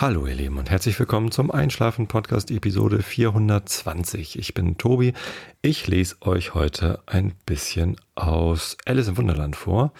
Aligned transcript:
Hallo 0.00 0.26
ihr 0.26 0.34
Lieben 0.34 0.56
und 0.56 0.70
herzlich 0.70 0.98
willkommen 0.98 1.30
zum 1.30 1.50
Einschlafen 1.50 2.06
Podcast 2.06 2.50
Episode 2.50 3.02
420. 3.02 4.38
Ich 4.38 4.54
bin 4.54 4.78
Tobi. 4.78 5.12
Ich 5.60 5.88
lese 5.88 6.16
euch 6.22 6.54
heute 6.54 7.02
ein 7.04 7.34
bisschen 7.44 7.96
aus 8.14 8.78
Alice 8.86 9.08
im 9.08 9.18
Wunderland 9.18 9.56
vor. 9.56 9.92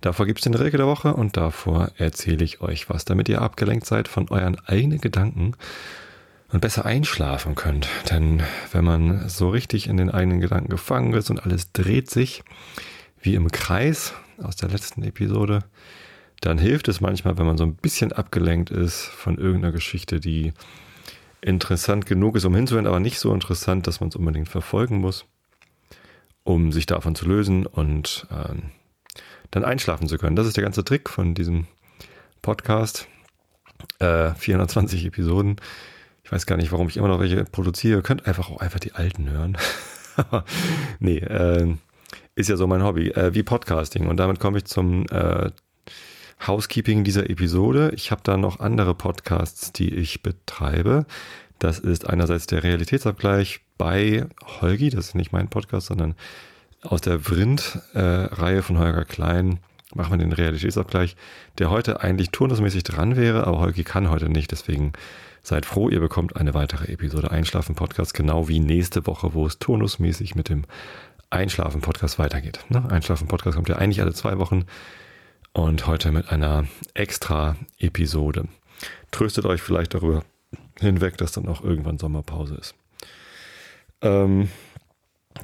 Davor 0.00 0.26
gibt 0.26 0.38
es 0.38 0.44
den 0.44 0.54
Regel 0.54 0.78
der 0.78 0.86
Woche 0.86 1.12
und 1.12 1.36
davor 1.36 1.90
erzähle 1.96 2.44
ich 2.44 2.60
euch 2.60 2.88
was, 2.88 3.04
damit 3.04 3.28
ihr 3.28 3.42
abgelenkt 3.42 3.84
seid 3.84 4.06
von 4.06 4.28
euren 4.28 4.60
eigenen 4.60 5.00
Gedanken 5.00 5.56
und 6.52 6.60
besser 6.60 6.84
einschlafen 6.84 7.56
könnt. 7.56 7.88
Denn 8.12 8.44
wenn 8.70 8.84
man 8.84 9.28
so 9.28 9.48
richtig 9.48 9.88
in 9.88 9.96
den 9.96 10.12
eigenen 10.12 10.38
Gedanken 10.38 10.70
gefangen 10.70 11.14
ist 11.14 11.30
und 11.30 11.42
alles 11.42 11.72
dreht 11.72 12.08
sich 12.10 12.44
wie 13.20 13.34
im 13.34 13.50
Kreis 13.50 14.14
aus 14.40 14.54
der 14.54 14.68
letzten 14.68 15.02
Episode, 15.02 15.64
dann 16.40 16.58
hilft 16.58 16.88
es 16.88 17.00
manchmal, 17.00 17.38
wenn 17.38 17.46
man 17.46 17.58
so 17.58 17.64
ein 17.64 17.74
bisschen 17.74 18.12
abgelenkt 18.12 18.70
ist 18.70 19.06
von 19.06 19.38
irgendeiner 19.38 19.72
Geschichte, 19.72 20.20
die 20.20 20.52
interessant 21.40 22.06
genug 22.06 22.36
ist, 22.36 22.44
um 22.44 22.54
hinzuhören, 22.54 22.86
aber 22.86 23.00
nicht 23.00 23.18
so 23.18 23.32
interessant, 23.32 23.86
dass 23.86 24.00
man 24.00 24.08
es 24.08 24.16
unbedingt 24.16 24.48
verfolgen 24.48 24.98
muss, 24.98 25.24
um 26.44 26.72
sich 26.72 26.86
davon 26.86 27.14
zu 27.14 27.26
lösen 27.26 27.66
und 27.66 28.26
äh, 28.30 28.54
dann 29.50 29.64
einschlafen 29.64 30.08
zu 30.08 30.18
können. 30.18 30.36
Das 30.36 30.46
ist 30.46 30.56
der 30.56 30.64
ganze 30.64 30.84
Trick 30.84 31.08
von 31.08 31.34
diesem 31.34 31.66
Podcast. 32.42 33.08
Äh, 34.00 34.34
420 34.34 35.06
Episoden. 35.06 35.56
Ich 36.24 36.32
weiß 36.32 36.46
gar 36.46 36.56
nicht, 36.56 36.72
warum 36.72 36.88
ich 36.88 36.96
immer 36.96 37.08
noch 37.08 37.20
welche 37.20 37.44
produziere. 37.44 37.98
Ihr 37.98 38.02
könnt 38.02 38.26
einfach 38.26 38.50
auch 38.50 38.58
einfach 38.58 38.80
die 38.80 38.92
alten 38.92 39.30
hören. 39.30 39.56
nee, 40.98 41.18
äh, 41.18 41.74
ist 42.34 42.48
ja 42.48 42.56
so 42.56 42.66
mein 42.66 42.82
Hobby, 42.82 43.08
äh, 43.10 43.34
wie 43.34 43.42
Podcasting. 43.42 44.08
Und 44.08 44.18
damit 44.18 44.40
komme 44.40 44.58
ich 44.58 44.64
zum 44.64 45.06
äh, 45.06 45.50
Housekeeping 46.46 47.04
dieser 47.04 47.28
Episode. 47.28 47.92
Ich 47.94 48.10
habe 48.10 48.20
da 48.24 48.36
noch 48.36 48.60
andere 48.60 48.94
Podcasts, 48.94 49.72
die 49.72 49.94
ich 49.94 50.22
betreibe. 50.22 51.06
Das 51.58 51.78
ist 51.78 52.08
einerseits 52.08 52.46
der 52.46 52.62
Realitätsabgleich 52.62 53.60
bei 53.76 54.26
Holgi, 54.60 54.90
das 54.90 55.08
ist 55.08 55.14
nicht 55.14 55.32
mein 55.32 55.48
Podcast, 55.48 55.88
sondern 55.88 56.14
aus 56.82 57.00
der 57.00 57.20
Vrind-Reihe 57.20 58.62
von 58.62 58.78
Holger 58.78 59.04
Klein 59.04 59.58
machen 59.94 60.12
wir 60.12 60.18
den 60.18 60.32
Realitätsabgleich, 60.32 61.16
der 61.58 61.70
heute 61.70 62.02
eigentlich 62.02 62.30
turnusmäßig 62.30 62.84
dran 62.84 63.16
wäre, 63.16 63.46
aber 63.46 63.58
Holgi 63.60 63.84
kann 63.84 64.10
heute 64.10 64.28
nicht, 64.28 64.52
deswegen 64.52 64.92
seid 65.42 65.64
froh, 65.66 65.88
ihr 65.88 66.00
bekommt 66.00 66.36
eine 66.36 66.54
weitere 66.54 66.92
Episode 66.92 67.30
Einschlafen-Podcast, 67.30 68.14
genau 68.14 68.48
wie 68.48 68.60
nächste 68.60 69.06
Woche, 69.06 69.34
wo 69.34 69.46
es 69.46 69.58
turnusmäßig 69.58 70.34
mit 70.34 70.50
dem 70.50 70.64
Einschlafen-Podcast 71.30 72.18
weitergeht. 72.18 72.64
Ne? 72.68 72.84
Einschlafen-Podcast 72.90 73.56
kommt 73.56 73.68
ja 73.68 73.76
eigentlich 73.76 74.02
alle 74.02 74.12
zwei 74.12 74.38
Wochen 74.38 74.64
und 75.58 75.88
heute 75.88 76.12
mit 76.12 76.30
einer 76.30 76.66
extra 76.94 77.56
Episode. 77.78 78.46
Tröstet 79.10 79.44
euch 79.44 79.60
vielleicht 79.60 79.92
darüber 79.92 80.22
hinweg, 80.78 81.16
dass 81.16 81.32
dann 81.32 81.48
auch 81.48 81.64
irgendwann 81.64 81.98
Sommerpause 81.98 82.54
ist. 82.54 82.74
Ähm, 84.00 84.48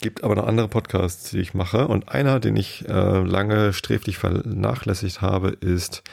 gibt 0.01 0.23
aber 0.23 0.37
noch 0.37 0.47
andere 0.47 0.69
Podcasts, 0.69 1.31
die 1.31 1.41
ich 1.41 1.53
mache. 1.53 1.89
Und 1.89 2.11
einer, 2.11 2.39
den 2.39 2.57
ich 2.57 2.89
äh, 2.89 3.23
lange 3.23 3.73
sträflich 3.73 4.17
vernachlässigt 4.17 5.21
habe, 5.21 5.49
ist 5.49 6.05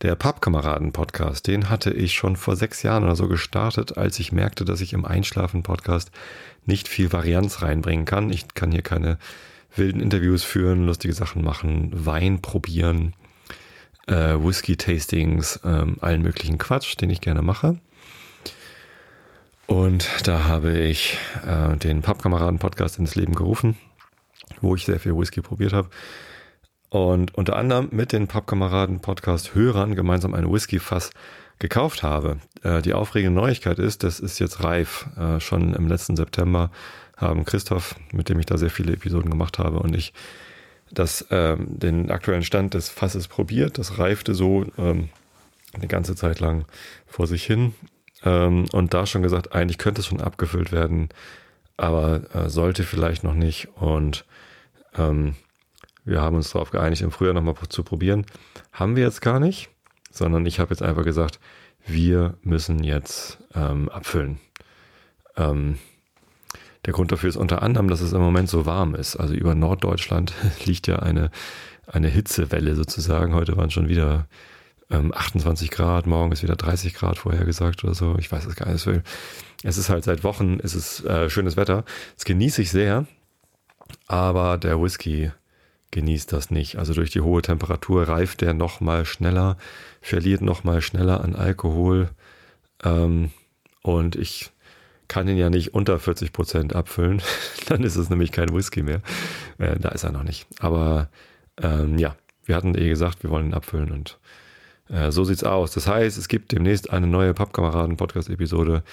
der 0.00 0.14
Pappkameraden-Podcast. 0.14 1.46
Den 1.46 1.68
hatte 1.68 1.90
ich 1.90 2.14
schon 2.14 2.36
vor 2.36 2.56
sechs 2.56 2.82
Jahren 2.82 3.04
oder 3.04 3.16
so 3.16 3.28
gestartet, 3.28 3.98
als 3.98 4.18
ich 4.18 4.32
merkte, 4.32 4.64
dass 4.64 4.80
ich 4.80 4.94
im 4.94 5.04
Einschlafen-Podcast 5.04 6.10
nicht 6.64 6.88
viel 6.88 7.12
Varianz 7.12 7.60
reinbringen 7.60 8.06
kann. 8.06 8.30
Ich 8.30 8.54
kann 8.54 8.72
hier 8.72 8.82
keine 8.82 9.18
wilden 9.76 10.00
Interviews 10.00 10.44
führen, 10.44 10.86
lustige 10.86 11.14
Sachen 11.14 11.44
machen, 11.44 11.90
Wein 11.92 12.40
probieren, 12.40 13.14
äh, 14.10 14.34
Whisky-Tastings, 14.34 15.60
ähm, 15.64 15.96
allen 16.00 16.22
möglichen 16.22 16.58
Quatsch, 16.58 17.00
den 17.00 17.10
ich 17.10 17.20
gerne 17.20 17.42
mache. 17.42 17.78
Und 19.66 20.08
da 20.24 20.44
habe 20.44 20.76
ich 20.76 21.16
äh, 21.46 21.76
den 21.76 22.02
Pappkameraden-Podcast 22.02 22.98
ins 22.98 23.14
Leben 23.14 23.34
gerufen, 23.34 23.78
wo 24.60 24.74
ich 24.74 24.84
sehr 24.84 24.98
viel 24.98 25.16
Whisky 25.16 25.40
probiert 25.40 25.72
habe. 25.72 25.88
Und 26.88 27.36
unter 27.36 27.54
anderem 27.54 27.88
mit 27.92 28.12
den 28.12 28.26
Pappkameraden-Podcast-Hörern 28.26 29.94
gemeinsam 29.94 30.34
ein 30.34 30.52
Whisky-Fass 30.52 31.10
gekauft 31.60 32.02
habe. 32.02 32.38
Äh, 32.64 32.82
die 32.82 32.94
aufregende 32.94 33.40
Neuigkeit 33.40 33.78
ist, 33.78 34.02
das 34.02 34.18
ist 34.18 34.40
jetzt 34.40 34.64
reif. 34.64 35.06
Äh, 35.16 35.38
schon 35.38 35.72
im 35.72 35.86
letzten 35.86 36.16
September 36.16 36.72
haben 37.16 37.44
Christoph, 37.44 37.94
mit 38.12 38.28
dem 38.28 38.40
ich 38.40 38.46
da 38.46 38.58
sehr 38.58 38.70
viele 38.70 38.94
Episoden 38.94 39.30
gemacht 39.30 39.60
habe, 39.60 39.78
und 39.78 39.94
ich 39.94 40.12
das, 40.92 41.26
ähm, 41.30 41.66
den 41.68 42.10
aktuellen 42.10 42.42
Stand 42.42 42.74
des 42.74 42.88
Fasses 42.88 43.28
probiert. 43.28 43.78
Das 43.78 43.98
reifte 43.98 44.34
so 44.34 44.66
ähm, 44.78 45.08
eine 45.72 45.86
ganze 45.86 46.16
Zeit 46.16 46.40
lang 46.40 46.64
vor 47.06 47.26
sich 47.26 47.44
hin. 47.44 47.74
Ähm, 48.24 48.66
und 48.72 48.94
da 48.94 49.06
schon 49.06 49.22
gesagt, 49.22 49.54
eigentlich 49.54 49.78
könnte 49.78 50.00
es 50.00 50.06
schon 50.06 50.20
abgefüllt 50.20 50.72
werden, 50.72 51.08
aber 51.76 52.22
äh, 52.34 52.50
sollte 52.50 52.82
vielleicht 52.84 53.24
noch 53.24 53.34
nicht. 53.34 53.68
Und 53.76 54.24
ähm, 54.96 55.36
wir 56.04 56.20
haben 56.20 56.36
uns 56.36 56.50
darauf 56.50 56.70
geeinigt, 56.70 57.02
im 57.02 57.10
Frühjahr 57.10 57.34
nochmal 57.34 57.54
zu 57.68 57.82
probieren. 57.82 58.26
Haben 58.72 58.96
wir 58.96 59.04
jetzt 59.04 59.22
gar 59.22 59.40
nicht, 59.40 59.70
sondern 60.10 60.44
ich 60.46 60.58
habe 60.60 60.70
jetzt 60.70 60.82
einfach 60.82 61.04
gesagt, 61.04 61.38
wir 61.86 62.36
müssen 62.42 62.82
jetzt 62.84 63.38
ähm, 63.54 63.88
abfüllen. 63.88 64.40
Ähm, 65.36 65.78
der 66.86 66.92
Grund 66.92 67.12
dafür 67.12 67.28
ist 67.28 67.36
unter 67.36 67.62
anderem, 67.62 67.88
dass 67.88 68.00
es 68.00 68.12
im 68.12 68.20
Moment 68.20 68.48
so 68.48 68.66
warm 68.66 68.94
ist. 68.94 69.16
Also 69.16 69.34
über 69.34 69.54
Norddeutschland 69.54 70.32
liegt 70.64 70.86
ja 70.86 71.00
eine, 71.00 71.30
eine 71.86 72.08
Hitzewelle 72.08 72.74
sozusagen. 72.74 73.34
Heute 73.34 73.56
waren 73.56 73.70
schon 73.70 73.88
wieder 73.88 74.26
ähm, 74.90 75.12
28 75.14 75.70
Grad, 75.70 76.06
morgen 76.06 76.32
ist 76.32 76.42
wieder 76.42 76.56
30 76.56 76.94
Grad 76.94 77.18
vorhergesagt 77.18 77.84
oder 77.84 77.94
so. 77.94 78.16
Ich 78.18 78.30
weiß 78.30 78.46
es 78.46 78.56
gar 78.56 78.70
nicht. 78.72 78.86
Es 79.62 79.78
ist 79.78 79.90
halt 79.90 80.04
seit 80.04 80.24
Wochen, 80.24 80.58
es 80.62 80.74
ist 80.74 81.04
äh, 81.04 81.28
schönes 81.28 81.56
Wetter. 81.56 81.84
Das 82.16 82.24
genieße 82.24 82.62
ich 82.62 82.70
sehr, 82.70 83.06
aber 84.08 84.58
der 84.58 84.80
Whisky 84.80 85.30
genießt 85.90 86.32
das 86.32 86.50
nicht. 86.50 86.76
Also 86.76 86.94
durch 86.94 87.10
die 87.10 87.20
hohe 87.20 87.42
Temperatur 87.42 88.08
reift 88.08 88.40
der 88.40 88.54
noch 88.54 88.80
mal 88.80 89.04
schneller, 89.04 89.56
verliert 90.00 90.40
noch 90.40 90.64
mal 90.64 90.80
schneller 90.80 91.22
an 91.22 91.34
Alkohol. 91.34 92.10
Ähm, 92.82 93.30
und 93.82 94.16
ich 94.16 94.50
kann 95.10 95.26
ihn 95.26 95.36
ja 95.36 95.50
nicht 95.50 95.74
unter 95.74 95.98
40 95.98 96.32
Prozent 96.32 96.74
abfüllen. 96.74 97.20
Dann 97.66 97.82
ist 97.82 97.96
es 97.96 98.08
nämlich 98.10 98.30
kein 98.30 98.54
Whisky 98.54 98.84
mehr. 98.84 99.02
Äh, 99.58 99.76
da 99.78 99.88
ist 99.90 100.04
er 100.04 100.12
noch 100.12 100.22
nicht. 100.22 100.46
Aber 100.60 101.08
ähm, 101.60 101.98
ja, 101.98 102.14
wir 102.44 102.54
hatten 102.54 102.78
eh 102.78 102.88
gesagt, 102.88 103.24
wir 103.24 103.30
wollen 103.30 103.48
ihn 103.48 103.54
abfüllen 103.54 103.90
und 103.90 104.20
äh, 104.88 105.10
so 105.10 105.24
sieht's 105.24 105.42
aus. 105.42 105.72
Das 105.72 105.88
heißt, 105.88 106.16
es 106.16 106.28
gibt 106.28 106.52
demnächst 106.52 106.90
eine 106.90 107.08
neue 107.08 107.34
Pappkameraden-Podcast-Episode 107.34 108.84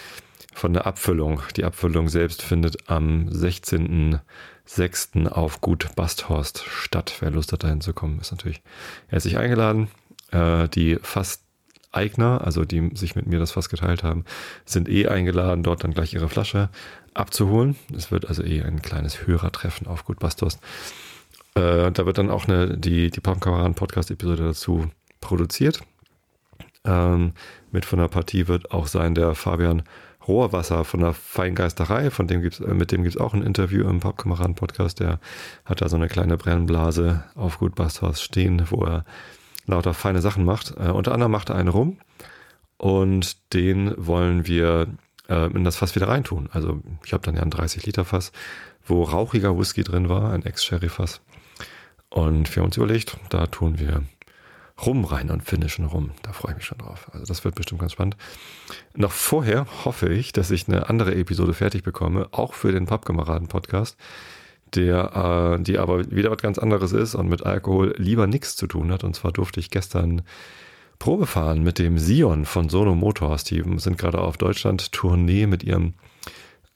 von 0.56 0.74
der 0.74 0.88
Abfüllung. 0.88 1.44
Die 1.56 1.66
Abfüllung 1.66 2.10
selbst 2.10 2.42
findet 2.42 2.90
am 2.90 3.28
16.06. 3.30 5.28
auf 5.28 5.62
Gut 5.62 5.90
Basthorst 5.96 6.66
statt. 6.68 7.14
Wer 7.20 7.30
Lust 7.30 7.54
hat, 7.54 7.64
dahin 7.64 7.82
zu 7.82 7.94
kommen, 7.94 8.20
ist 8.20 8.32
natürlich 8.32 8.64
herzlich 9.08 9.38
eingeladen. 9.38 9.88
Äh, 10.32 10.68
die 10.70 10.98
fast 11.00 11.47
Eigner, 11.92 12.42
also 12.44 12.66
die 12.66 12.92
sich 12.96 13.16
mit 13.16 13.28
mir 13.28 13.40
das 13.40 13.52
Fass 13.52 13.70
geteilt 13.70 14.04
haben, 14.04 14.26
sind 14.66 14.90
eh 14.90 15.08
eingeladen, 15.08 15.64
dort 15.64 15.84
dann 15.84 15.94
gleich 15.94 16.14
ihre 16.14 16.30
Flasche 16.30 16.70
abzuholen. 17.14 17.76
Es 17.96 18.12
wird 18.12 18.28
also 18.28 18.44
eh 18.44 18.62
ein 18.62 18.82
kleines 18.82 19.26
Hörertreffen 19.26 19.88
auf 19.88 20.06
Gut 20.06 20.20
Bastos. 20.20 20.60
Äh, 21.56 21.92
da 21.92 22.06
wird 22.06 22.18
dann 22.18 22.30
auch 22.30 22.48
eine, 22.48 22.78
die, 22.78 23.10
die 23.10 23.20
Pappkameraden 23.20 23.74
Podcast-Episode 23.74 24.44
dazu 24.44 24.90
produziert. 25.22 25.82
Ähm, 26.86 27.34
mit 27.72 27.86
von 27.86 28.00
der 28.00 28.08
Partie 28.08 28.48
wird 28.48 28.72
auch 28.72 28.88
sein 28.88 29.16
der 29.16 29.34
Fabian 29.36 29.84
Rohrwasser 30.28 30.84
von 30.84 31.00
der 31.00 31.14
Feingeisterei, 31.14 32.12
von 32.12 32.28
dem 32.28 32.42
gibt's, 32.42 32.60
äh, 32.60 32.74
mit 32.74 32.92
dem 32.92 33.04
gibt 33.04 33.16
es 33.16 33.22
auch 33.22 33.34
ein 33.34 33.44
Interview 33.44 33.88
im 33.88 34.00
Pappkameraden-Podcast. 34.00 35.00
Der 35.00 35.20
hat 35.66 35.82
da 35.82 35.90
so 35.90 35.96
eine 35.96 36.08
kleine 36.08 36.38
Brennblase 36.38 37.24
auf 37.36 37.60
Gut 37.60 37.76
Bastos 37.76 38.22
stehen, 38.22 38.64
wo 38.70 38.84
er 38.84 39.06
lauter 39.68 39.94
feine 39.94 40.22
Sachen 40.22 40.44
macht. 40.44 40.74
Äh, 40.78 40.90
unter 40.90 41.14
anderem 41.14 41.32
macht 41.32 41.50
er 41.50 41.56
einen 41.56 41.70
rum 41.70 42.00
und 42.78 43.54
den 43.54 43.94
wollen 43.98 44.48
wir 44.48 44.88
äh, 45.30 45.52
in 45.52 45.64
das 45.64 45.78
Fass 45.78 45.96
wieder 45.96 46.08
reintun. 46.08 46.50
Also 46.52 46.82
ich 47.06 47.14
habe 47.14 47.24
dann 47.24 47.36
ja 47.36 47.42
ein 47.42 47.52
30 47.52 47.86
Liter 47.86 48.06
Fass, 48.06 48.32
wo 48.86 49.04
rauchiger 49.04 49.58
Whisky 49.58 49.84
drin 49.84 50.10
war, 50.10 50.32
ein 50.32 50.44
Ex-Sherry-Fass. 50.44 51.22
Und 52.10 52.56
wir 52.56 52.62
haben 52.62 52.68
uns 52.68 52.78
überlegt, 52.78 53.18
da 53.30 53.48
tun 53.48 53.80
wir 53.80 54.04
Rum 54.86 55.06
rein 55.06 55.32
und 55.32 55.44
finnischen 55.44 55.86
Rum. 55.86 56.12
Da 56.22 56.34
freue 56.34 56.52
ich 56.52 56.58
mich 56.58 56.66
schon 56.66 56.78
drauf. 56.78 57.08
Also 57.12 57.26
das 57.26 57.44
wird 57.44 57.56
bestimmt 57.56 57.82
ganz 57.82 57.94
spannend. 57.94 58.16
Noch 58.96 59.12
vorher 59.12 59.66
hoffe 59.86 60.08
ich, 60.10 60.34
dass 60.34 60.52
ich 60.52 60.68
eine 60.68 60.88
andere 60.88 61.16
Episode 61.16 61.54
fertig 61.54 61.82
bekomme, 61.82 62.28
auch 62.32 62.54
für 62.54 62.72
den 62.72 62.86
Pappkameraden-Podcast 62.86 63.98
der, 64.76 65.58
äh, 65.58 65.64
die 65.64 65.78
aber 65.78 66.10
wieder 66.12 66.32
was 66.32 66.42
ganz 66.42 66.58
anderes 66.58 66.92
ist 66.92 67.16
und 67.16 67.30
mit 67.30 67.46
Alkohol 67.46 67.96
lieber 67.98 68.28
nichts 68.28 68.56
zu 68.56 68.68
tun 68.68 68.92
hat. 68.92 69.04
Und 69.04 69.16
zwar 69.16 69.32
durfte 69.32 69.60
ich 69.60 69.70
gestern 69.70 70.24
Probe 71.00 71.28
fahren 71.28 71.64
mit 71.64 71.80
dem 71.80 71.98
Sion 71.98 72.46
von 72.46 72.70
Sono 72.70 72.96
Motors. 72.96 73.44
Die 73.44 73.64
sind 73.78 73.98
gerade 73.98 74.20
auf 74.20 74.38
Deutschland-Tournee 74.38 75.48
mit 75.48 75.64
ihrem, 75.64 75.94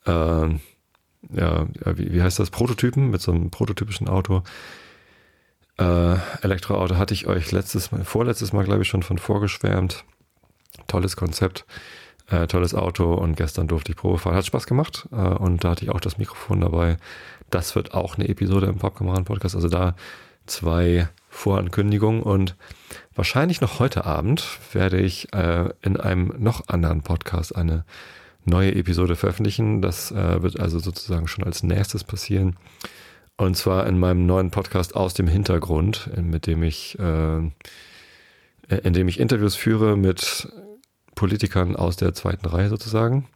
äh, 0.06 0.12
ja, 0.12 1.68
wie, 1.96 2.14
wie 2.14 2.22
heißt 2.22 2.40
das, 2.40 2.50
Prototypen, 2.50 3.10
mit 3.10 3.22
so 3.22 3.32
einem 3.32 3.50
prototypischen 3.50 4.08
Auto. 4.08 4.44
Äh, 5.78 6.16
Elektroauto 6.42 6.98
hatte 6.98 7.14
ich 7.14 7.28
euch 7.28 7.52
letztes 7.52 7.92
Mal, 7.92 8.04
vorletztes 8.04 8.54
Mal, 8.54 8.66
glaube 8.66 8.84
ich, 8.84 8.88
schon 8.88 9.04
von 9.04 9.18
vorgeschwärmt. 9.18 10.06
Tolles 10.88 11.16
Konzept, 11.16 11.66
äh, 12.30 12.48
tolles 12.48 12.74
Auto 12.76 13.14
und 13.14 13.36
gestern 13.36 13.68
durfte 13.68 13.92
ich 13.92 13.98
Probe 13.98 14.20
fahren. 14.20 14.36
Hat 14.36 14.46
Spaß 14.46 14.68
gemacht 14.68 15.08
äh, 15.12 15.16
und 15.16 15.64
da 15.64 15.72
hatte 15.72 15.84
ich 15.84 15.92
auch 15.92 16.00
das 16.00 16.18
Mikrofon 16.18 16.62
dabei. 16.62 16.98
Das 17.52 17.76
wird 17.76 17.94
auch 17.94 18.18
eine 18.18 18.28
Episode 18.28 18.68
im 18.68 18.78
Popkameraden-Podcast. 18.78 19.56
Also 19.56 19.70
da 19.70 19.96
zwei 20.48 21.08
Vorankündigungen 21.30 22.24
und 22.24 22.56
wahrscheinlich 23.14 23.62
noch 23.62 23.80
heute 23.80 24.06
Abend 24.06 24.44
werde 24.74 25.00
ich 25.00 25.34
äh, 25.34 25.70
in 25.82 25.98
einem 25.98 26.34
noch 26.40 26.68
anderen 26.68 27.02
Podcast 27.02 27.56
eine 27.56 27.86
neue 28.46 28.74
Episode 28.74 29.16
veröffentlichen. 29.16 29.82
Das 29.82 30.12
äh, 30.12 30.42
wird 30.42 30.60
also 30.60 30.80
sozusagen 30.80 31.28
schon 31.28 31.44
als 31.44 31.62
nächstes 31.62 32.04
passieren. 32.04 32.58
Und 33.38 33.56
zwar 33.56 33.88
in 33.88 34.00
meinem 34.00 34.26
neuen 34.26 34.52
Podcast 34.52 34.96
aus 34.96 35.14
dem 35.14 35.28
Hintergrund, 35.28 36.10
mit 36.16 36.48
dem 36.48 36.64
ich, 36.64 36.98
äh, 37.00 37.38
in 37.38 38.94
dem 38.94 39.08
ich 39.08 39.20
Interviews 39.20 39.56
führe 39.56 39.98
mit 39.98 40.52
Politikern 41.16 41.76
aus 41.76 41.98
der 41.98 42.14
zweiten 42.14 42.46
Reihe 42.46 42.70
sozusagen. 42.70 43.28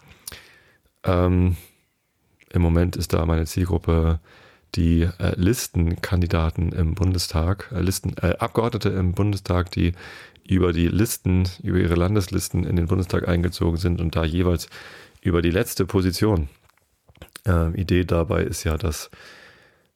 Ähm, 1.03 1.55
Im 2.55 2.61
Moment 2.61 2.95
ist 2.95 3.11
da 3.11 3.25
meine 3.25 3.45
Zielgruppe 3.45 4.19
die 4.75 5.01
äh, 5.01 5.33
Listenkandidaten 5.35 6.71
im 6.71 6.95
Bundestag, 6.95 7.69
äh, 7.73 7.81
Listen, 7.81 8.15
äh, 8.21 8.37
Abgeordnete 8.39 8.89
im 8.89 9.11
Bundestag, 9.11 9.71
die 9.71 9.91
über 10.47 10.71
die 10.71 10.87
Listen, 10.87 11.49
über 11.63 11.79
ihre 11.79 11.95
Landeslisten 11.95 12.65
in 12.65 12.77
den 12.77 12.87
Bundestag 12.87 13.27
eingezogen 13.27 13.77
sind 13.77 13.99
und 13.99 14.15
da 14.15 14.23
jeweils 14.23 14.69
über 15.21 15.41
die 15.41 15.51
letzte 15.51 15.85
Position. 15.85 16.47
Äh, 17.45 17.79
Idee 17.79 18.05
dabei 18.05 18.43
ist 18.43 18.63
ja, 18.63 18.77
dass 18.77 19.09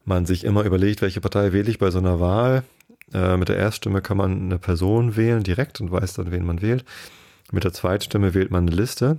man 0.03 0.25
sich 0.25 0.43
immer 0.43 0.63
überlegt, 0.63 1.01
welche 1.01 1.21
Partei 1.21 1.53
wähle 1.53 1.69
ich 1.69 1.79
bei 1.79 1.91
so 1.91 1.99
einer 1.99 2.19
Wahl. 2.19 2.63
Äh, 3.13 3.37
mit 3.37 3.47
der 3.47 3.57
Erststimme 3.57 4.01
kann 4.01 4.17
man 4.17 4.41
eine 4.41 4.57
Person 4.57 5.15
wählen 5.15 5.43
direkt 5.43 5.79
und 5.79 5.91
weiß 5.91 6.15
dann, 6.15 6.31
wen 6.31 6.45
man 6.45 6.61
wählt. 6.61 6.83
Mit 7.51 7.63
der 7.63 7.71
Zweitstimme 7.71 8.33
wählt 8.33 8.51
man 8.51 8.67
eine 8.67 8.75
Liste. 8.75 9.17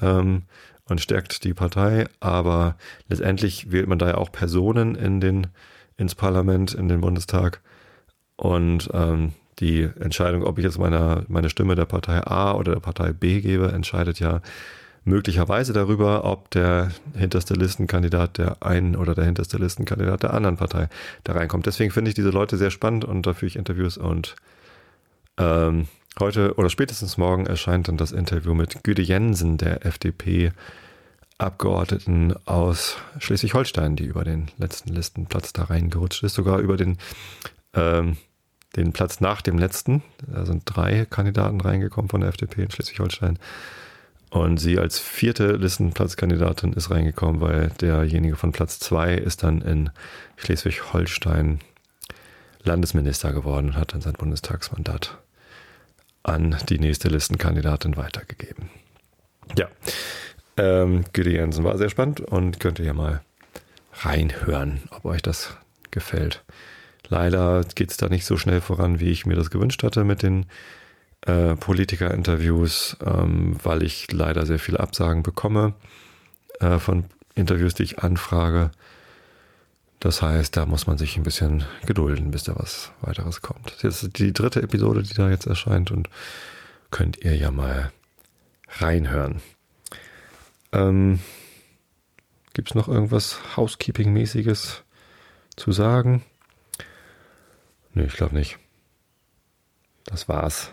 Ähm, 0.00 0.44
und 0.92 1.00
stärkt 1.00 1.42
die 1.44 1.54
Partei, 1.54 2.06
aber 2.20 2.76
letztendlich 3.08 3.72
wählt 3.72 3.88
man 3.88 3.98
da 3.98 4.08
ja 4.08 4.18
auch 4.18 4.30
Personen 4.30 4.94
in 4.94 5.20
den, 5.20 5.48
ins 5.96 6.14
Parlament, 6.14 6.74
in 6.74 6.88
den 6.88 7.00
Bundestag. 7.00 7.60
Und 8.36 8.88
ähm, 8.92 9.32
die 9.58 9.88
Entscheidung, 10.00 10.44
ob 10.44 10.58
ich 10.58 10.64
jetzt 10.64 10.78
meine, 10.78 11.24
meine 11.28 11.50
Stimme 11.50 11.74
der 11.74 11.86
Partei 11.86 12.20
A 12.24 12.54
oder 12.54 12.72
der 12.74 12.80
Partei 12.80 13.12
B 13.12 13.40
gebe, 13.40 13.72
entscheidet 13.72 14.20
ja 14.20 14.40
möglicherweise 15.04 15.72
darüber, 15.72 16.24
ob 16.24 16.50
der 16.50 16.92
hinterste 17.16 17.54
Listenkandidat 17.54 18.38
der 18.38 18.62
einen 18.62 18.94
oder 18.94 19.14
der 19.14 19.24
hinterste 19.24 19.56
Listenkandidat 19.56 20.22
der 20.22 20.34
anderen 20.34 20.56
Partei 20.56 20.88
da 21.24 21.32
reinkommt. 21.32 21.66
Deswegen 21.66 21.90
finde 21.90 22.10
ich 22.10 22.14
diese 22.14 22.30
Leute 22.30 22.56
sehr 22.56 22.70
spannend 22.70 23.04
und 23.04 23.26
dafür 23.26 23.48
ich 23.48 23.56
Interviews 23.56 23.96
und 23.96 24.36
ähm, 25.38 25.88
Heute 26.20 26.54
oder 26.56 26.68
spätestens 26.68 27.16
morgen 27.16 27.46
erscheint 27.46 27.88
dann 27.88 27.96
das 27.96 28.12
Interview 28.12 28.52
mit 28.52 28.84
Güde 28.84 29.00
Jensen, 29.00 29.56
der 29.56 29.86
FDP-Abgeordneten 31.38 32.34
aus 32.46 32.96
Schleswig-Holstein, 33.18 33.96
die 33.96 34.04
über 34.04 34.24
den 34.24 34.50
letzten 34.58 34.92
Listenplatz 34.94 35.52
da 35.52 35.64
reingerutscht 35.64 36.22
ist, 36.22 36.34
sogar 36.34 36.58
über 36.58 36.76
den, 36.76 36.98
ähm, 37.74 38.16
den 38.76 38.92
Platz 38.92 39.20
nach 39.20 39.42
dem 39.42 39.58
letzten. 39.58 40.02
Da 40.26 40.46
sind 40.46 40.62
drei 40.64 41.04
Kandidaten 41.04 41.60
reingekommen 41.60 42.08
von 42.08 42.20
der 42.20 42.30
FDP 42.30 42.62
in 42.62 42.70
Schleswig-Holstein. 42.70 43.38
Und 44.30 44.58
sie 44.58 44.78
als 44.78 44.98
vierte 44.98 45.52
Listenplatzkandidatin 45.52 46.72
ist 46.72 46.90
reingekommen, 46.90 47.40
weil 47.42 47.68
derjenige 47.80 48.36
von 48.36 48.52
Platz 48.52 48.78
zwei 48.78 49.14
ist 49.14 49.42
dann 49.42 49.60
in 49.60 49.90
Schleswig-Holstein 50.36 51.60
Landesminister 52.64 53.32
geworden 53.32 53.68
und 53.68 53.76
hat 53.76 53.92
dann 53.92 54.00
sein 54.00 54.14
Bundestagsmandat 54.14 55.18
an 56.22 56.56
die 56.68 56.78
nächste 56.78 57.08
Listenkandidatin 57.08 57.96
weitergegeben. 57.96 58.70
Ja, 59.58 59.68
ähm, 60.56 61.04
Güde 61.12 61.30
Jensen 61.30 61.64
war 61.64 61.78
sehr 61.78 61.90
spannend 61.90 62.20
und 62.20 62.60
könnt 62.60 62.78
ihr 62.78 62.86
ja 62.86 62.94
mal 62.94 63.22
reinhören, 63.94 64.80
ob 64.90 65.04
euch 65.04 65.22
das 65.22 65.56
gefällt. 65.90 66.42
Leider 67.08 67.64
geht 67.74 67.90
es 67.90 67.96
da 67.96 68.08
nicht 68.08 68.24
so 68.24 68.36
schnell 68.36 68.60
voran, 68.60 69.00
wie 69.00 69.10
ich 69.10 69.26
mir 69.26 69.34
das 69.34 69.50
gewünscht 69.50 69.82
hatte 69.82 70.04
mit 70.04 70.22
den 70.22 70.46
äh, 71.26 71.54
Politiker-Interviews, 71.56 72.96
ähm, 73.04 73.56
weil 73.62 73.82
ich 73.82 74.10
leider 74.12 74.46
sehr 74.46 74.58
viele 74.58 74.80
Absagen 74.80 75.22
bekomme 75.22 75.74
äh, 76.60 76.78
von 76.78 77.04
Interviews, 77.34 77.74
die 77.74 77.84
ich 77.84 77.98
anfrage. 77.98 78.70
Das 80.00 80.20
heißt, 80.20 80.56
da 80.56 80.66
muss 80.66 80.86
man 80.86 80.98
sich 80.98 81.16
ein 81.16 81.22
bisschen 81.22 81.64
gedulden, 81.86 82.32
bis 82.32 82.44
da 82.44 82.54
was 82.56 82.90
weiteres 83.02 83.40
kommt. 83.40 83.76
Das 83.82 84.02
ist 84.02 84.18
die 84.18 84.32
dritte 84.32 84.62
Episode, 84.62 85.02
die 85.02 85.14
da 85.14 85.30
jetzt 85.30 85.46
erscheint 85.46 85.90
und 85.90 86.08
könnt 86.90 87.18
ihr 87.24 87.36
ja 87.36 87.50
mal 87.50 87.92
reinhören. 88.68 89.40
Ähm, 90.72 91.20
Gibt 92.54 92.70
es 92.70 92.74
noch 92.74 92.88
irgendwas 92.88 93.38
Housekeeping-mäßiges 93.56 94.82
zu 95.56 95.72
sagen? 95.72 96.22
Nö, 97.94 98.04
ich 98.04 98.14
glaube 98.14 98.34
nicht. 98.34 98.58
Das 100.04 100.28
war's 100.28 100.72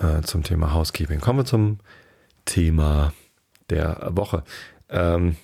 äh, 0.00 0.22
zum 0.22 0.42
Thema 0.42 0.72
Housekeeping. 0.72 1.20
Kommen 1.20 1.40
wir 1.40 1.44
zum 1.44 1.78
Thema 2.44 3.12
der 3.70 4.10
Woche. 4.12 4.44
Ähm, 4.88 5.36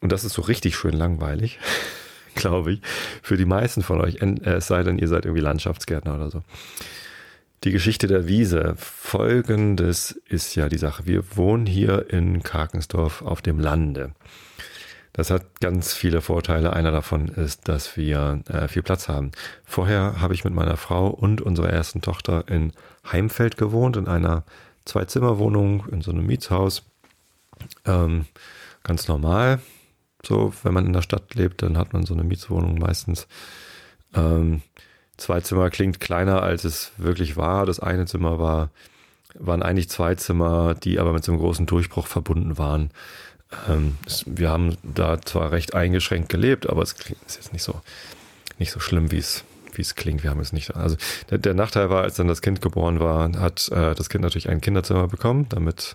und 0.00 0.12
das 0.12 0.24
ist 0.24 0.34
so 0.34 0.42
richtig 0.42 0.76
schön 0.76 0.94
langweilig, 0.94 1.58
glaube 2.34 2.74
ich, 2.74 2.82
für 3.22 3.36
die 3.36 3.44
meisten 3.44 3.82
von 3.82 4.00
euch, 4.00 4.16
äh, 4.20 4.50
es 4.50 4.66
sei 4.66 4.82
denn, 4.82 4.98
ihr 4.98 5.08
seid 5.08 5.24
irgendwie 5.24 5.42
Landschaftsgärtner 5.42 6.14
oder 6.14 6.30
so. 6.30 6.42
Die 7.64 7.70
Geschichte 7.70 8.08
der 8.08 8.26
Wiese. 8.26 8.74
Folgendes 8.76 10.20
ist 10.28 10.56
ja 10.56 10.68
die 10.68 10.78
Sache. 10.78 11.06
Wir 11.06 11.36
wohnen 11.36 11.64
hier 11.64 12.10
in 12.10 12.42
Karkensdorf 12.42 13.22
auf 13.22 13.40
dem 13.40 13.60
Lande. 13.60 14.14
Das 15.12 15.30
hat 15.30 15.60
ganz 15.60 15.92
viele 15.94 16.22
Vorteile. 16.22 16.72
Einer 16.72 16.90
davon 16.90 17.28
ist, 17.28 17.68
dass 17.68 17.96
wir 17.96 18.40
äh, 18.48 18.66
viel 18.66 18.82
Platz 18.82 19.08
haben. 19.08 19.30
Vorher 19.64 20.20
habe 20.20 20.34
ich 20.34 20.42
mit 20.42 20.52
meiner 20.52 20.76
Frau 20.76 21.06
und 21.06 21.40
unserer 21.40 21.70
ersten 21.70 22.00
Tochter 22.00 22.48
in 22.48 22.72
Heimfeld 23.12 23.56
gewohnt, 23.56 23.96
in 23.96 24.08
einer 24.08 24.42
Zwei-Zimmer-Wohnung, 24.84 25.86
in 25.92 26.00
so 26.00 26.10
einem 26.10 26.26
Mietshaus. 26.26 26.82
Ähm, 27.84 28.26
ganz 28.82 29.06
normal. 29.06 29.60
So, 30.26 30.52
wenn 30.64 30.74
man 30.74 30.86
in 30.86 30.94
der 30.94 31.02
Stadt 31.02 31.34
lebt, 31.36 31.62
dann 31.62 31.78
hat 31.78 31.92
man 31.92 32.06
so 32.06 32.14
eine 32.14 32.24
Mietswohnung 32.24 32.80
meistens. 32.80 33.28
Ähm, 34.14 34.62
zwei 35.22 35.40
Zimmer 35.40 35.70
klingt 35.70 36.00
kleiner, 36.00 36.42
als 36.42 36.64
es 36.64 36.92
wirklich 36.96 37.36
war. 37.36 37.66
Das 37.66 37.80
eine 37.80 38.06
Zimmer 38.06 38.38
war, 38.38 38.70
waren 39.38 39.62
eigentlich 39.62 39.88
zwei 39.88 40.14
Zimmer, 40.14 40.74
die 40.74 40.98
aber 40.98 41.12
mit 41.12 41.24
so 41.24 41.32
einem 41.32 41.40
großen 41.40 41.66
Durchbruch 41.66 42.06
verbunden 42.06 42.58
waren. 42.58 42.90
Ähm, 43.68 43.96
wir 44.26 44.50
haben 44.50 44.76
da 44.82 45.20
zwar 45.20 45.52
recht 45.52 45.74
eingeschränkt 45.74 46.28
gelebt, 46.28 46.68
aber 46.68 46.82
es 46.82 46.96
klingt, 46.96 47.20
ist 47.26 47.36
jetzt 47.36 47.52
nicht 47.52 47.62
so, 47.62 47.80
nicht 48.58 48.72
so 48.72 48.80
schlimm, 48.80 49.10
wie 49.10 49.18
es, 49.18 49.44
wie 49.74 49.82
es 49.82 49.94
klingt. 49.94 50.22
Wir 50.22 50.30
haben 50.30 50.40
es 50.40 50.52
nicht. 50.52 50.74
Also 50.74 50.96
der, 51.30 51.38
der 51.38 51.54
Nachteil 51.54 51.90
war, 51.90 52.02
als 52.02 52.16
dann 52.16 52.28
das 52.28 52.42
Kind 52.42 52.60
geboren 52.60 53.00
war, 53.00 53.30
hat 53.38 53.68
äh, 53.68 53.94
das 53.94 54.08
Kind 54.08 54.22
natürlich 54.22 54.48
ein 54.48 54.60
Kinderzimmer 54.60 55.08
bekommen, 55.08 55.46
damit 55.48 55.94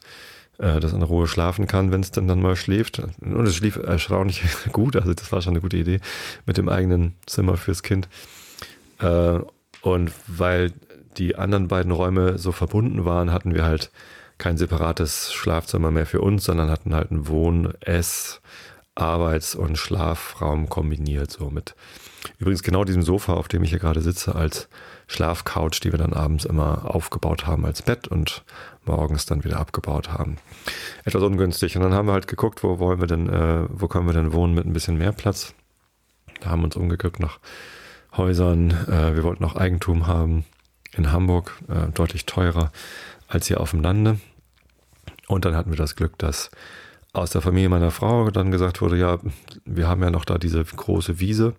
äh, 0.60 0.80
das 0.80 0.94
in 0.94 1.04
Ruhe 1.04 1.28
schlafen 1.28 1.68
kann, 1.68 1.92
wenn 1.92 2.02
es 2.02 2.12
dann, 2.12 2.28
dann 2.28 2.42
mal 2.42 2.56
schläft. 2.56 3.00
Und 3.00 3.46
es 3.46 3.56
schlief 3.56 3.76
erstaunlich 3.76 4.44
gut, 4.72 4.96
also 4.96 5.14
das 5.14 5.32
war 5.32 5.42
schon 5.42 5.54
eine 5.54 5.62
gute 5.62 5.78
Idee 5.78 6.00
mit 6.46 6.58
dem 6.58 6.70
eigenen 6.70 7.16
Zimmer 7.26 7.58
fürs 7.58 7.84
Kind. 7.84 8.08
Äh, 9.00 9.40
und 9.82 10.12
weil 10.28 10.74
die 11.18 11.36
anderen 11.36 11.68
beiden 11.68 11.92
Räume 11.92 12.38
so 12.38 12.52
verbunden 12.52 13.06
waren, 13.06 13.32
hatten 13.32 13.54
wir 13.54 13.64
halt 13.64 13.92
kein 14.38 14.58
separates 14.58 15.34
Schlafzimmer 15.34 15.92
mehr 15.92 16.06
für 16.06 16.22
uns, 16.22 16.44
sondern 16.44 16.70
hatten 16.70 16.94
halt 16.94 17.12
einen 17.12 17.28
Wohn-, 17.28 17.74
Ess-, 17.80 18.42
Arbeits- 18.96 19.56
und 19.56 19.78
Schlafraum 19.78 20.70
kombiniert, 20.70 21.32
so 21.32 21.50
mit 21.50 21.76
übrigens 22.40 22.64
genau 22.64 22.84
diesem 22.84 23.04
Sofa, 23.04 23.34
auf 23.34 23.48
dem 23.48 23.64
ich 23.64 23.70
hier 23.70 23.80
gerade 23.80 24.02
sitze, 24.02 24.36
als 24.36 24.68
Schlafcouch, 25.08 25.80
die 25.82 25.92
wir 25.92 26.00
dann 26.00 26.14
abends 26.14 26.46
immer 26.46 26.94
aufgebaut 26.94 27.46
haben 27.46 27.66
als 27.66 27.82
Bett 27.82 28.08
und 28.08 28.44
morgens 28.86 29.26
dann 29.26 29.44
wieder 29.44 29.60
abgebaut 29.60 30.10
haben. 30.10 30.38
Etwas 31.06 31.24
ungünstig. 31.24 31.76
Und 31.76 31.84
dann 31.84 31.94
haben 31.94 32.08
wir 32.08 32.14
halt 32.14 32.28
geguckt, 32.28 32.64
wo 32.64 32.80
wollen 32.80 33.00
wir 33.00 33.08
denn, 33.08 33.30
äh, 33.30 33.66
wo 33.70 33.88
können 33.88 34.08
wir 34.08 34.14
denn 34.14 34.34
wohnen 34.34 34.54
mit 34.54 34.66
ein 34.66 34.74
bisschen 34.74 34.98
mehr 34.98 35.12
Platz. 35.12 35.54
Da 36.42 36.50
haben 36.50 36.62
wir 36.62 36.66
uns 36.66 36.76
umgeguckt 36.76 37.20
nach 37.20 37.40
Häusern. 38.18 38.72
Äh, 38.88 39.16
wir 39.16 39.24
wollten 39.24 39.44
auch 39.44 39.56
Eigentum 39.56 40.08
haben 40.08 40.46
in 40.94 41.12
Hamburg, 41.12 41.58
äh, 41.68 41.92
deutlich 41.94 42.26
teurer 42.26 42.72
als 43.28 43.48
hier 43.48 43.60
auf 43.62 43.72
dem 43.72 43.82
Lande. 43.82 44.20
Und 45.28 45.46
dann 45.46 45.56
hatten 45.56 45.72
wir 45.72 45.78
das 45.78 45.96
Glück, 45.96 46.18
dass 46.18 46.50
aus 47.14 47.32
der 47.32 47.42
Familie 47.42 47.70
meiner 47.70 47.92
Frau 47.92 48.30
dann 48.30 48.52
gesagt 48.52 48.82
wurde, 48.82 48.98
ja, 48.98 49.20
wir 49.66 49.88
haben 49.88 50.04
ja 50.04 50.10
noch 50.10 50.26
da 50.26 50.38
diese 50.38 50.64
große 50.64 51.20
Wiese. 51.20 51.56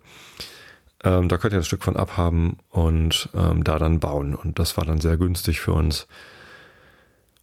Ähm, 1.03 1.29
da 1.29 1.37
könnt 1.37 1.53
ihr 1.53 1.59
ein 1.59 1.65
Stück 1.65 1.83
von 1.83 1.95
abhaben 1.95 2.57
und 2.69 3.29
ähm, 3.33 3.63
da 3.63 3.79
dann 3.79 3.99
bauen. 3.99 4.35
Und 4.35 4.59
das 4.59 4.77
war 4.77 4.85
dann 4.85 4.99
sehr 4.99 5.17
günstig 5.17 5.59
für 5.59 5.73
uns. 5.73 6.07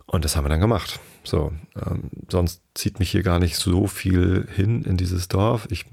Und 0.07 0.25
das 0.25 0.37
haben 0.37 0.45
wir 0.45 0.51
dann 0.51 0.61
gemacht. 0.61 1.01
So, 1.25 1.53
ähm, 1.75 2.11
sonst 2.29 2.63
zieht 2.75 3.01
mich 3.01 3.11
hier 3.11 3.23
gar 3.23 3.39
nicht 3.39 3.57
so 3.57 3.87
viel 3.87 4.47
hin 4.55 4.85
in 4.85 4.97
dieses 4.97 5.29
Dorf. 5.29 5.67
Ich, 5.71 5.85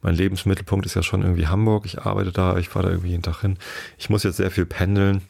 mein 0.00 0.14
Lebensmittelpunkt 0.14 0.84
ist 0.86 0.94
ja 0.94 1.02
schon 1.02 1.22
irgendwie 1.22 1.46
Hamburg. 1.46 1.86
Ich 1.86 2.02
arbeite 2.02 2.32
da, 2.32 2.58
ich 2.58 2.68
fahre 2.68 2.86
da 2.86 2.90
irgendwie 2.90 3.10
jeden 3.10 3.22
Tag 3.22 3.40
hin. 3.40 3.58
Ich 3.98 4.10
muss 4.10 4.24
jetzt 4.24 4.38
sehr 4.38 4.50
viel 4.50 4.66
pendeln. 4.66 5.22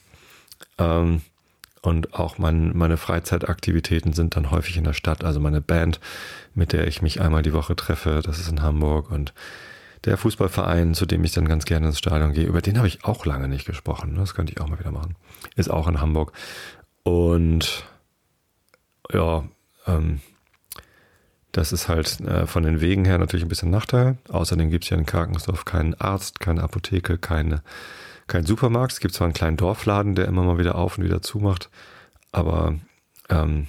Ähm, 0.78 1.20
Und 1.82 2.14
auch 2.14 2.38
mein, 2.38 2.76
meine 2.76 2.96
Freizeitaktivitäten 2.96 4.12
sind 4.12 4.36
dann 4.36 4.52
häufig 4.52 4.76
in 4.76 4.84
der 4.84 4.92
Stadt. 4.94 5.24
Also 5.24 5.40
meine 5.40 5.60
Band, 5.60 5.98
mit 6.54 6.72
der 6.72 6.86
ich 6.86 7.02
mich 7.02 7.20
einmal 7.20 7.42
die 7.42 7.52
Woche 7.52 7.74
treffe, 7.74 8.22
das 8.24 8.38
ist 8.38 8.48
in 8.48 8.62
Hamburg. 8.62 9.10
Und 9.10 9.34
der 10.04 10.16
Fußballverein, 10.16 10.94
zu 10.94 11.06
dem 11.06 11.24
ich 11.24 11.32
dann 11.32 11.48
ganz 11.48 11.64
gerne 11.64 11.88
ins 11.88 11.98
Stadion 11.98 12.32
gehe, 12.32 12.46
über 12.46 12.62
den 12.62 12.78
habe 12.78 12.86
ich 12.86 13.04
auch 13.04 13.26
lange 13.26 13.48
nicht 13.48 13.66
gesprochen. 13.66 14.14
Das 14.14 14.34
könnte 14.34 14.52
ich 14.52 14.60
auch 14.60 14.68
mal 14.68 14.78
wieder 14.78 14.92
machen. 14.92 15.16
Ist 15.56 15.70
auch 15.70 15.88
in 15.88 16.00
Hamburg. 16.00 16.32
Und 17.02 17.84
ja, 19.12 19.44
ähm, 19.86 20.20
das 21.52 21.72
ist 21.72 21.88
halt 21.88 22.20
äh, 22.20 22.46
von 22.46 22.62
den 22.62 22.80
Wegen 22.80 23.04
her 23.04 23.18
natürlich 23.18 23.44
ein 23.44 23.48
bisschen 23.48 23.70
Nachteil. 23.70 24.16
Außerdem 24.28 24.70
gibt 24.70 24.84
es 24.84 24.90
ja 24.90 24.96
in 24.96 25.06
Karkensdorf 25.06 25.64
keinen 25.64 25.94
Arzt, 25.94 26.40
keine 26.40 26.62
Apotheke, 26.62 27.18
keine, 27.18 27.62
keinen 28.26 28.46
Supermarkt. 28.46 28.92
Es 28.92 29.00
gibt 29.00 29.14
zwar 29.14 29.26
einen 29.26 29.34
kleinen 29.34 29.58
Dorfladen, 29.58 30.14
der 30.14 30.26
immer 30.26 30.42
mal 30.42 30.58
wieder 30.58 30.76
auf 30.76 30.96
und 30.96 31.04
wieder 31.04 31.20
zumacht, 31.20 31.68
aber 32.32 32.74
ähm, 33.28 33.66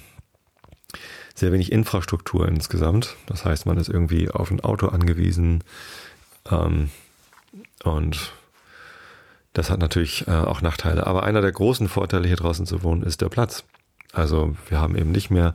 sehr 1.34 1.52
wenig 1.52 1.72
Infrastruktur 1.72 2.48
insgesamt. 2.48 3.16
Das 3.26 3.44
heißt, 3.44 3.66
man 3.66 3.76
ist 3.76 3.88
irgendwie 3.88 4.30
auf 4.30 4.50
ein 4.50 4.60
Auto 4.60 4.88
angewiesen. 4.88 5.62
Ähm, 6.50 6.90
und 7.82 8.32
das 9.52 9.70
hat 9.70 9.80
natürlich 9.80 10.26
äh, 10.26 10.30
auch 10.30 10.62
Nachteile. 10.62 11.06
Aber 11.06 11.24
einer 11.24 11.40
der 11.40 11.52
großen 11.52 11.88
Vorteile 11.88 12.26
hier 12.26 12.36
draußen 12.36 12.66
zu 12.66 12.82
wohnen 12.82 13.02
ist 13.02 13.20
der 13.20 13.28
Platz. 13.28 13.64
Also 14.14 14.54
wir 14.68 14.80
haben 14.80 14.96
eben 14.96 15.12
nicht 15.12 15.30
mehr 15.30 15.54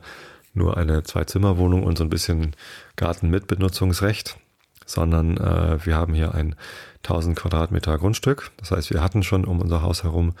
nur 0.52 0.76
eine 0.76 1.02
Zwei-Zimmer-Wohnung 1.02 1.84
und 1.84 1.96
so 1.96 2.04
ein 2.04 2.10
bisschen 2.10 2.54
Garten 2.96 3.30
mit 3.30 3.46
Benutzungsrecht, 3.46 4.36
sondern 4.84 5.36
äh, 5.36 5.84
wir 5.84 5.96
haben 5.96 6.14
hier 6.14 6.34
ein 6.34 6.56
1000 7.04 7.36
Quadratmeter 7.36 7.96
Grundstück. 7.98 8.50
Das 8.56 8.70
heißt, 8.70 8.90
wir 8.92 9.02
hatten 9.02 9.22
schon 9.22 9.44
um 9.44 9.60
unser 9.60 9.82
Haus 9.82 10.02
herum 10.02 10.34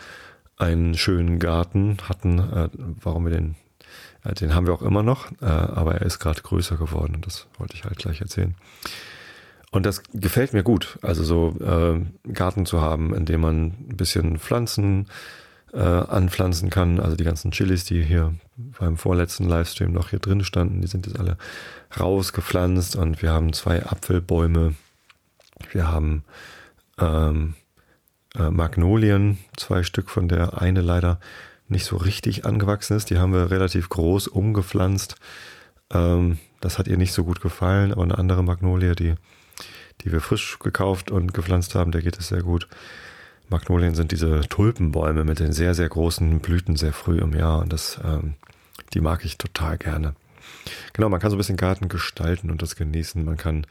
einen 0.56 0.96
schönen 0.96 1.38
Garten, 1.38 1.96
hatten, 2.08 2.38
äh, 2.38 2.68
warum 3.02 3.24
wir 3.24 3.32
den, 3.32 3.56
äh, 4.24 4.34
den 4.34 4.54
haben 4.54 4.66
wir 4.66 4.74
auch 4.74 4.82
immer 4.82 5.02
noch, 5.02 5.30
äh, 5.40 5.46
aber 5.46 5.96
er 5.96 6.06
ist 6.06 6.18
gerade 6.18 6.42
größer 6.42 6.76
geworden 6.76 7.14
und 7.14 7.26
das 7.26 7.46
wollte 7.58 7.74
ich 7.74 7.84
halt 7.84 7.96
gleich 7.96 8.20
erzählen. 8.20 8.54
Und 9.70 9.86
das 9.86 10.02
gefällt 10.12 10.52
mir 10.52 10.64
gut, 10.64 10.98
also 11.00 11.22
so 11.22 11.56
äh, 11.60 12.00
Garten 12.32 12.66
zu 12.66 12.80
haben, 12.80 13.14
in 13.14 13.24
dem 13.24 13.40
man 13.40 13.66
ein 13.88 13.96
bisschen 13.96 14.38
Pflanzen 14.38 15.06
äh, 15.72 15.78
anpflanzen 15.78 16.70
kann. 16.70 17.00
Also 17.00 17.16
die 17.16 17.24
ganzen 17.24 17.50
Chilis, 17.50 17.84
die 17.84 18.02
hier 18.02 18.34
beim 18.78 18.96
vorletzten 18.96 19.44
Livestream 19.44 19.92
noch 19.92 20.10
hier 20.10 20.18
drin 20.18 20.44
standen, 20.44 20.80
die 20.80 20.88
sind 20.88 21.06
jetzt 21.06 21.18
alle 21.18 21.36
rausgepflanzt 21.98 22.96
und 22.96 23.22
wir 23.22 23.30
haben 23.30 23.52
zwei 23.52 23.84
Apfelbäume. 23.84 24.74
Wir 25.72 25.88
haben 25.88 26.24
ähm, 26.98 27.54
äh, 28.36 28.50
Magnolien, 28.50 29.38
zwei 29.56 29.82
Stück 29.82 30.10
von 30.10 30.28
der 30.28 30.60
eine 30.60 30.80
leider 30.80 31.20
nicht 31.68 31.84
so 31.84 31.96
richtig 31.96 32.44
angewachsen 32.44 32.96
ist. 32.96 33.10
Die 33.10 33.18
haben 33.18 33.32
wir 33.32 33.50
relativ 33.50 33.88
groß 33.88 34.28
umgepflanzt. 34.28 35.16
Ähm, 35.92 36.38
das 36.60 36.78
hat 36.78 36.88
ihr 36.88 36.96
nicht 36.96 37.12
so 37.12 37.24
gut 37.24 37.40
gefallen, 37.40 37.92
aber 37.92 38.02
eine 38.02 38.18
andere 38.18 38.42
Magnolie, 38.42 38.94
die, 38.94 39.14
die 40.02 40.12
wir 40.12 40.20
frisch 40.20 40.58
gekauft 40.58 41.10
und 41.10 41.32
gepflanzt 41.32 41.74
haben, 41.74 41.92
der 41.92 42.02
geht 42.02 42.18
es 42.18 42.28
sehr 42.28 42.42
gut. 42.42 42.68
Magnolien 43.50 43.94
sind 43.94 44.12
diese 44.12 44.40
Tulpenbäume 44.48 45.24
mit 45.24 45.40
den 45.40 45.52
sehr, 45.52 45.74
sehr 45.74 45.88
großen 45.88 46.38
Blüten 46.40 46.76
sehr 46.76 46.92
früh 46.92 47.18
im 47.18 47.34
Jahr 47.34 47.60
und 47.60 47.72
das, 47.72 48.00
ähm, 48.04 48.34
die 48.94 49.00
mag 49.00 49.24
ich 49.24 49.38
total 49.38 49.76
gerne. 49.76 50.14
Genau, 50.92 51.08
man 51.08 51.20
kann 51.20 51.30
so 51.30 51.36
ein 51.36 51.38
bisschen 51.38 51.56
Garten 51.56 51.88
gestalten 51.88 52.50
und 52.50 52.62
das 52.62 52.76
genießen. 52.76 53.24
Man 53.24 53.36
kann 53.36 53.66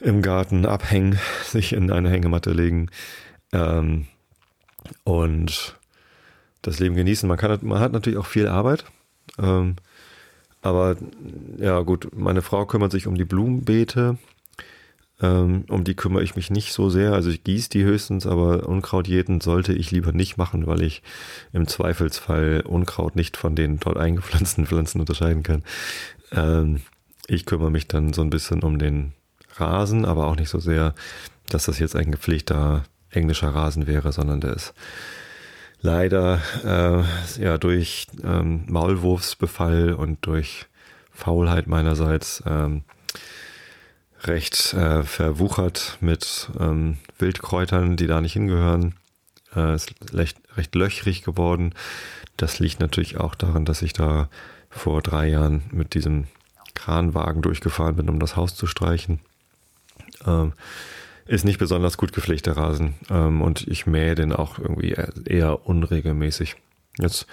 im 0.00 0.22
Garten 0.22 0.66
abhängen, 0.66 1.18
sich 1.44 1.72
in 1.72 1.90
eine 1.90 2.10
Hängematte 2.10 2.52
legen 2.52 2.90
ähm, 3.52 4.06
und 5.04 5.76
das 6.62 6.78
Leben 6.78 6.96
genießen. 6.96 7.28
Man, 7.28 7.38
kann, 7.38 7.58
man 7.62 7.80
hat 7.80 7.92
natürlich 7.92 8.18
auch 8.18 8.26
viel 8.26 8.48
Arbeit. 8.48 8.84
Ähm, 9.38 9.76
aber 10.62 10.96
ja 11.58 11.80
gut, 11.80 12.08
meine 12.16 12.42
Frau 12.42 12.66
kümmert 12.66 12.90
sich 12.90 13.06
um 13.06 13.14
die 13.14 13.24
Blumenbeete 13.24 14.18
um 15.20 15.82
die 15.82 15.96
kümmere 15.96 16.22
ich 16.22 16.36
mich 16.36 16.50
nicht 16.50 16.72
so 16.72 16.90
sehr. 16.90 17.12
Also 17.12 17.30
ich 17.30 17.42
gieße 17.42 17.70
die 17.70 17.82
höchstens, 17.82 18.26
aber 18.26 18.68
Unkraut 18.68 19.08
jeden 19.08 19.40
sollte 19.40 19.72
ich 19.72 19.90
lieber 19.90 20.12
nicht 20.12 20.36
machen, 20.36 20.66
weil 20.66 20.82
ich 20.82 21.02
im 21.52 21.66
Zweifelsfall 21.66 22.62
Unkraut 22.64 23.16
nicht 23.16 23.36
von 23.36 23.56
den 23.56 23.80
dort 23.80 23.96
eingepflanzten 23.96 24.66
Pflanzen 24.68 25.00
unterscheiden 25.00 25.42
kann. 25.42 25.64
Ähm, 26.30 26.82
ich 27.26 27.46
kümmere 27.46 27.70
mich 27.70 27.88
dann 27.88 28.12
so 28.12 28.22
ein 28.22 28.30
bisschen 28.30 28.62
um 28.62 28.78
den 28.78 29.12
Rasen, 29.56 30.04
aber 30.04 30.28
auch 30.28 30.36
nicht 30.36 30.50
so 30.50 30.60
sehr, 30.60 30.94
dass 31.48 31.66
das 31.66 31.80
jetzt 31.80 31.96
ein 31.96 32.12
gepflegter 32.12 32.84
englischer 33.10 33.48
Rasen 33.48 33.86
wäre, 33.86 34.12
sondern 34.12 34.40
der 34.40 34.54
ist 34.54 34.72
leider 35.80 36.40
äh, 36.64 37.42
ja 37.42 37.58
durch 37.58 38.06
ähm, 38.22 38.64
Maulwurfsbefall 38.68 39.94
und 39.94 40.24
durch 40.26 40.66
Faulheit 41.10 41.66
meinerseits 41.66 42.42
ähm, 42.46 42.84
recht 44.22 44.74
äh, 44.74 45.02
verwuchert 45.02 45.98
mit 46.00 46.50
ähm, 46.58 46.98
Wildkräutern, 47.18 47.96
die 47.96 48.06
da 48.06 48.20
nicht 48.20 48.32
hingehören. 48.32 48.94
Äh, 49.54 49.74
ist 49.74 49.94
recht, 50.12 50.38
recht 50.56 50.74
löchrig 50.74 51.22
geworden. 51.22 51.74
Das 52.36 52.58
liegt 52.58 52.80
natürlich 52.80 53.18
auch 53.18 53.34
daran, 53.34 53.64
dass 53.64 53.82
ich 53.82 53.92
da 53.92 54.28
vor 54.70 55.02
drei 55.02 55.28
Jahren 55.28 55.62
mit 55.72 55.94
diesem 55.94 56.26
Kranwagen 56.74 57.42
durchgefahren 57.42 57.96
bin, 57.96 58.08
um 58.08 58.20
das 58.20 58.36
Haus 58.36 58.54
zu 58.54 58.66
streichen. 58.66 59.20
Ähm, 60.26 60.52
ist 61.26 61.44
nicht 61.44 61.58
besonders 61.58 61.98
gut 61.98 62.12
gepflegter 62.12 62.56
Rasen 62.56 62.94
ähm, 63.10 63.42
und 63.42 63.66
ich 63.68 63.86
mähe 63.86 64.14
den 64.14 64.32
auch 64.32 64.58
irgendwie 64.58 64.96
eher 65.26 65.66
unregelmäßig. 65.66 66.56
Jetzt 66.98 67.26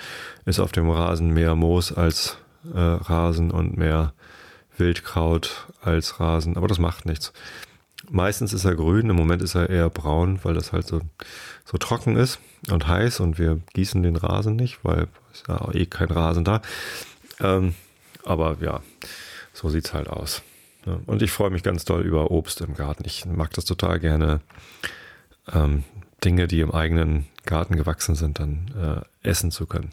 ist 0.45 0.59
auf 0.59 0.71
dem 0.71 0.89
Rasen 0.89 1.31
mehr 1.31 1.55
Moos 1.55 1.91
als 1.91 2.37
äh, 2.73 2.77
Rasen 2.77 3.51
und 3.51 3.77
mehr 3.77 4.13
Wildkraut 4.77 5.67
als 5.81 6.19
Rasen, 6.19 6.57
aber 6.57 6.67
das 6.67 6.79
macht 6.79 7.05
nichts. 7.05 7.33
Meistens 8.09 8.53
ist 8.53 8.65
er 8.65 8.75
grün, 8.75 9.09
im 9.09 9.15
Moment 9.15 9.41
ist 9.41 9.55
er 9.55 9.69
eher 9.69 9.89
braun, 9.89 10.39
weil 10.43 10.53
das 10.53 10.71
halt 10.71 10.87
so, 10.87 11.01
so 11.63 11.77
trocken 11.77 12.17
ist 12.17 12.39
und 12.69 12.87
heiß 12.87 13.19
und 13.19 13.39
wir 13.39 13.59
gießen 13.73 14.03
den 14.03 14.15
Rasen 14.15 14.55
nicht, 14.55 14.79
weil 14.83 15.07
ist 15.33 15.47
ja 15.47 15.73
eh 15.73 15.85
kein 15.85 16.09
Rasen 16.09 16.43
da. 16.43 16.61
Ähm, 17.39 17.73
aber 18.23 18.57
ja, 18.61 18.81
so 19.53 19.69
sieht's 19.69 19.93
halt 19.93 20.07
aus. 20.07 20.43
Ja, 20.85 20.99
und 21.07 21.21
ich 21.21 21.31
freue 21.31 21.49
mich 21.49 21.63
ganz 21.63 21.83
doll 21.85 22.03
über 22.03 22.29
Obst 22.29 22.61
im 22.61 22.75
Garten. 22.75 23.03
Ich 23.05 23.25
mag 23.25 23.51
das 23.53 23.65
total 23.65 23.99
gerne, 23.99 24.41
ähm, 25.51 25.83
Dinge, 26.23 26.47
die 26.47 26.59
im 26.59 26.71
eigenen 26.71 27.27
Garten 27.45 27.75
gewachsen 27.75 28.15
sind, 28.15 28.39
dann 28.39 29.03
äh, 29.23 29.29
essen 29.29 29.51
zu 29.51 29.65
können. 29.65 29.91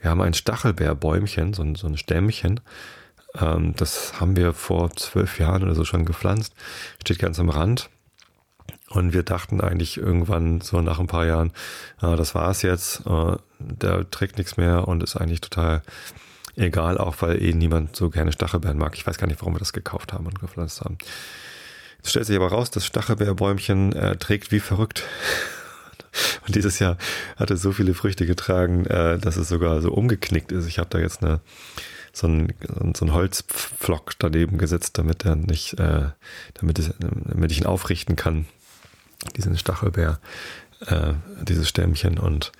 Wir 0.00 0.10
haben 0.10 0.20
ein 0.20 0.34
Stachelbeerbäumchen, 0.34 1.52
so 1.52 1.74
so 1.74 1.86
ein 1.86 1.96
Stämmchen, 1.96 2.60
ähm, 3.40 3.74
das 3.76 4.20
haben 4.20 4.36
wir 4.36 4.52
vor 4.52 4.90
zwölf 4.96 5.38
Jahren 5.38 5.62
oder 5.62 5.74
so 5.74 5.84
schon 5.84 6.04
gepflanzt. 6.04 6.54
Steht 7.00 7.18
ganz 7.18 7.38
am 7.38 7.48
Rand. 7.48 7.90
Und 8.88 9.14
wir 9.14 9.22
dachten 9.22 9.60
eigentlich 9.60 9.96
irgendwann 9.96 10.60
so 10.60 10.80
nach 10.82 10.98
ein 10.98 11.06
paar 11.06 11.24
Jahren, 11.24 11.52
äh, 12.02 12.14
das 12.16 12.34
war's 12.34 12.62
jetzt, 12.62 13.06
äh, 13.06 13.36
der 13.58 14.10
trägt 14.10 14.36
nichts 14.38 14.56
mehr 14.56 14.86
und 14.86 15.02
ist 15.02 15.16
eigentlich 15.16 15.40
total 15.40 15.82
egal, 16.56 16.98
auch 16.98 17.16
weil 17.20 17.42
eh 17.42 17.54
niemand 17.54 17.96
so 17.96 18.10
gerne 18.10 18.32
Stachelbeeren 18.32 18.78
mag. 18.78 18.94
Ich 18.94 19.06
weiß 19.06 19.16
gar 19.16 19.26
nicht, 19.26 19.40
warum 19.40 19.54
wir 19.54 19.58
das 19.58 19.72
gekauft 19.72 20.12
haben 20.12 20.26
und 20.26 20.40
gepflanzt 20.40 20.82
haben. 20.82 20.98
Jetzt 21.98 22.10
stellt 22.10 22.26
sich 22.26 22.36
aber 22.36 22.48
raus, 22.48 22.70
das 22.70 22.84
Stachelbeerbäumchen 22.84 23.94
äh, 23.94 24.16
trägt 24.16 24.52
wie 24.52 24.60
verrückt. 24.60 25.04
Und 26.46 26.54
dieses 26.54 26.78
Jahr 26.78 26.98
hat 27.36 27.50
es 27.50 27.62
so 27.62 27.72
viele 27.72 27.94
Früchte 27.94 28.26
getragen, 28.26 28.84
äh, 28.84 29.18
dass 29.18 29.36
es 29.36 29.48
sogar 29.48 29.80
so 29.80 29.92
umgeknickt 29.92 30.52
ist. 30.52 30.66
Ich 30.66 30.78
habe 30.78 30.90
da 30.90 30.98
jetzt 30.98 31.22
eine 31.22 31.40
so 32.12 32.26
ein, 32.26 32.52
so 32.96 33.04
ein 33.04 33.12
Holzpflock 33.12 34.12
daneben 34.18 34.58
gesetzt, 34.58 34.98
damit 34.98 35.24
er 35.24 35.36
nicht, 35.36 35.78
äh, 35.78 36.10
damit, 36.54 36.78
es, 36.78 36.92
damit 36.98 37.50
ich 37.52 37.58
ihn 37.58 37.66
aufrichten 37.66 38.16
kann, 38.16 38.46
diesen 39.36 39.56
Stachelbär, 39.56 40.20
äh, 40.86 41.14
dieses 41.42 41.68
Stämmchen 41.68 42.18
und 42.18 42.52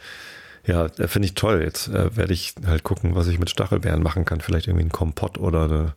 ja, 0.64 0.88
finde 0.88 1.26
ich 1.26 1.34
toll. 1.34 1.60
Jetzt 1.62 1.88
äh, 1.88 2.16
werde 2.16 2.32
ich 2.32 2.54
halt 2.64 2.84
gucken, 2.84 3.14
was 3.14 3.26
ich 3.26 3.38
mit 3.38 3.50
Stachelbeeren 3.50 4.02
machen 4.02 4.24
kann. 4.24 4.40
Vielleicht 4.40 4.68
irgendwie 4.68 4.84
ein 4.84 4.92
Kompott 4.92 5.38
oder 5.38 5.64
eine, 5.64 5.94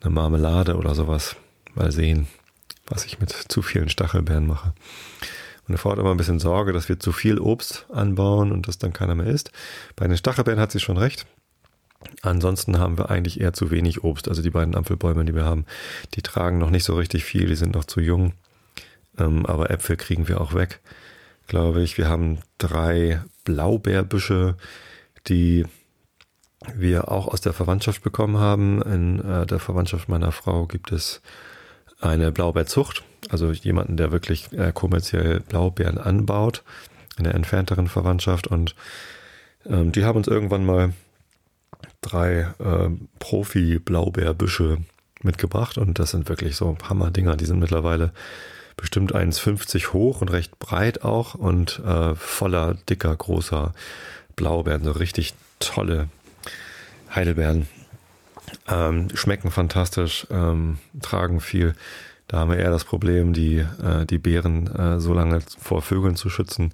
eine 0.00 0.10
Marmelade 0.10 0.76
oder 0.76 0.94
sowas. 0.94 1.36
Mal 1.74 1.92
sehen, 1.92 2.26
was 2.86 3.04
ich 3.04 3.20
mit 3.20 3.30
zu 3.30 3.60
vielen 3.60 3.90
Stachelbeeren 3.90 4.46
mache. 4.46 4.72
Meine 5.66 5.78
Frau 5.78 5.92
hat 5.92 5.98
immer 5.98 6.10
ein 6.10 6.16
bisschen 6.16 6.40
Sorge, 6.40 6.72
dass 6.72 6.88
wir 6.88 6.98
zu 6.98 7.12
viel 7.12 7.38
Obst 7.38 7.86
anbauen 7.90 8.50
und 8.50 8.66
das 8.66 8.78
dann 8.78 8.92
keiner 8.92 9.14
mehr 9.14 9.26
isst. 9.26 9.52
Bei 9.94 10.08
den 10.08 10.16
Stachelbeeren 10.16 10.60
hat 10.60 10.72
sie 10.72 10.80
schon 10.80 10.96
recht. 10.96 11.26
Ansonsten 12.22 12.78
haben 12.78 12.98
wir 12.98 13.10
eigentlich 13.10 13.40
eher 13.40 13.52
zu 13.52 13.70
wenig 13.70 14.04
Obst. 14.04 14.28
Also 14.28 14.42
die 14.42 14.50
beiden 14.50 14.74
Apfelbäume, 14.74 15.24
die 15.24 15.34
wir 15.34 15.44
haben, 15.44 15.66
die 16.14 16.22
tragen 16.22 16.58
noch 16.58 16.70
nicht 16.70 16.84
so 16.84 16.94
richtig 16.94 17.24
viel, 17.24 17.46
die 17.46 17.56
sind 17.56 17.74
noch 17.74 17.84
zu 17.84 18.00
jung. 18.00 18.32
Ähm, 19.18 19.46
aber 19.46 19.70
Äpfel 19.70 19.96
kriegen 19.96 20.28
wir 20.28 20.40
auch 20.40 20.54
weg, 20.54 20.80
glaube 21.46 21.82
ich. 21.82 21.98
Wir 21.98 22.08
haben 22.08 22.38
drei 22.58 23.22
Blaubeerbüsche, 23.44 24.56
die 25.28 25.66
wir 26.74 27.10
auch 27.10 27.28
aus 27.28 27.40
der 27.40 27.52
Verwandtschaft 27.52 28.02
bekommen 28.02 28.38
haben. 28.38 28.82
In 28.82 29.20
äh, 29.20 29.46
der 29.46 29.58
Verwandtschaft 29.58 30.08
meiner 30.08 30.32
Frau 30.32 30.66
gibt 30.66 30.92
es 30.92 31.20
eine 32.00 32.32
Blaubeerzucht, 32.32 33.04
also 33.30 33.52
jemanden, 33.52 33.96
der 33.96 34.12
wirklich 34.12 34.52
äh, 34.52 34.72
kommerziell 34.72 35.40
Blaubeeren 35.40 35.98
anbaut, 35.98 36.62
in 37.18 37.24
der 37.24 37.34
entfernteren 37.34 37.88
Verwandtschaft 37.88 38.46
und 38.46 38.74
Ähm, 39.66 39.92
die 39.92 40.04
haben 40.04 40.16
uns 40.16 40.28
irgendwann 40.28 40.64
mal 40.64 40.92
drei 42.02 42.52
äh, 42.58 42.90
Profi-Blaubeerbüsche 43.18 44.78
mitgebracht 45.22 45.78
und 45.78 45.98
das 45.98 46.10
sind 46.10 46.28
wirklich 46.28 46.56
so 46.56 46.76
Hammerdinger. 46.88 47.36
Die 47.36 47.46
sind 47.46 47.60
mittlerweile 47.60 48.12
bestimmt 48.76 49.14
1,50 49.14 49.92
hoch 49.92 50.20
und 50.20 50.30
recht 50.30 50.58
breit 50.58 51.04
auch 51.04 51.34
und 51.34 51.80
äh, 51.86 52.14
voller 52.14 52.74
dicker, 52.88 53.14
großer 53.14 53.72
Blaubeeren, 54.36 54.84
so 54.84 54.92
richtig 54.92 55.34
tolle 55.60 56.08
Heidelbeeren. 57.14 57.68
Ähm, 58.68 59.08
schmecken 59.14 59.50
fantastisch, 59.50 60.26
ähm, 60.30 60.78
tragen 61.00 61.40
viel. 61.40 61.74
Da 62.28 62.38
haben 62.38 62.50
wir 62.50 62.58
eher 62.58 62.70
das 62.70 62.84
Problem, 62.84 63.32
die, 63.32 63.58
äh, 63.58 64.06
die 64.06 64.18
Beeren 64.18 64.66
äh, 64.74 65.00
so 65.00 65.12
lange 65.12 65.40
vor 65.58 65.82
Vögeln 65.82 66.16
zu 66.16 66.30
schützen, 66.30 66.72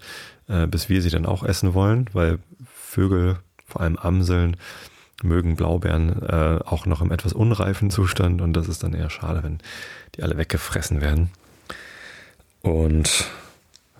äh, 0.48 0.66
bis 0.66 0.88
wir 0.88 1.02
sie 1.02 1.10
dann 1.10 1.26
auch 1.26 1.42
essen 1.42 1.74
wollen, 1.74 2.08
weil 2.12 2.38
Vögel, 2.74 3.38
vor 3.66 3.82
allem 3.82 3.96
Amseln, 3.96 4.56
mögen 5.22 5.56
Blaubeeren 5.56 6.22
äh, 6.22 6.60
auch 6.64 6.86
noch 6.86 7.02
im 7.02 7.10
etwas 7.10 7.32
unreifen 7.32 7.90
Zustand 7.90 8.40
und 8.40 8.52
das 8.52 8.68
ist 8.68 8.82
dann 8.82 8.94
eher 8.94 9.10
schade, 9.10 9.42
wenn 9.42 9.58
die 10.14 10.22
alle 10.22 10.36
weggefressen 10.36 11.00
werden. 11.00 11.30
Und 12.62 13.26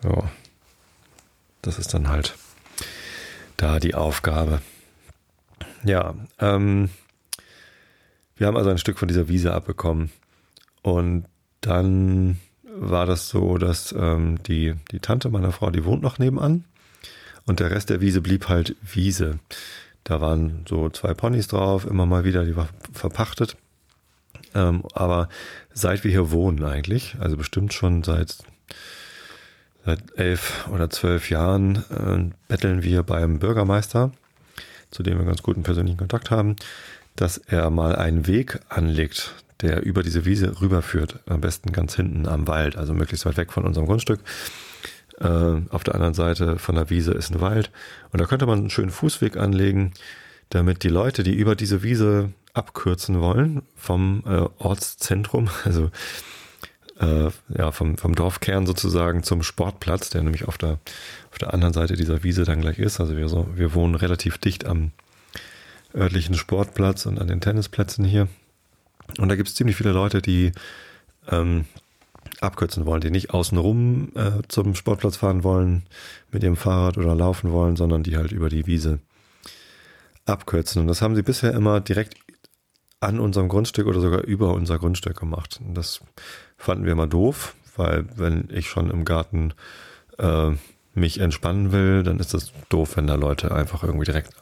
ja, 0.05 0.31
das 1.63 1.79
ist 1.79 1.93
dann 1.95 2.09
halt 2.09 2.37
da 3.57 3.81
die 3.81 3.95
Aufgabe. 3.95 4.61
Ja, 5.85 6.15
ähm, 6.39 6.91
wir 8.37 8.47
haben 8.47 8.57
also 8.57 8.71
ein 8.71 8.79
Stück 8.79 8.99
von 8.99 9.09
dieser 9.09 9.29
Wiese 9.29 9.53
abbekommen. 9.53 10.11
Und 10.83 11.27
dann 11.61 12.39
war 12.63 13.07
das 13.07 13.29
so, 13.29 13.59
dass 13.59 13.93
ähm, 13.93 14.41
die, 14.45 14.75
die 14.93 15.01
Tante 15.01 15.29
meiner 15.29 15.53
Frau, 15.53 15.71
die 15.71 15.85
wohnt 15.85 16.03
noch 16.03 16.19
nebenan. 16.19 16.65
Und 17.47 17.61
der 17.61 17.71
Rest 17.71 17.91
der 17.91 18.01
Wiese 18.01 18.21
blieb 18.21 18.49
halt 18.49 18.77
Wiese. 18.83 19.39
Da 20.09 20.23
waren 20.23 20.65
so 20.67 20.89
zwei 20.89 21.13
Ponys 21.13 21.49
drauf, 21.49 21.85
immer 21.85 22.07
mal 22.07 22.25
wieder, 22.25 22.47
die 22.47 22.57
war 22.57 22.71
verpachtet. 22.93 23.57
Ähm, 24.55 24.83
aber 24.95 25.29
seit 25.75 26.03
wir 26.03 26.11
hier 26.11 26.31
wohnen 26.31 26.65
eigentlich, 26.65 27.17
also 27.21 27.37
bestimmt 27.37 27.75
schon 27.75 28.03
seit, 28.03 28.39
seit 29.85 29.99
elf 30.17 30.67
oder 30.73 30.89
zwölf 30.89 31.29
Jahren, 31.29 31.85
äh, 31.91 32.35
betteln 32.49 32.83
wir 32.83 33.03
beim 33.03 33.39
Bürgermeister, 33.39 34.13
zu 34.91 35.03
dem 35.03 35.19
wir 35.19 35.27
ganz 35.27 35.43
guten 35.43 35.63
persönlichen 35.63 35.99
Kontakt 35.99 36.31
haben, 36.31 36.57
dass 37.15 37.37
er 37.37 37.69
mal 37.69 37.95
einen 37.95 38.27
Weg 38.27 38.61
anlegt, 38.71 39.35
der 39.61 39.85
über 39.85 40.03
diese 40.03 40.25
Wiese 40.25 40.59
rüberführt. 40.63 41.21
Am 41.27 41.43
besten 41.43 41.71
ganz 41.71 41.97
hinten 41.97 42.27
am 42.27 42.49
Wald, 42.49 42.79
also 42.79 42.95
möglichst 42.95 43.27
weit 43.27 43.37
weg 43.37 43.53
von 43.53 43.67
unserem 43.67 43.87
Grundstück. 43.87 44.21
Äh, 45.21 45.63
auf 45.71 45.85
der 45.85 45.95
anderen 45.95 46.15
Seite 46.15 46.59
von 46.59 46.75
der 46.75 46.91
Wiese 46.91 47.13
ist 47.13 47.31
ein 47.31 47.41
Wald. 47.41 47.71
Und 48.13 48.21
da 48.21 48.27
könnte 48.27 48.47
man 48.47 48.59
einen 48.59 48.71
schönen 48.71 48.91
Fußweg 48.91 49.37
anlegen, 49.37 49.93
damit 50.51 50.83
die 50.83 50.89
Leute, 50.89 51.23
die 51.23 51.35
über 51.35 51.57
diese 51.57 51.83
Wiese 51.83 52.31
abkürzen 52.55 53.21
wollen, 53.21 53.63
vom 53.77 54.23
äh, 54.27 54.47
Ortszentrum, 54.59 55.49
also 55.65 55.91
äh, 57.01 57.31
ja, 57.57 57.71
vom, 57.73 57.97
vom 57.97 58.15
Dorfkern 58.15 58.67
sozusagen 58.67 59.23
zum 59.23 59.43
Sportplatz, 59.43 60.11
der 60.11 60.23
nämlich 60.23 60.47
auf 60.47 60.59
der, 60.59 60.79
auf 61.31 61.39
der 61.39 61.55
anderen 61.55 61.75
Seite 61.75 61.95
dieser 61.95 62.23
Wiese 62.23 62.45
dann 62.45 62.61
gleich 62.61 62.79
ist. 62.79 63.01
Also 63.01 63.17
wir, 63.17 63.29
so, 63.29 63.49
wir 63.55 63.75
wohnen 63.75 63.95
relativ 63.95 64.39
dicht 64.39 64.67
am 64.67 64.93
örtlichen 65.95 66.35
Sportplatz 66.35 67.07
und 67.07 67.21
an 67.21 67.29
den 67.29 67.41
Tennisplätzen 67.41 68.05
hier. 68.05 68.29
Und 69.19 69.29
da 69.29 69.37
gibt 69.37 69.49
es 69.49 69.55
ziemlich 69.55 69.77
viele 69.77 69.93
Leute, 69.93 70.21
die 70.21 70.53
ähm, 71.31 71.65
abkürzen 72.41 72.87
wollen, 72.87 73.01
die 73.01 73.11
nicht 73.11 73.31
außenrum 73.31 74.13
äh, 74.15 74.43
zum 74.49 74.75
Sportplatz 74.75 75.17
fahren 75.17 75.45
wollen 75.45 75.85
mit 76.31 76.43
ihrem 76.43 76.57
Fahrrad 76.57 76.99
oder 76.99 77.15
laufen 77.15 77.53
wollen, 77.53 77.77
sondern 77.77 78.03
die 78.03 78.17
halt 78.17 78.33
über 78.33 78.49
die 78.49 78.67
Wiese 78.67 79.01
abkürzen. 80.27 80.83
Und 80.83 80.89
das 80.89 81.03
haben 81.03 81.15
sie 81.15 81.23
bisher 81.23 81.55
immer 81.55 81.81
direkt 81.81 82.17
an 83.01 83.21
unserem 83.21 83.49
Grundstück 83.49 83.87
oder 83.87 84.01
sogar 84.01 84.23
über 84.23 84.55
unser 84.55 84.79
Grundstück 84.79 85.19
gemacht. 85.19 85.61
Und 85.65 85.75
das 85.75 86.01
fanden 86.57 86.85
wir 86.85 86.93
immer 86.93 87.07
doof, 87.07 87.55
weil 87.77 88.07
wenn 88.17 88.49
ich 88.53 88.69
schon 88.69 88.91
im 88.91 89.05
Garten 89.05 89.55
äh, 90.19 90.51
mich 90.95 91.21
entspannen 91.21 91.73
will, 91.73 92.03
dann 92.03 92.19
ist 92.19 92.35
es 92.35 92.53
doof, 92.69 92.97
wenn 92.97 93.07
da 93.07 93.15
Leute 93.15 93.53
einfach 93.53 93.85
irgendwie 93.85 94.07
direkt 94.07 94.33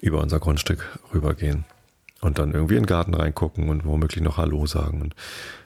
über 0.00 0.20
unser 0.20 0.38
Grundstück 0.38 0.98
rübergehen 1.12 1.64
und 2.20 2.38
dann 2.38 2.52
irgendwie 2.52 2.76
in 2.76 2.82
den 2.82 2.86
Garten 2.86 3.14
reingucken 3.14 3.68
und 3.68 3.84
womöglich 3.84 4.22
noch 4.22 4.36
Hallo 4.36 4.66
sagen. 4.66 5.02
Und 5.02 5.14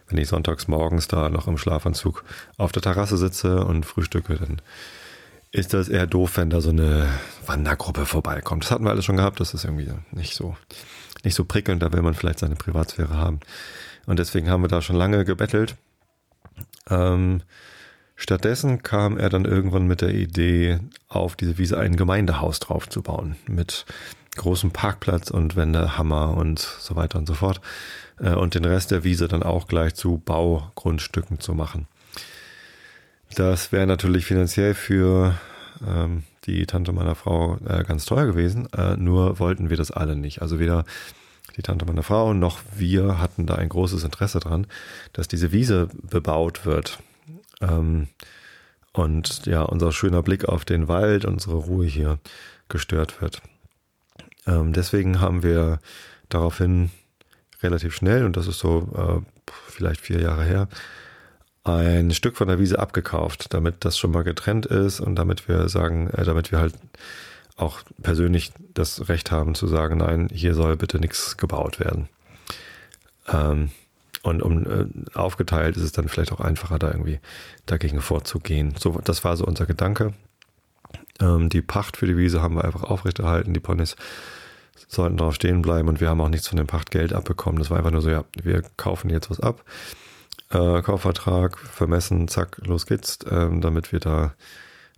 wenn 0.09 0.19
ich 0.19 0.29
sonntags 0.29 0.69
morgens 0.69 1.09
da 1.09 1.29
noch 1.29 1.49
im 1.49 1.59
Schlafanzug 1.59 2.25
auf 2.57 2.73
der 2.73 2.83
Terrasse 2.83 3.17
sitze 3.17 3.65
und 3.65 3.85
frühstücke, 3.85 4.37
dann 4.37 4.61
ist 5.53 5.75
das 5.75 5.89
eher 5.89 6.07
doof, 6.07 6.37
wenn 6.37 6.51
da 6.51 6.61
so 6.61 6.71
eine 6.71 7.09
Wandergruppe 7.47 8.07
vorbeikommt. 8.07 8.65
Das 8.65 8.71
hatten 8.71 8.85
wir 8.85 8.91
alles 8.91 9.05
schon 9.05 9.17
gehabt, 9.17 9.41
das 9.41 9.55
ist 9.55 9.65
irgendwie 9.65 9.91
nicht 10.13 10.35
so, 10.35 10.57
nicht 11.25 11.35
so 11.35 11.45
prickelnd, 11.45 11.83
da 11.83 11.93
will 11.93 12.03
man 12.03 12.15
vielleicht 12.15 12.41
seine 12.41 12.57
Privatsphäre 12.57 13.17
haben. 13.17 13.41
Und 14.07 14.19
deswegen 14.19 14.51
haben 14.51 14.63
wir 14.63 14.69
da 14.69 14.83
schon 14.83 14.97
lange 14.97 15.25
gebettelt. 15.25 15.77
Ähm, 16.89 17.43
stattdessen 18.17 18.83
kam 18.83 19.19
er 19.19 19.29
dann 19.29 19.45
irgendwann 19.45 19.87
mit 19.87 20.01
der 20.01 20.15
Idee, 20.15 20.81
auf 21.09 21.37
diese 21.37 21.59
Wiese 21.59 21.79
ein 21.79 21.97
Gemeindehaus 21.97 22.59
draufzubauen. 22.59 23.37
Mit 23.47 23.87
großen 24.37 24.71
Parkplatz 24.71 25.31
und 25.31 25.57
Wendehammer 25.57 26.37
und 26.37 26.59
so 26.59 26.97
weiter 26.97 27.19
und 27.19 27.27
so 27.27 27.35
fort. 27.35 27.61
Äh, 28.21 28.35
und 28.35 28.55
den 28.55 28.65
Rest 28.65 28.91
der 28.91 29.05
Wiese 29.05 29.29
dann 29.29 29.43
auch 29.43 29.67
gleich 29.69 29.95
zu 29.95 30.19
Baugrundstücken 30.25 31.41
zu 31.41 31.55
machen. 31.55 31.87
Das 33.35 33.73
wäre 33.73 33.87
natürlich 33.87 34.25
finanziell 34.27 34.75
für 34.75 35.35
ähm, 35.87 36.23
die 36.47 36.67
Tante 36.67 36.93
meiner 36.93 37.15
Frau 37.15 37.59
äh, 37.67 37.83
ganz 37.85 38.05
teuer 38.05 38.27
gewesen, 38.27 38.69
äh, 38.73 38.97
nur 38.97 39.39
wollten 39.39 39.69
wir 39.69 39.77
das 39.77 39.91
alle 39.91 40.17
nicht. 40.17 40.43
Also 40.43 40.59
weder 40.59 40.85
die 41.57 41.63
Tante 41.63 41.87
meiner 41.87 42.03
Frau 42.03 42.35
noch 42.35 42.61
wir 42.77 43.19
hatten 43.19 43.47
da 43.47 43.57
ein 43.57 43.69
großes 43.69 44.05
Interesse 44.05 44.41
dran, 44.41 44.67
dass 45.13 45.29
diese 45.29 45.53
Wiese 45.53 45.89
bebaut 46.03 46.67
wird. 46.67 46.99
Ähm, 47.61 48.09
und 48.93 49.47
ja, 49.47 49.63
unser 49.63 49.93
schöner 49.93 50.23
Blick 50.23 50.47
auf 50.47 50.65
den 50.65 50.89
Wald, 50.89 51.25
unsere 51.25 51.57
Ruhe 51.57 51.87
hier 51.87 52.19
gestört 52.69 53.21
wird. 53.21 53.43
Ähm, 54.47 54.73
deswegen 54.73 55.21
haben 55.21 55.43
wir 55.43 55.81
daraufhin 56.29 56.91
relativ 57.63 57.95
schnell, 57.95 58.25
und 58.25 58.37
das 58.37 58.47
ist 58.47 58.59
so 58.59 59.25
äh, 59.27 59.51
vielleicht 59.69 60.01
vier 60.01 60.21
Jahre 60.21 60.45
her, 60.45 60.69
ein 61.65 62.13
Stück 62.13 62.37
von 62.37 62.49
der 62.49 62.61
Wiese 62.61 62.79
abgekauft, 62.79 63.53
damit 63.53 63.85
das 63.85 63.99
schon 63.99 64.13
mal 64.13 64.23
getrennt 64.23 64.67
ist 64.67 65.01
und 65.01 65.17
damit 65.17 65.49
wir 65.49 65.69
sagen, 65.69 66.09
äh, 66.11 66.25
damit 66.25 66.53
wir 66.53 66.61
halt 66.61 66.75
auch 67.57 67.81
persönlich 68.03 68.53
das 68.75 69.09
Recht 69.09 69.31
haben 69.31 69.55
zu 69.55 69.67
sagen, 69.67 69.99
nein, 69.99 70.29
hier 70.33 70.55
soll 70.55 70.77
bitte 70.77 70.99
nichts 71.01 71.37
gebaut 71.37 71.81
werden. 71.81 72.09
Ähm, 73.29 73.71
und 74.27 74.43
um 74.43 74.67
äh, 74.67 74.87
aufgeteilt 75.15 75.77
ist 75.77 75.85
es 75.85 75.93
dann 75.93 76.09
vielleicht 76.09 76.33
auch 76.33 76.41
einfacher, 76.41 76.79
da 76.79 76.91
irgendwie 76.91 77.21
dagegen 77.65 78.01
vorzugehen. 78.01 78.75
So, 78.79 79.01
das 79.05 79.25
war 79.25 79.37
so 79.37 79.45
unser 79.45 79.67
Gedanke. 79.67 80.15
Ähm, 81.21 81.49
die 81.49 81.63
Pacht 81.63 81.97
für 81.97 82.07
die 82.07 82.17
Wiese 82.17 82.43
haben 82.43 82.57
wir 82.57 82.65
einfach 82.65 82.83
aufrechterhalten. 82.83 83.55
Die 83.55 83.61
Ponys 83.61 83.97
sollten 84.89 85.17
drauf 85.17 85.35
stehen 85.37 85.63
bleiben 85.63 85.89
und 85.89 86.01
wir 86.01 86.09
haben 86.09 86.21
auch 86.21 86.29
nichts 86.29 86.49
von 86.49 86.57
dem 86.57 86.67
Pachtgeld 86.67 87.13
abbekommen. 87.13 87.61
Das 87.61 87.71
war 87.71 87.79
einfach 87.79 87.93
nur 87.93 88.03
so, 88.03 88.11
ja, 88.11 88.25
wir 88.43 88.63
kaufen 88.77 89.11
jetzt 89.11 89.31
was 89.31 89.39
ab. 89.39 89.65
Äh, 90.51 90.83
Kaufvertrag, 90.83 91.59
vermessen, 91.59 92.27
zack, 92.29 92.59
los 92.67 92.87
geht's, 92.87 93.19
äh, 93.25 93.49
damit 93.61 93.93
wir 93.93 94.01
da 94.01 94.35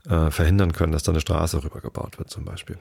äh, 0.09 0.31
verhindern 0.31 0.73
können, 0.73 0.93
dass 0.93 1.03
da 1.03 1.13
eine 1.13 1.21
Straße 1.21 1.63
rübergebaut 1.63 2.19
wird 2.19 2.31
zum 2.31 2.45
Beispiel. 2.45 2.79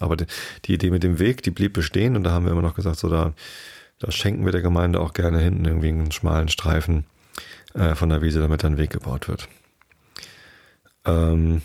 Aber 0.00 0.16
die, 0.16 0.26
die, 0.64 0.74
Idee 0.74 0.90
mit 0.90 1.02
dem 1.02 1.18
Weg, 1.18 1.42
die 1.42 1.50
blieb 1.50 1.74
bestehen 1.74 2.16
und 2.16 2.24
da 2.24 2.30
haben 2.30 2.46
wir 2.46 2.52
immer 2.52 2.62
noch 2.62 2.74
gesagt, 2.74 2.98
so 2.98 3.08
da, 3.08 3.34
da 3.98 4.10
schenken 4.10 4.44
wir 4.44 4.52
der 4.52 4.62
Gemeinde 4.62 5.00
auch 5.00 5.12
gerne 5.12 5.38
hinten 5.38 5.64
irgendwie 5.64 5.88
einen 5.88 6.12
schmalen 6.12 6.48
Streifen 6.48 7.04
äh, 7.74 7.94
von 7.94 8.08
der 8.08 8.22
Wiese, 8.22 8.40
damit 8.40 8.64
ein 8.64 8.78
Weg 8.78 8.90
gebaut 8.90 9.28
wird. 9.28 9.48
Ähm, 11.04 11.62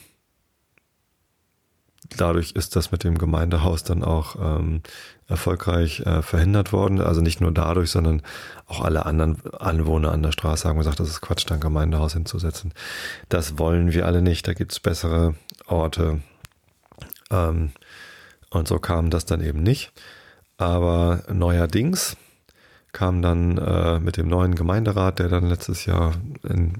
dadurch 2.16 2.52
ist 2.52 2.76
das 2.76 2.92
mit 2.92 3.04
dem 3.04 3.18
Gemeindehaus 3.18 3.84
dann 3.84 4.04
auch 4.04 4.36
ähm, 4.40 4.82
erfolgreich 5.28 6.02
äh, 6.02 6.22
verhindert 6.22 6.74
worden. 6.74 7.02
Also 7.02 7.22
nicht 7.22 7.42
nur 7.42 7.52
dadurch, 7.52 7.92
sondern 7.92 8.22
auch 8.68 8.82
alle 8.82 9.06
anderen 9.06 9.42
Anwohner 9.54 10.12
an 10.12 10.24
der 10.24 10.32
Straße 10.32 10.68
haben 10.68 10.78
gesagt, 10.78 11.00
das 11.00 11.10
ist 11.10 11.22
Quatsch, 11.22 11.46
da 11.48 11.56
ein 11.56 11.62
Gemeindehaus 11.62 12.14
hinzusetzen. 12.14 12.74
Das 13.30 13.58
wollen 13.58 13.94
wir 13.94 14.06
alle 14.06 14.22
nicht. 14.22 14.48
Da 14.48 14.54
gibt's 14.54 14.80
bessere 14.80 15.36
Orte. 15.68 16.22
Ähm, 17.30 17.72
und 18.50 18.68
so 18.68 18.80
kam 18.80 19.10
das 19.10 19.26
dann 19.26 19.42
eben 19.42 19.64
nicht. 19.64 19.92
Aber 20.62 21.24
neuerdings 21.34 22.16
kam 22.92 23.24
dann 23.24 23.58
äh, 23.58 24.00
mit 24.00 24.18
dem 24.18 24.28
neuen 24.28 24.54
Gemeinderat, 24.54 25.18
der 25.18 25.28
dann 25.28 25.48
letztes 25.48 25.88
Jahr 25.88 26.14
in 26.48 26.74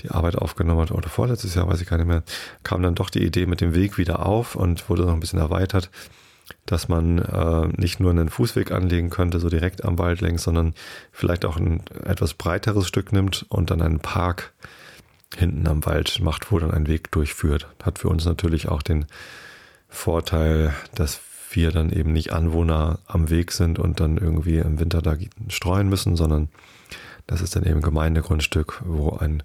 die 0.00 0.10
Arbeit 0.10 0.34
aufgenommen 0.34 0.80
hat, 0.80 0.90
oder 0.90 1.08
vorletztes 1.08 1.54
Jahr, 1.54 1.68
weiß 1.68 1.80
ich 1.80 1.88
gar 1.88 1.98
nicht 1.98 2.08
mehr, 2.08 2.24
kam 2.64 2.82
dann 2.82 2.96
doch 2.96 3.10
die 3.10 3.24
Idee 3.24 3.46
mit 3.46 3.60
dem 3.60 3.76
Weg 3.76 3.96
wieder 3.96 4.26
auf 4.26 4.56
und 4.56 4.90
wurde 4.90 5.02
noch 5.02 5.12
ein 5.12 5.20
bisschen 5.20 5.38
erweitert, 5.38 5.88
dass 6.66 6.88
man 6.88 7.18
äh, 7.18 7.68
nicht 7.80 8.00
nur 8.00 8.10
einen 8.10 8.28
Fußweg 8.28 8.72
anlegen 8.72 9.08
könnte, 9.08 9.38
so 9.38 9.48
direkt 9.48 9.84
am 9.84 9.96
Wald 10.00 10.20
längs, 10.20 10.42
sondern 10.42 10.74
vielleicht 11.12 11.44
auch 11.44 11.56
ein 11.56 11.80
etwas 12.04 12.34
breiteres 12.34 12.88
Stück 12.88 13.12
nimmt 13.12 13.46
und 13.50 13.70
dann 13.70 13.82
einen 13.82 14.00
Park 14.00 14.52
hinten 15.36 15.68
am 15.68 15.86
Wald 15.86 16.18
macht, 16.20 16.50
wo 16.50 16.58
dann 16.58 16.72
ein 16.72 16.88
Weg 16.88 17.12
durchführt. 17.12 17.68
Hat 17.84 18.00
für 18.00 18.08
uns 18.08 18.24
natürlich 18.24 18.66
auch 18.66 18.82
den 18.82 19.06
Vorteil, 19.88 20.74
dass 20.96 21.20
wir 21.54 21.70
dann 21.70 21.90
eben 21.90 22.12
nicht 22.12 22.32
Anwohner 22.32 22.98
am 23.06 23.30
Weg 23.30 23.52
sind 23.52 23.78
und 23.78 24.00
dann 24.00 24.18
irgendwie 24.18 24.58
im 24.58 24.78
Winter 24.78 25.02
da 25.02 25.16
streuen 25.48 25.88
müssen, 25.88 26.16
sondern 26.16 26.48
das 27.26 27.40
ist 27.40 27.56
dann 27.56 27.64
eben 27.64 27.80
Gemeindegrundstück, 27.80 28.82
wo 28.84 29.10
ein 29.16 29.42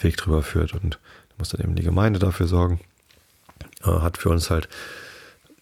Weg 0.00 0.16
drüber 0.16 0.42
führt 0.42 0.74
und 0.74 0.98
muss 1.38 1.50
dann 1.50 1.62
eben 1.62 1.74
die 1.74 1.82
Gemeinde 1.82 2.18
dafür 2.18 2.46
sorgen. 2.46 2.80
Äh, 3.84 3.90
hat 3.90 4.18
für 4.18 4.28
uns 4.28 4.50
halt 4.50 4.68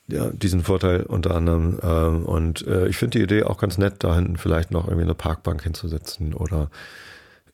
ja, 0.08 0.30
diesen 0.30 0.62
Vorteil 0.64 1.02
unter 1.02 1.34
anderem. 1.34 1.78
Ähm, 1.82 2.24
und 2.24 2.66
äh, 2.66 2.88
ich 2.88 2.96
finde 2.96 3.18
die 3.18 3.24
Idee 3.24 3.44
auch 3.44 3.58
ganz 3.58 3.78
nett, 3.78 3.96
da 3.98 4.14
hinten 4.14 4.36
vielleicht 4.36 4.70
noch 4.70 4.86
irgendwie 4.86 5.04
eine 5.04 5.14
Parkbank 5.14 5.62
hinzusetzen 5.62 6.34
oder 6.34 6.70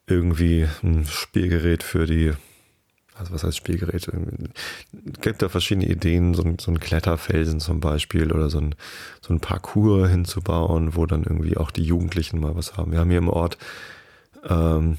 irgendwie 0.07 0.67
ein 0.83 1.05
Spielgerät 1.07 1.83
für 1.83 2.07
die, 2.07 2.33
also 3.19 3.33
was 3.33 3.45
heißt 3.45 3.57
Spielgerät? 3.57 4.09
Es 4.09 5.21
gibt 5.21 5.43
da 5.43 5.49
verschiedene 5.49 5.87
Ideen, 5.87 6.35
so 6.35 6.43
ein, 6.43 6.59
so 6.59 6.71
ein 6.71 6.81
Kletterfelsen 6.81 7.61
zum 7.61 7.81
Beispiel 7.81 8.33
oder 8.33 8.51
so 8.51 8.59
ein, 8.59 8.75
so 9.21 9.33
ein 9.33 9.41
Parcours 9.41 10.11
hinzubauen, 10.11 10.97
wo 10.97 11.07
dann 11.07 11.25
irgendwie 11.25 11.57
auch 11.57 11.71
die 11.71 11.85
Jugendlichen 11.85 12.41
mal 12.41 12.55
was 12.55 12.77
haben. 12.77 12.93
Wir 12.93 13.01
haben 13.01 13.11
hier 13.11 13.19
im 13.19 13.29
Ort 13.29 13.59
ähm, 14.49 14.99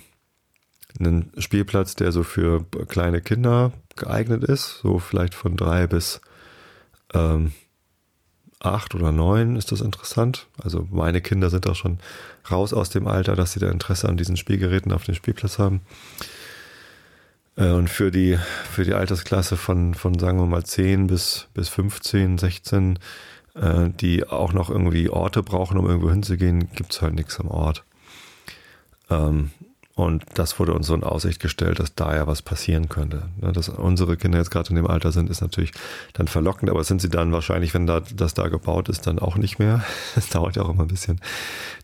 einen 0.99 1.31
Spielplatz, 1.37 1.95
der 1.95 2.11
so 2.11 2.23
für 2.23 2.65
kleine 2.87 3.21
Kinder 3.21 3.71
geeignet 3.95 4.43
ist, 4.43 4.79
so 4.81 4.99
vielleicht 4.99 5.35
von 5.35 5.55
drei 5.55 5.85
bis 5.85 6.21
ähm, 7.13 7.51
acht 8.59 8.95
oder 8.95 9.11
neun 9.11 9.55
ist 9.55 9.71
das 9.71 9.81
interessant. 9.81 10.47
Also 10.61 10.87
meine 10.91 11.21
Kinder 11.21 11.49
sind 11.49 11.67
auch 11.67 11.75
schon 11.75 11.99
raus 12.49 12.73
aus 12.73 12.89
dem 12.89 13.07
Alter, 13.07 13.35
dass 13.35 13.53
sie 13.53 13.59
da 13.59 13.69
Interesse 13.69 14.09
an 14.09 14.17
diesen 14.17 14.37
Spielgeräten 14.37 14.91
auf 14.91 15.03
dem 15.03 15.15
Spielplatz 15.15 15.59
haben. 15.59 15.81
Äh, 17.57 17.71
und 17.71 17.89
für 17.89 18.11
die, 18.11 18.37
für 18.71 18.85
die 18.85 18.93
Altersklasse 18.93 19.57
von, 19.57 19.93
von 19.93 20.17
sagen 20.17 20.39
wir 20.39 20.45
mal 20.45 20.63
10 20.63 21.07
bis, 21.07 21.47
bis 21.53 21.67
15, 21.69 22.37
16, 22.37 22.99
äh, 23.55 23.89
die 23.89 24.27
auch 24.27 24.53
noch 24.53 24.69
irgendwie 24.69 25.09
Orte 25.09 25.43
brauchen, 25.43 25.77
um 25.77 25.87
irgendwo 25.87 26.09
hinzugehen, 26.09 26.71
gibt's 26.73 27.01
halt 27.01 27.15
nichts 27.15 27.39
am 27.39 27.49
Ort. 27.49 27.83
Ähm, 29.09 29.51
und 29.95 30.25
das 30.35 30.59
wurde 30.59 30.73
uns 30.73 30.85
so 30.85 30.93
in 30.93 31.03
Aussicht 31.03 31.39
gestellt, 31.39 31.79
dass 31.79 31.95
da 31.95 32.15
ja 32.15 32.27
was 32.27 32.43
passieren 32.43 32.87
könnte. 32.87 33.29
Ne, 33.41 33.51
dass 33.51 33.67
unsere 33.67 34.15
Kinder 34.15 34.37
jetzt 34.37 34.51
gerade 34.51 34.69
in 34.69 34.75
dem 34.75 34.85
Alter 34.85 35.11
sind, 35.11 35.27
ist 35.27 35.41
natürlich 35.41 35.71
dann 36.13 36.27
verlockend, 36.27 36.69
aber 36.69 36.83
sind 36.83 37.01
sie 37.01 37.09
dann 37.09 37.31
wahrscheinlich, 37.31 37.73
wenn 37.73 37.87
da, 37.87 38.01
das 38.01 38.35
da 38.35 38.47
gebaut 38.47 38.89
ist, 38.89 39.07
dann 39.07 39.17
auch 39.17 39.37
nicht 39.37 39.57
mehr. 39.57 39.83
Das 40.15 40.29
dauert 40.29 40.55
ja 40.55 40.61
auch 40.61 40.69
immer 40.69 40.83
ein 40.83 40.87
bisschen. 40.87 41.19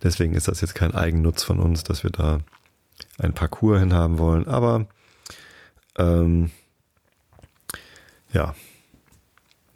Deswegen 0.03 0.35
ist 0.35 0.47
das 0.47 0.61
jetzt 0.61 0.75
kein 0.75 0.93
Eigennutz 0.93 1.41
von 1.41 1.59
uns, 1.59 1.83
dass 1.83 2.03
wir 2.03 2.11
da 2.11 2.39
ein 3.17 3.33
Parcours 3.33 3.79
hinhaben 3.79 4.19
wollen. 4.19 4.47
Aber 4.47 4.85
ähm, 5.97 6.51
ja, 8.31 8.55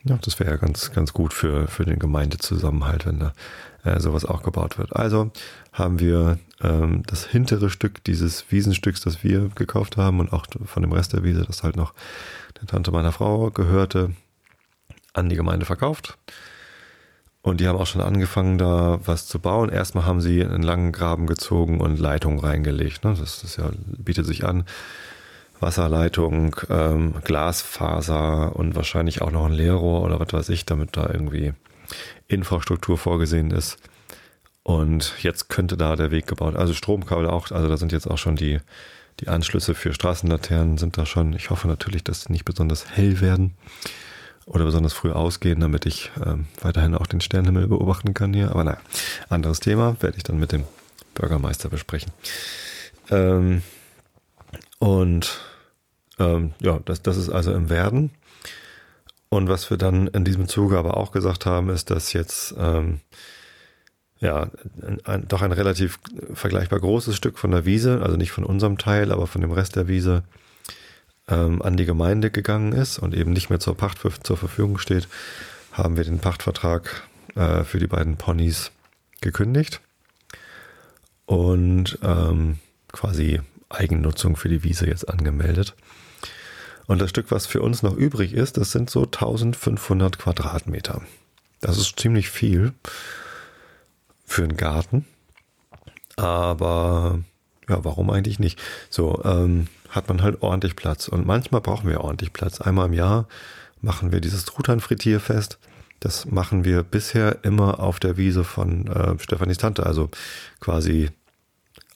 ja, 0.03 0.17
das 0.21 0.39
wäre 0.39 0.51
ja 0.51 0.57
ganz, 0.57 0.91
ganz 0.91 1.11
gut 1.11 1.33
für, 1.33 1.67
für 1.67 1.83
den 1.83 1.99
Gemeindezusammenhalt, 1.99 3.05
wenn 3.05 3.19
da 3.19 3.33
äh, 3.83 3.99
sowas 3.99 4.25
auch 4.25 4.41
gebaut 4.43 4.77
wird. 4.77 4.95
Also 4.95 5.31
haben 5.73 5.99
wir 5.99 6.39
ähm, 6.61 7.03
das 7.07 7.25
hintere 7.25 7.69
Stück 7.69 8.03
dieses 8.05 8.49
Wiesenstücks, 8.49 9.01
das 9.01 9.23
wir 9.23 9.49
gekauft 9.55 9.97
haben 9.97 10.19
und 10.19 10.31
auch 10.31 10.45
von 10.65 10.81
dem 10.83 10.93
Rest 10.93 11.13
der 11.13 11.23
Wiese, 11.23 11.43
das 11.45 11.63
halt 11.63 11.75
noch 11.75 11.93
der 12.59 12.67
Tante 12.67 12.91
meiner 12.91 13.11
Frau 13.11 13.51
gehörte, 13.51 14.11
an 15.13 15.29
die 15.29 15.35
Gemeinde 15.35 15.65
verkauft. 15.65 16.17
Und 17.41 17.59
die 17.59 17.67
haben 17.67 17.77
auch 17.77 17.87
schon 17.87 18.01
angefangen, 18.01 18.57
da 18.57 18.99
was 19.05 19.25
zu 19.25 19.39
bauen. 19.39 19.69
Erstmal 19.69 20.05
haben 20.05 20.21
sie 20.21 20.43
einen 20.43 20.63
langen 20.63 20.91
Graben 20.91 21.27
gezogen 21.27 21.79
und 21.79 21.97
Leitungen 21.99 22.39
reingelegt. 22.39 23.03
Ne? 23.03 23.15
Das, 23.17 23.41
das 23.41 23.57
ja, 23.57 23.71
bietet 23.97 24.25
sich 24.25 24.45
an. 24.45 24.65
Wasserleitung, 25.59 26.55
ähm, 26.69 27.15
Glasfaser 27.23 28.55
und 28.55 28.75
wahrscheinlich 28.75 29.21
auch 29.21 29.31
noch 29.31 29.45
ein 29.45 29.53
Leerrohr 29.53 30.03
oder 30.03 30.19
was 30.19 30.33
weiß 30.33 30.49
ich, 30.49 30.65
damit 30.65 30.97
da 30.97 31.09
irgendwie 31.11 31.53
Infrastruktur 32.27 32.97
vorgesehen 32.97 33.51
ist. 33.51 33.77
Und 34.63 35.13
jetzt 35.21 35.49
könnte 35.49 35.77
da 35.77 35.95
der 35.95 36.11
Weg 36.11 36.27
gebaut. 36.27 36.55
Also 36.55 36.73
Stromkabel 36.73 37.27
auch, 37.27 37.51
also 37.51 37.69
da 37.69 37.77
sind 37.77 37.93
jetzt 37.93 38.09
auch 38.09 38.17
schon 38.17 38.35
die, 38.35 38.59
die 39.21 39.29
Anschlüsse 39.29 39.73
für 39.75 39.93
Straßenlaternen 39.93 40.77
sind 40.77 40.97
da 40.97 41.05
schon. 41.05 41.33
Ich 41.33 41.49
hoffe 41.49 41.67
natürlich, 41.67 42.03
dass 42.03 42.23
sie 42.23 42.33
nicht 42.33 42.45
besonders 42.45 42.89
hell 42.91 43.21
werden 43.21 43.53
oder 44.45 44.65
besonders 44.65 44.93
früh 44.93 45.11
ausgehen, 45.11 45.59
damit 45.59 45.85
ich 45.85 46.11
ähm, 46.25 46.47
weiterhin 46.61 46.95
auch 46.95 47.07
den 47.07 47.21
Sternenhimmel 47.21 47.67
beobachten 47.67 48.13
kann 48.13 48.33
hier. 48.33 48.51
Aber 48.51 48.63
naja, 48.63 48.79
anderes 49.29 49.59
Thema, 49.59 49.95
werde 50.01 50.17
ich 50.17 50.23
dann 50.23 50.39
mit 50.39 50.51
dem 50.51 50.65
Bürgermeister 51.15 51.69
besprechen. 51.69 52.11
Ähm, 53.09 53.61
und 54.79 55.39
ähm, 56.19 56.53
ja, 56.59 56.79
das, 56.85 57.01
das 57.01 57.17
ist 57.17 57.29
also 57.29 57.53
im 57.53 57.69
Werden. 57.69 58.11
Und 59.29 59.49
was 59.49 59.69
wir 59.69 59.77
dann 59.77 60.07
in 60.07 60.23
diesem 60.23 60.47
Zuge 60.47 60.77
aber 60.77 60.97
auch 60.97 61.11
gesagt 61.11 61.45
haben, 61.45 61.69
ist, 61.69 61.89
dass 61.89 62.13
jetzt 62.13 62.55
ähm, 62.57 63.01
ja 64.19 64.49
ein, 65.03 65.27
doch 65.27 65.41
ein 65.41 65.51
relativ 65.51 65.99
vergleichbar 66.33 66.79
großes 66.79 67.15
Stück 67.15 67.37
von 67.37 67.51
der 67.51 67.65
Wiese, 67.65 68.01
also 68.01 68.15
nicht 68.15 68.31
von 68.31 68.45
unserem 68.45 68.77
Teil, 68.77 69.11
aber 69.11 69.27
von 69.27 69.41
dem 69.41 69.51
Rest 69.51 69.75
der 69.75 69.87
Wiese, 69.87 70.23
ähm, 71.27 71.61
an 71.61 71.75
die 71.75 71.85
Gemeinde 71.85 72.31
gegangen 72.31 72.71
ist 72.71 72.99
und 72.99 73.13
eben 73.13 73.31
nicht 73.31 73.49
mehr 73.49 73.59
zur 73.59 73.75
Pacht 73.75 73.99
für, 73.99 74.11
zur 74.11 74.37
Verfügung 74.37 74.77
steht, 74.77 75.07
haben 75.73 75.97
wir 75.97 76.05
den 76.05 76.19
Pachtvertrag 76.19 77.03
äh, 77.35 77.63
für 77.63 77.79
die 77.79 77.87
beiden 77.87 78.15
Ponys 78.15 78.71
gekündigt 79.19 79.81
und 81.25 81.99
ähm, 82.01 82.59
quasi 82.93 83.41
Eigennutzung 83.69 84.35
für 84.35 84.49
die 84.49 84.63
Wiese 84.63 84.87
jetzt 84.87 85.09
angemeldet. 85.09 85.75
Und 86.87 87.01
das 87.01 87.09
Stück, 87.09 87.31
was 87.31 87.45
für 87.45 87.61
uns 87.61 87.83
noch 87.83 87.95
übrig 87.95 88.33
ist, 88.33 88.57
das 88.57 88.71
sind 88.71 88.89
so 88.89 89.03
1500 89.03 90.17
Quadratmeter. 90.17 91.01
Das 91.59 91.77
ist 91.77 91.99
ziemlich 91.99 92.29
viel 92.29 92.73
für 94.25 94.43
einen 94.43 94.57
Garten. 94.57 95.05
Aber 96.15 97.19
ja, 97.69 97.83
warum 97.83 98.09
eigentlich 98.09 98.39
nicht? 98.39 98.59
So, 98.89 99.21
ähm, 99.25 99.67
hat 99.89 100.07
man 100.07 100.21
halt 100.21 100.41
ordentlich 100.41 100.75
Platz. 100.75 101.07
Und 101.07 101.25
manchmal 101.25 101.61
brauchen 101.61 101.89
wir 101.89 102.01
ordentlich 102.01 102.33
Platz. 102.33 102.61
Einmal 102.61 102.87
im 102.87 102.93
Jahr 102.93 103.27
machen 103.81 104.11
wir 104.11 104.21
dieses 104.21 104.45
Truthahn-Frittierfest. 104.45 105.59
Das 105.99 106.25
machen 106.25 106.63
wir 106.63 106.83
bisher 106.83 107.43
immer 107.43 107.79
auf 107.79 107.99
der 107.99 108.17
Wiese 108.17 108.43
von 108.43 108.87
äh, 108.87 109.19
Stefanis 109.19 109.57
Tante, 109.57 109.85
also 109.85 110.09
quasi 110.59 111.09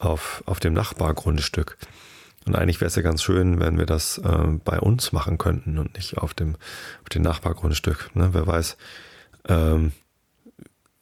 auf, 0.01 0.43
auf 0.45 0.59
dem 0.59 0.73
Nachbargrundstück. 0.73 1.77
Und 2.45 2.55
eigentlich 2.55 2.81
wäre 2.81 2.87
es 2.87 2.95
ja 2.95 3.03
ganz 3.03 3.21
schön, 3.21 3.59
wenn 3.59 3.77
wir 3.77 3.85
das 3.85 4.17
äh, 4.17 4.47
bei 4.65 4.79
uns 4.79 5.11
machen 5.11 5.37
könnten 5.37 5.77
und 5.77 5.95
nicht 5.95 6.17
auf 6.17 6.33
dem, 6.33 6.55
auf 7.03 7.09
dem 7.09 7.21
Nachbargrundstück. 7.21 8.09
Ne? 8.15 8.29
Wer 8.33 8.47
weiß, 8.47 8.77
ähm, 9.47 9.91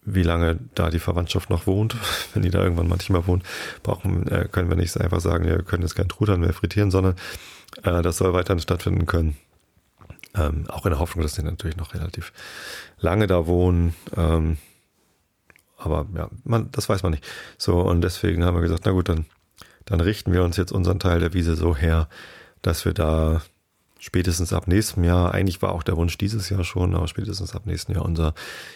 wie 0.04 0.24
lange 0.24 0.60
da 0.76 0.90
die 0.90 1.00
Verwandtschaft 1.00 1.50
noch 1.50 1.66
wohnt. 1.66 1.96
Wenn 2.34 2.44
die 2.44 2.50
da 2.50 2.62
irgendwann 2.62 2.90
manchmal 2.90 3.26
wohnt, 3.26 3.44
brauchen, 3.84 4.28
äh, 4.28 4.48
können 4.52 4.70
wir 4.70 4.76
nicht 4.76 5.00
einfach 5.00 5.22
sagen, 5.22 5.46
wir 5.46 5.64
können 5.64 5.84
jetzt 5.84 5.96
kein 5.96 6.10
Truthahn 6.10 6.42
mehr 6.42 6.54
frittieren, 6.54 6.92
sondern 6.92 7.16
äh, 7.84 8.02
das 8.02 8.18
soll 8.18 8.34
weiterhin 8.34 8.62
stattfinden 8.62 9.06
können. 9.06 9.38
Ähm, 10.36 10.66
auch 10.70 10.86
in 10.86 10.92
der 10.92 11.00
Hoffnung, 11.00 11.24
dass 11.24 11.34
die 11.34 11.42
natürlich 11.42 11.78
noch 11.78 11.94
relativ 11.94 12.34
lange 13.00 13.28
da 13.28 13.48
wohnen. 13.48 13.96
Ähm, 14.16 14.58
aber 15.80 16.06
ja, 16.16 16.30
man, 16.44 16.70
das 16.72 16.90
weiß 16.90 17.04
man 17.04 17.12
nicht. 17.12 17.26
So, 17.58 17.80
und 17.80 18.02
deswegen 18.02 18.44
haben 18.44 18.56
wir 18.56 18.62
gesagt, 18.62 18.84
na 18.86 18.92
gut, 18.92 19.10
dann 19.10 19.26
dann 19.90 20.02
richten 20.02 20.32
wir 20.32 20.44
uns 20.44 20.56
jetzt 20.56 20.72
unseren 20.72 21.00
Teil 21.00 21.20
der 21.20 21.34
Wiese 21.34 21.56
so 21.56 21.76
her, 21.76 22.08
dass 22.62 22.86
wir 22.86 22.94
da 22.94 23.42
spätestens 23.98 24.54
ab 24.54 24.68
nächstem 24.68 25.04
Jahr, 25.04 25.34
eigentlich 25.34 25.62
war 25.62 25.74
auch 25.74 25.84
der 25.84 25.98
Wunsch 25.98 26.18
dieses 26.18 26.50
Jahr 26.50 26.64
schon, 26.64 26.96
aber 26.96 27.08
spätestens 27.08 27.56
ab 27.56 27.66
nächsten 27.66 27.94
Jahr 27.94 28.06
unser 28.06 28.34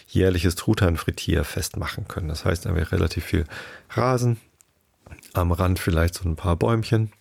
jährliches 0.08 0.56
Truthahn-Frittier-Fest 0.56 1.76
machen 1.76 2.08
können. 2.08 2.28
Das 2.28 2.44
heißt, 2.44 2.66
da 2.66 2.74
wäre 2.74 2.90
relativ 2.90 3.24
viel 3.24 3.44
Rasen, 3.90 4.38
am 5.32 5.52
Rand 5.52 5.78
vielleicht 5.78 6.14
so 6.14 6.28
ein 6.28 6.36
paar 6.36 6.56
Bäumchen. 6.56 7.12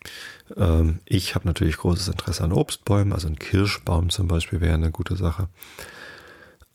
Ähm, 0.57 0.99
ich 1.05 1.35
habe 1.35 1.47
natürlich 1.47 1.77
großes 1.77 2.07
Interesse 2.07 2.43
an 2.43 2.51
Obstbäumen, 2.51 3.13
also 3.13 3.27
ein 3.27 3.37
Kirschbaum 3.37 4.09
zum 4.09 4.27
Beispiel 4.27 4.59
wäre 4.59 4.73
eine 4.73 4.91
gute 4.91 5.15
Sache. 5.15 5.49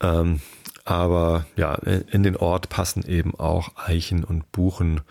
Ähm, 0.00 0.40
aber 0.88 1.44
ja, 1.57 1.74
in 1.74 2.22
den 2.22 2.37
Ort 2.37 2.70
passen 2.70 3.05
eben 3.07 3.35
auch 3.38 3.72
Eichen 3.77 4.24
und 4.24 4.51
Buchen 4.53 5.03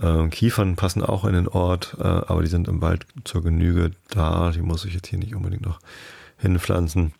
äh, 0.00 0.28
Kiefern 0.28 0.76
passen 0.76 1.02
auch 1.02 1.24
in 1.24 1.34
den 1.34 1.48
Ort, 1.48 1.96
äh, 1.98 2.02
aber 2.02 2.42
die 2.42 2.48
sind 2.48 2.68
im 2.68 2.82
Wald 2.82 3.06
zur 3.24 3.42
Genüge 3.42 3.92
da. 4.10 4.50
Die 4.50 4.60
muss 4.60 4.84
ich 4.84 4.94
jetzt 4.94 5.08
hier 5.08 5.18
nicht 5.18 5.34
unbedingt 5.34 5.64
noch 5.64 5.80
hinpflanzen. 6.36 7.14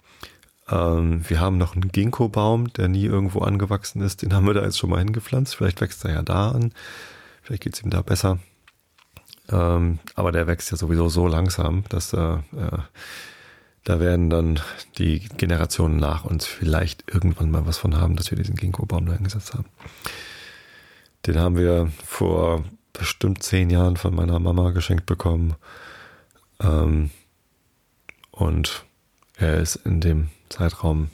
Ähm, 0.68 1.24
wir 1.29 1.40
haben 1.40 1.57
noch 1.57 1.74
einen 1.74 1.90
Ginkgo-Baum, 1.90 2.72
der 2.72 2.88
nie 2.88 3.05
irgendwo 3.05 3.40
angewachsen 3.40 4.03
ist. 4.03 4.22
Den 4.22 4.35
haben 4.35 4.46
wir 4.46 4.55
da 4.55 4.62
jetzt 4.62 4.79
schon 4.79 4.90
mal 4.90 4.98
hingepflanzt. 4.98 5.55
Vielleicht 5.57 5.81
wächst 5.81 6.05
er 6.05 6.12
ja 6.12 6.22
da 6.22 6.50
an. 6.50 6.72
Vielleicht 7.42 7.62
geht's 7.62 7.83
ihm 7.83 7.90
da 7.90 8.03
besser. 8.03 8.38
Ähm, 9.48 9.98
aber 10.14 10.33
der 10.33 10.46
wächst 10.46 10.70
ja 10.70 10.77
sowieso 10.77 11.09
so 11.09 11.27
langsam, 11.29 11.85
dass 11.90 12.12
äh, 12.12 12.18
äh, 12.18 12.79
da 13.84 14.00
werden 14.00 14.30
dann 14.30 14.60
die 14.98 15.20
Generationen 15.36 15.98
nach 15.98 16.24
uns 16.24 16.46
vielleicht 16.46 17.04
irgendwann 17.12 17.50
mal 17.50 17.66
was 17.66 17.78
von 17.78 17.96
haben, 17.96 18.16
dass 18.16 18.30
wir 18.30 18.38
diesen 18.38 18.56
Ginkgo-Baum 18.56 19.06
da 19.06 19.12
hingesetzt 19.12 19.52
haben. 19.52 19.66
Den 21.26 21.38
haben 21.38 21.56
wir 21.56 21.90
vor 22.04 22.64
bestimmt 22.94 23.42
zehn 23.42 23.68
Jahren 23.70 23.96
von 23.96 24.14
meiner 24.14 24.38
Mama 24.38 24.70
geschenkt 24.70 25.04
bekommen. 25.04 25.54
Ähm, 26.60 27.10
und 28.30 28.84
er 29.36 29.58
ist 29.60 29.76
in 29.76 30.00
dem 30.00 30.28
Zeitraum. 30.48 31.10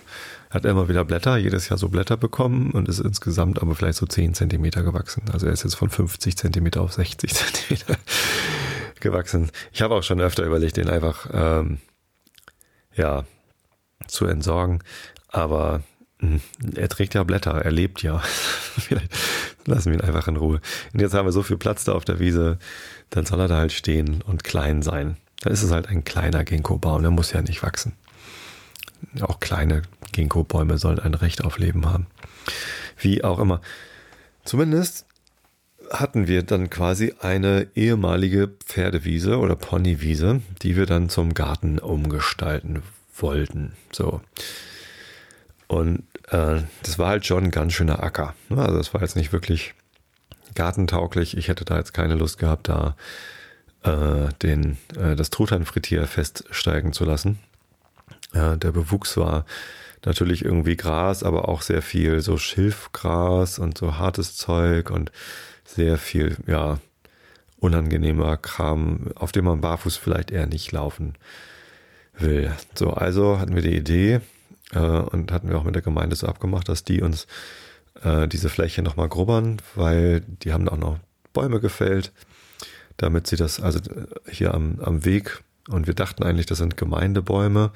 Hat 0.50 0.64
immer 0.64 0.88
wieder 0.88 1.04
Blätter, 1.04 1.37
jedes 1.37 1.68
Jahr 1.68 1.78
so 1.78 1.88
Blätter 1.88 2.16
bekommen 2.16 2.72
und 2.72 2.88
ist 2.88 2.98
insgesamt 2.98 3.62
aber 3.62 3.74
vielleicht 3.74 3.98
so 3.98 4.06
10 4.06 4.35
Zentimeter 4.35 4.83
gewachsen. 4.83 5.22
Also 5.33 5.46
er 5.46 5.52
ist 5.52 5.64
jetzt 5.64 5.76
von 5.76 5.90
50 5.90 6.37
Zentimeter 6.37 6.83
auf 6.83 6.92
60 6.92 7.33
Zentimeter 7.33 7.96
gewachsen. 9.00 9.50
Ich 9.72 9.83
habe 9.83 9.94
auch 9.94 10.02
schon 10.02 10.20
öfter 10.20 10.44
überlegt, 10.44 10.76
den 10.76 10.90
einfach 10.90 11.28
ähm, 11.33 11.78
ja 13.01 13.25
zu 14.07 14.27
entsorgen, 14.27 14.83
aber 15.29 15.83
mh, 16.21 16.41
hm, 16.63 16.77
er 16.77 16.89
trägt 16.89 17.15
ja 17.15 17.25
Blätter, 17.25 17.53
er 17.53 17.73
lebt 17.73 18.03
ja. 18.03 18.19
Vielleicht 18.79 19.11
lassen 19.67 19.91
wir 19.91 19.99
ihn 19.99 20.05
einfach 20.05 20.29
in 20.29 20.37
Ruhe. 20.37 20.61
Und 20.93 21.01
jetzt 21.01 21.15
haben 21.15 21.27
wir 21.27 21.33
so 21.33 21.43
viel 21.43 21.59
Platz 21.59 21.85
da 21.85 21.93
auf 21.93 22.05
der 22.05 22.19
Wiese, 22.19 22.59
dann 23.11 23.27
soll 23.27 23.41
er 23.41 23.49
da 23.49 23.57
halt 23.57 23.73
stehen 23.73 24.23
und 24.23 24.45
klein 24.45 24.83
sein. 24.83 25.17
Dann 25.41 25.53
ist 25.53 25.63
es 25.63 25.73
halt 25.73 25.89
ein 25.89 26.05
kleiner 26.05 26.45
Ginkgo-Baum, 26.45 27.03
der 27.03 27.11
muss 27.11 27.33
ja 27.33 27.43
nicht 27.43 27.63
wachsen. 27.63 27.93
Auch 29.21 29.41
kleine 29.41 29.83
Ginkgo-Bäume 30.13 30.79
sollen 30.79 30.99
ein 30.99 31.15
Recht 31.15 31.43
auf 31.43 31.59
Leben 31.59 31.87
haben. 31.87 32.07
Wie 32.99 33.25
auch 33.25 33.39
immer. 33.39 33.61
Zumindest 34.45 35.07
hatten 35.90 36.29
wir 36.29 36.42
dann 36.42 36.70
quasi 36.70 37.14
eine 37.20 37.66
ehemalige 37.74 38.48
Pferdewiese 38.48 39.38
oder 39.38 39.57
Ponywiese, 39.57 40.40
die 40.62 40.76
wir 40.76 40.87
dann 40.87 41.09
zum 41.09 41.35
Garten 41.35 41.79
umgestalten 41.79 42.83
wollten. 43.16 43.72
So. 43.92 44.20
Und 45.66 46.05
äh, 46.29 46.62
das 46.83 46.98
war 46.98 47.09
halt 47.09 47.26
schon 47.26 47.44
ein 47.44 47.50
ganz 47.50 47.72
schöner 47.72 48.03
Acker. 48.03 48.35
Also 48.50 48.76
das 48.76 48.94
war 48.94 49.03
jetzt 49.03 49.16
nicht 49.16 49.33
wirklich 49.33 49.74
gartentauglich. 50.55 51.37
Ich 51.37 51.48
hätte 51.48 51.64
da 51.64 51.76
jetzt 51.76 51.92
keine 51.92 52.14
Lust 52.14 52.38
gehabt, 52.38 52.68
da 52.68 52.96
äh, 53.83 54.33
den, 54.42 54.79
äh, 54.96 55.16
das 55.16 55.31
Truthahnfrittier 55.31 56.07
feststeigen 56.07 56.92
zu 56.92 57.05
lassen. 57.05 57.38
Äh, 58.33 58.57
der 58.59 58.72
Bewuchs 58.72 59.16
war 59.16 59.44
natürlich 60.05 60.44
irgendwie 60.44 60.76
Gras, 60.76 61.22
aber 61.22 61.48
auch 61.48 61.62
sehr 61.62 61.83
viel 61.83 62.20
so 62.20 62.38
Schilfgras 62.38 63.59
und 63.59 63.76
so 63.76 63.98
hartes 63.98 64.37
Zeug 64.37 64.90
und 64.90 65.12
sehr 65.74 65.98
viel, 65.98 66.37
ja, 66.46 66.78
unangenehmer 67.59 68.37
Kram, 68.37 69.09
auf 69.14 69.33
dem 69.33 69.44
man 69.44 69.61
barfuß 69.61 69.96
vielleicht 69.96 70.30
eher 70.30 70.46
nicht 70.46 70.72
laufen 70.72 71.14
will. 72.18 72.52
So, 72.74 72.90
also 72.90 73.38
hatten 73.38 73.54
wir 73.54 73.62
die 73.62 73.76
Idee 73.76 74.20
äh, 74.72 74.78
und 74.78 75.30
hatten 75.30 75.48
wir 75.48 75.59
auch 75.59 75.64
mit 75.64 75.74
der 75.74 75.83
Gemeinde 75.83 76.16
so 76.16 76.26
abgemacht, 76.26 76.68
dass 76.68 76.85
die 76.85 77.02
uns 77.02 77.26
äh, 78.02 78.26
diese 78.28 78.48
Fläche 78.48 78.83
nochmal 78.83 79.09
grubbern, 79.09 79.61
weil 79.74 80.20
die 80.20 80.52
haben 80.52 80.68
auch 80.68 80.78
noch 80.78 80.98
Bäume 81.33 81.61
gefällt, 81.61 82.12
damit 82.96 83.26
sie 83.26 83.37
das, 83.37 83.61
also 83.61 83.78
äh, 83.78 84.06
hier 84.30 84.54
am, 84.54 84.80
am 84.80 85.04
Weg, 85.04 85.42
und 85.68 85.87
wir 85.87 85.94
dachten 85.94 86.22
eigentlich, 86.22 86.46
das 86.46 86.59
sind 86.59 86.76
Gemeindebäume, 86.76 87.70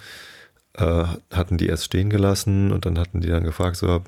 äh, 0.77 1.05
hatten 1.33 1.57
die 1.57 1.69
erst 1.69 1.85
stehen 1.85 2.11
gelassen 2.11 2.73
und 2.73 2.85
dann 2.85 2.99
hatten 2.99 3.21
die 3.21 3.29
dann 3.29 3.45
gefragt, 3.45 3.77
so, 3.77 4.03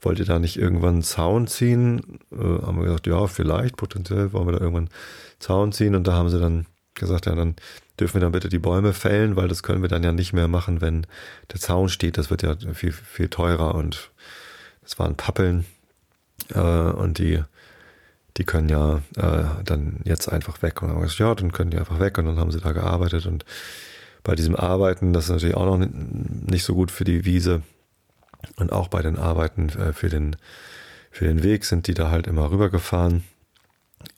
wollt 0.00 0.18
ihr 0.18 0.24
da 0.24 0.38
nicht 0.38 0.58
irgendwann 0.58 0.94
einen 0.94 1.02
Zaun 1.02 1.46
ziehen? 1.46 2.18
Äh, 2.32 2.36
haben 2.36 2.78
wir 2.78 2.84
gesagt, 2.84 3.06
ja, 3.06 3.26
vielleicht, 3.26 3.76
potenziell 3.76 4.32
wollen 4.32 4.48
wir 4.48 4.52
da 4.52 4.60
irgendwann 4.60 4.84
einen 4.84 5.38
Zaun 5.38 5.72
ziehen 5.72 5.94
und 5.94 6.06
da 6.06 6.14
haben 6.14 6.28
sie 6.28 6.40
dann 6.40 6.66
gesagt, 6.94 7.26
ja, 7.26 7.34
dann 7.34 7.54
dürfen 8.00 8.14
wir 8.14 8.20
dann 8.20 8.32
bitte 8.32 8.48
die 8.48 8.58
Bäume 8.58 8.92
fällen, 8.92 9.36
weil 9.36 9.48
das 9.48 9.62
können 9.62 9.82
wir 9.82 9.88
dann 9.88 10.02
ja 10.02 10.12
nicht 10.12 10.32
mehr 10.32 10.48
machen, 10.48 10.80
wenn 10.80 11.06
der 11.52 11.60
Zaun 11.60 11.88
steht. 11.88 12.18
Das 12.18 12.30
wird 12.30 12.42
ja 12.42 12.56
viel, 12.74 12.92
viel 12.92 13.28
teurer 13.28 13.74
und 13.74 14.10
es 14.84 14.98
waren 14.98 15.16
Pappeln 15.16 15.66
äh, 16.54 16.58
und 16.58 17.18
die, 17.18 17.42
die 18.36 18.44
können 18.44 18.68
ja 18.68 19.02
äh, 19.16 19.62
dann 19.64 20.00
jetzt 20.04 20.28
einfach 20.28 20.62
weg. 20.62 20.82
Und 20.82 20.88
dann 20.88 20.96
haben 20.96 21.02
wir 21.02 21.06
gesagt, 21.06 21.20
ja, 21.20 21.34
dann 21.34 21.52
können 21.52 21.70
die 21.70 21.78
einfach 21.78 22.00
weg 22.00 22.18
und 22.18 22.26
dann 22.26 22.38
haben 22.38 22.50
sie 22.50 22.60
da 22.60 22.72
gearbeitet 22.72 23.26
und 23.26 23.44
bei 24.22 24.34
diesem 24.34 24.56
Arbeiten, 24.56 25.12
das 25.12 25.24
ist 25.24 25.30
natürlich 25.30 25.56
auch 25.56 25.78
noch 25.78 25.86
nicht 25.86 26.64
so 26.64 26.74
gut 26.74 26.90
für 26.90 27.04
die 27.04 27.24
Wiese 27.24 27.62
und 28.56 28.72
auch 28.72 28.88
bei 28.88 29.02
den 29.02 29.18
Arbeiten 29.18 29.68
äh, 29.70 29.92
für 29.92 30.08
den, 30.08 30.36
für 31.10 31.24
den 31.24 31.42
Weg 31.42 31.64
sind 31.64 31.86
die 31.86 31.94
da 31.94 32.10
halt 32.10 32.26
immer 32.26 32.50
rübergefahren, 32.50 33.24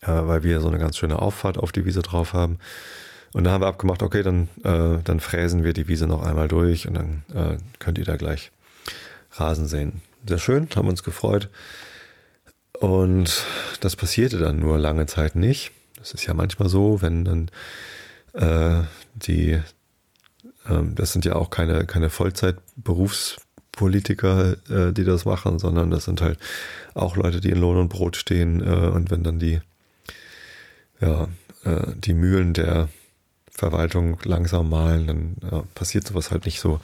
äh, 0.02 0.08
weil 0.08 0.42
wir 0.42 0.60
so 0.60 0.68
eine 0.68 0.78
ganz 0.78 0.96
schöne 0.96 1.20
Auffahrt 1.20 1.58
auf 1.58 1.72
die 1.72 1.84
Wiese 1.84 2.02
drauf 2.02 2.32
haben. 2.32 2.58
Und 3.32 3.44
da 3.44 3.52
haben 3.52 3.62
wir 3.62 3.68
abgemacht, 3.68 4.02
okay, 4.02 4.22
dann, 4.22 4.48
äh, 4.64 5.02
dann 5.04 5.20
fräsen 5.20 5.62
wir 5.62 5.72
die 5.72 5.86
Wiese 5.86 6.06
noch 6.06 6.22
einmal 6.22 6.48
durch 6.48 6.88
und 6.88 6.94
dann 6.94 7.22
könnt 7.78 7.98
ihr 7.98 8.04
da 8.04 8.16
gleich 8.16 8.50
Rasen 9.32 9.68
sehen. 9.68 10.02
Sehr 10.26 10.38
schön, 10.38 10.68
haben 10.74 10.88
uns 10.88 11.04
gefreut. 11.04 11.48
Und 12.80 13.44
das 13.80 13.94
passierte 13.94 14.38
dann 14.38 14.58
nur 14.58 14.78
lange 14.78 15.06
Zeit 15.06 15.36
nicht. 15.36 15.70
Das 15.96 16.12
ist 16.12 16.26
ja 16.26 16.34
manchmal 16.34 16.68
so, 16.68 17.02
wenn 17.02 17.24
dann 17.24 17.50
äh, 18.32 18.84
die, 19.14 19.60
das 20.64 21.12
sind 21.12 21.24
ja 21.24 21.36
auch 21.36 21.50
keine, 21.50 21.86
keine 21.86 22.10
Vollzeit-Berufspolitiker, 22.10 24.56
äh, 24.68 24.92
die 24.92 25.04
das 25.04 25.24
machen, 25.24 25.58
sondern 25.58 25.90
das 25.90 26.04
sind 26.04 26.20
halt 26.20 26.38
auch 26.94 27.16
Leute, 27.16 27.40
die 27.40 27.50
in 27.50 27.58
Lohn 27.58 27.78
und 27.78 27.88
Brot 27.88 28.16
stehen. 28.16 28.60
Äh, 28.60 28.88
und 28.88 29.10
wenn 29.10 29.24
dann 29.24 29.38
die, 29.38 29.60
ja, 31.00 31.28
äh, 31.64 31.86
die 31.96 32.14
Mühlen 32.14 32.52
der 32.52 32.88
Verwaltung 33.50 34.18
langsam 34.24 34.70
malen, 34.70 35.06
dann 35.06 35.36
ja, 35.50 35.62
passiert 35.74 36.06
sowas 36.06 36.30
halt 36.30 36.46
nicht 36.46 36.60
so 36.60 36.80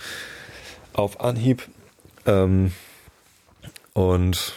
auf 0.93 1.21
Anhieb. 1.21 1.69
Ähm, 2.25 2.73
und 3.93 4.55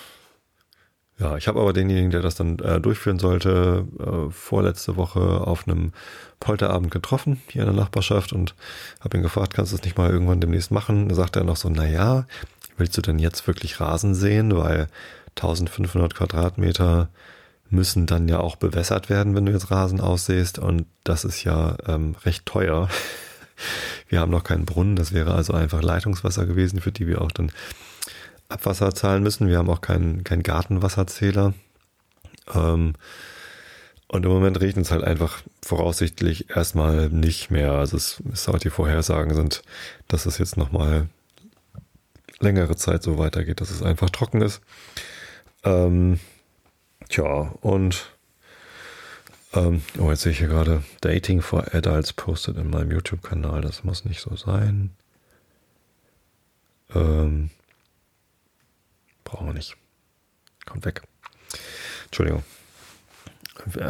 ja, 1.20 1.36
ich 1.36 1.48
habe 1.50 1.60
aber 1.60 1.74
denjenigen, 1.74 2.12
der 2.12 2.22
das 2.22 2.36
dann 2.36 2.60
äh, 2.60 2.80
durchführen 2.80 3.20
sollte, 3.20 3.86
äh, 4.00 4.32
vorletzte 4.32 4.96
Woche 4.96 5.20
auf 5.20 5.68
einem 5.68 5.92
Polterabend 6.40 6.92
getroffen, 6.92 7.42
hier 7.50 7.64
in 7.64 7.74
der 7.74 7.76
Nachbarschaft 7.76 8.32
und 8.32 8.56
habe 9.02 9.18
ihn 9.18 9.24
gefragt, 9.24 9.54
kannst 9.54 9.74
du 9.74 9.76
es 9.76 9.84
nicht 9.84 9.98
mal 9.98 10.10
irgendwann 10.10 10.40
demnächst 10.40 10.72
machen? 10.72 11.10
Da 11.10 11.16
sagt 11.16 11.36
er 11.36 11.44
noch 11.44 11.58
so, 11.58 11.70
naja, 11.70 12.26
willst 12.78 12.98
du 12.98 13.02
denn 13.02 13.20
jetzt 13.20 13.46
wirklich 13.48 13.82
Rasen 13.82 14.16
sehen? 14.16 14.56
Weil 14.56 14.88
1500 15.36 16.16
Quadratmeter 16.16 17.10
müssen 17.70 18.06
dann 18.06 18.30
ja 18.30 18.40
auch 18.40 18.56
bewässert 18.56 19.10
werden, 19.10 19.36
wenn 19.36 19.46
du 19.46 19.52
jetzt 19.52 19.72
Rasen 19.72 20.00
aussäst. 20.00 20.58
Und 20.58 20.86
das 21.04 21.26
ist 21.26 21.44
ja 21.44 21.76
ähm, 21.86 22.16
recht 22.24 22.46
teuer. 22.46 22.88
Wir 24.08 24.22
haben 24.22 24.32
noch 24.32 24.46
keinen 24.46 24.66
Brunnen, 24.66 24.96
das 24.96 25.12
wäre 25.12 25.34
also 25.34 25.54
einfach 25.54 25.84
Leitungswasser 25.84 26.46
gewesen, 26.46 26.80
für 26.80 26.94
die 26.94 27.08
wir 27.08 27.22
auch 27.22 27.32
dann 27.32 27.52
Abwasser 28.50 28.94
zahlen 28.94 29.24
müssen. 29.24 29.48
Wir 29.48 29.58
haben 29.58 29.70
auch 29.70 29.82
keinen 29.82 30.24
kein 30.24 30.44
Gartenwasserzähler. 30.44 31.54
Ähm, 32.54 32.94
und 34.08 34.26
im 34.26 34.32
Moment 34.32 34.60
regnet 34.60 34.86
es 34.86 34.92
halt 34.92 35.04
einfach 35.04 35.42
voraussichtlich 35.64 36.50
erstmal 36.50 37.10
nicht 37.10 37.52
mehr. 37.52 37.74
Also 37.74 37.96
es 37.96 38.22
ist 38.34 38.48
halt 38.48 38.64
die 38.64 38.72
Vorhersagen 38.72 39.36
sind, 39.36 39.62
dass 40.08 40.26
es 40.26 40.40
jetzt 40.40 40.58
nochmal 40.58 41.08
längere 42.40 42.76
Zeit 42.76 43.04
so 43.04 43.18
weitergeht, 43.18 43.62
dass 43.62 43.70
es 43.70 43.84
einfach 43.84 44.10
trocken 44.10 44.42
ist. 44.42 44.62
Ähm, 45.64 46.20
Tja, 47.10 47.56
und 47.62 48.12
ähm, 49.54 49.82
oh, 49.98 50.12
jetzt 50.12 50.22
sehe 50.22 50.32
ich 50.32 50.38
hier 50.38 50.48
gerade 50.48 50.84
Dating 51.02 51.42
for 51.42 51.74
Adults 51.74 52.14
postet 52.14 52.56
in 52.58 52.70
meinem 52.70 52.92
YouTube-Kanal. 52.92 53.62
Das 53.62 53.84
muss 53.84 54.06
nicht 54.06 54.22
so 54.22 54.36
sein. 54.36 54.92
Ähm, 56.94 57.50
brauchen 59.30 59.48
wir 59.48 59.54
nicht. 59.54 59.78
Kommt 60.66 60.86
weg. 60.86 61.04
Entschuldigung. 62.06 62.44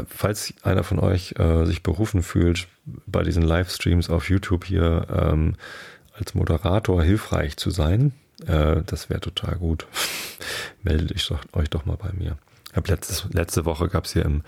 Falls 0.07 0.53
einer 0.63 0.83
von 0.83 0.99
euch 0.99 1.35
äh, 1.37 1.65
sich 1.65 1.83
berufen 1.83 2.23
fühlt, 2.23 2.67
bei 3.05 3.23
diesen 3.23 3.43
Livestreams 3.43 4.09
auf 4.09 4.29
YouTube 4.29 4.65
hier 4.65 5.07
ähm, 5.09 5.55
als 6.13 6.33
Moderator 6.33 7.03
hilfreich 7.03 7.55
zu 7.55 7.69
sein, 7.69 8.13
äh, 8.45 8.81
das 8.85 9.09
wäre 9.09 9.21
total 9.21 9.55
gut. 9.55 9.87
Meldet 10.83 11.31
euch 11.53 11.69
doch 11.69 11.85
mal 11.85 11.97
bei 11.97 12.11
mir. 12.11 12.37
Ich 12.71 12.75
habe 12.75 12.97
letzte 13.31 13.65
Woche 13.65 13.87
gab 13.87 14.05
es 14.05 14.13
hier 14.13 14.25
im, 14.25 14.43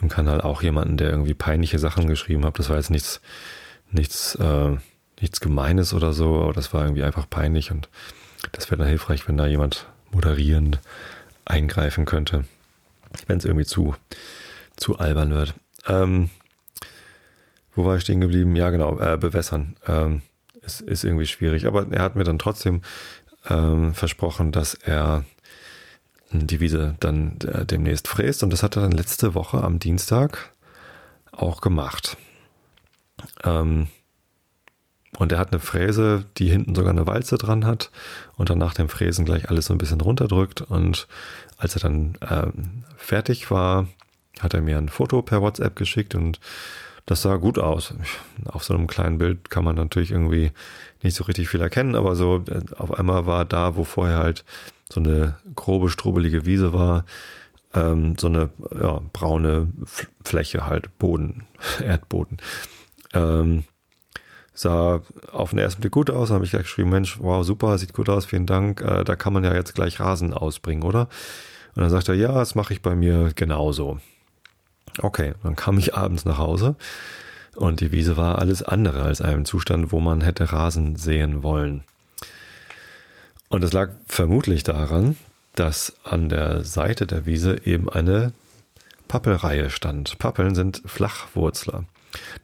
im 0.00 0.08
Kanal 0.08 0.40
auch 0.40 0.62
jemanden, 0.62 0.96
der 0.96 1.10
irgendwie 1.10 1.34
peinliche 1.34 1.78
Sachen 1.78 2.08
geschrieben 2.08 2.44
hat. 2.44 2.58
Das 2.58 2.70
war 2.70 2.76
jetzt 2.76 2.90
nichts, 2.90 3.20
nichts, 3.90 4.34
äh, 4.36 4.76
nichts 5.20 5.40
Gemeines 5.40 5.94
oder 5.94 6.12
so, 6.12 6.42
aber 6.42 6.52
das 6.54 6.72
war 6.72 6.84
irgendwie 6.84 7.04
einfach 7.04 7.28
peinlich 7.28 7.70
und 7.70 7.88
das 8.52 8.70
wäre 8.70 8.78
dann 8.78 8.88
hilfreich, 8.88 9.28
wenn 9.28 9.36
da 9.36 9.46
jemand 9.46 9.86
moderierend 10.10 10.80
eingreifen 11.44 12.04
könnte, 12.04 12.44
wenn 13.26 13.38
es 13.38 13.44
irgendwie 13.44 13.66
zu, 13.66 13.94
zu 14.76 14.98
albern 14.98 15.30
wird. 15.30 15.54
Ähm, 15.86 16.30
wo 17.74 17.84
war 17.84 17.96
ich 17.96 18.02
stehen 18.02 18.20
geblieben? 18.20 18.56
Ja, 18.56 18.70
genau, 18.70 18.98
äh, 18.98 19.16
bewässern. 19.16 19.76
Ähm, 19.86 20.22
ist, 20.62 20.80
ist 20.80 21.04
irgendwie 21.04 21.26
schwierig, 21.26 21.66
aber 21.66 21.86
er 21.90 22.02
hat 22.02 22.16
mir 22.16 22.24
dann 22.24 22.38
trotzdem 22.38 22.82
ähm, 23.48 23.94
versprochen, 23.94 24.52
dass 24.52 24.74
er 24.74 25.24
die 26.32 26.60
Wiese 26.60 26.96
dann 27.00 27.38
äh, 27.40 27.64
demnächst 27.64 28.08
fräst. 28.08 28.42
Und 28.42 28.52
das 28.52 28.62
hat 28.62 28.76
er 28.76 28.82
dann 28.82 28.92
letzte 28.92 29.34
Woche 29.34 29.62
am 29.62 29.78
Dienstag 29.78 30.52
auch 31.32 31.60
gemacht. 31.60 32.16
Ähm, 33.44 33.88
und 35.18 35.32
er 35.32 35.38
hat 35.38 35.52
eine 35.52 35.60
Fräse, 35.60 36.24
die 36.38 36.48
hinten 36.48 36.74
sogar 36.74 36.92
eine 36.92 37.06
Walze 37.06 37.36
dran 37.36 37.66
hat 37.66 37.90
und 38.36 38.50
dann 38.50 38.58
nach 38.58 38.74
dem 38.74 38.88
Fräsen 38.88 39.24
gleich 39.24 39.50
alles 39.50 39.66
so 39.66 39.74
ein 39.74 39.78
bisschen 39.78 40.00
runterdrückt. 40.00 40.62
Und 40.62 41.08
als 41.58 41.74
er 41.74 41.82
dann 41.82 42.16
ähm, 42.28 42.84
fertig 42.96 43.50
war, 43.50 43.88
hat 44.40 44.54
er 44.54 44.62
mir 44.62 44.78
ein 44.78 44.88
Foto 44.88 45.22
per 45.22 45.42
WhatsApp 45.42 45.76
geschickt 45.76 46.14
und 46.14 46.40
das 47.06 47.22
sah 47.22 47.36
gut 47.36 47.58
aus. 47.58 47.92
Auf 48.46 48.62
so 48.62 48.72
einem 48.74 48.86
kleinen 48.86 49.18
Bild 49.18 49.50
kann 49.50 49.64
man 49.64 49.74
natürlich 49.74 50.12
irgendwie 50.12 50.52
nicht 51.02 51.16
so 51.16 51.24
richtig 51.24 51.48
viel 51.48 51.60
erkennen, 51.60 51.96
aber 51.96 52.14
so 52.14 52.44
äh, 52.48 52.60
auf 52.76 52.96
einmal 52.96 53.26
war 53.26 53.44
da, 53.44 53.76
wo 53.76 53.84
vorher 53.84 54.18
halt 54.18 54.44
so 54.88 55.00
eine 55.00 55.36
grobe, 55.54 55.90
strubelige 55.90 56.46
Wiese 56.46 56.72
war, 56.72 57.04
ähm, 57.74 58.16
so 58.18 58.28
eine 58.28 58.50
ja, 58.80 59.00
braune 59.12 59.68
Fläche 60.24 60.66
halt, 60.66 60.96
Boden, 60.98 61.44
Erdboden. 61.84 62.38
Ähm, 63.12 63.64
sah 64.54 65.02
auf 65.32 65.50
den 65.50 65.58
ersten 65.58 65.80
Blick 65.80 65.92
gut 65.92 66.10
aus, 66.10 66.30
habe 66.30 66.44
ich 66.44 66.50
gleich 66.50 66.64
geschrieben, 66.64 66.90
Mensch, 66.90 67.18
wow, 67.20 67.44
super, 67.44 67.78
sieht 67.78 67.92
gut 67.92 68.08
aus, 68.08 68.26
vielen 68.26 68.46
Dank, 68.46 68.80
äh, 68.80 69.04
da 69.04 69.16
kann 69.16 69.32
man 69.32 69.44
ja 69.44 69.54
jetzt 69.54 69.74
gleich 69.74 70.00
Rasen 70.00 70.34
ausbringen, 70.34 70.82
oder? 70.82 71.08
Und 71.74 71.82
dann 71.82 71.90
sagt 71.90 72.08
er, 72.08 72.14
ja, 72.14 72.32
das 72.32 72.54
mache 72.54 72.72
ich 72.72 72.82
bei 72.82 72.94
mir 72.94 73.32
genauso. 73.34 74.00
Okay, 74.98 75.34
dann 75.42 75.56
kam 75.56 75.78
ich 75.78 75.94
abends 75.94 76.24
nach 76.24 76.38
Hause 76.38 76.74
und 77.54 77.80
die 77.80 77.92
Wiese 77.92 78.16
war 78.16 78.38
alles 78.38 78.62
andere 78.62 79.02
als 79.02 79.20
einem 79.20 79.44
Zustand, 79.44 79.92
wo 79.92 80.00
man 80.00 80.20
hätte 80.20 80.52
Rasen 80.52 80.96
sehen 80.96 81.42
wollen. 81.42 81.84
Und 83.48 83.64
es 83.64 83.72
lag 83.72 83.90
vermutlich 84.06 84.62
daran, 84.62 85.16
dass 85.54 85.94
an 86.04 86.28
der 86.28 86.64
Seite 86.64 87.06
der 87.06 87.26
Wiese 87.26 87.64
eben 87.64 87.88
eine 87.88 88.32
Pappelreihe 89.08 89.70
stand. 89.70 90.18
Pappeln 90.18 90.54
sind 90.54 90.82
Flachwurzler. 90.86 91.84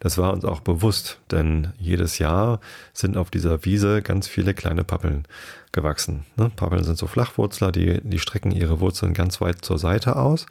Das 0.01 0.19
war 0.19 0.33
uns 0.33 0.45
auch 0.45 0.61
bewusst, 0.61 1.19
denn 1.31 1.73
jedes 1.79 2.19
Jahr 2.19 2.61
sind 2.93 3.17
auf 3.17 3.31
dieser 3.31 3.65
Wiese 3.65 4.03
ganz 4.03 4.29
viele 4.29 4.55
kleine 4.55 4.85
Pappeln 4.85 5.27
gewachsen. 5.73 6.25
Ne? 6.37 6.51
Pappeln 6.55 6.85
sind 6.85 6.99
so 6.99 7.07
Flachwurzler, 7.07 7.73
die, 7.73 8.01
die 8.03 8.19
strecken 8.19 8.53
ihre 8.53 8.81
Wurzeln 8.81 9.15
ganz 9.15 9.41
weit 9.41 9.65
zur 9.65 9.79
Seite 9.79 10.17
aus 10.17 10.47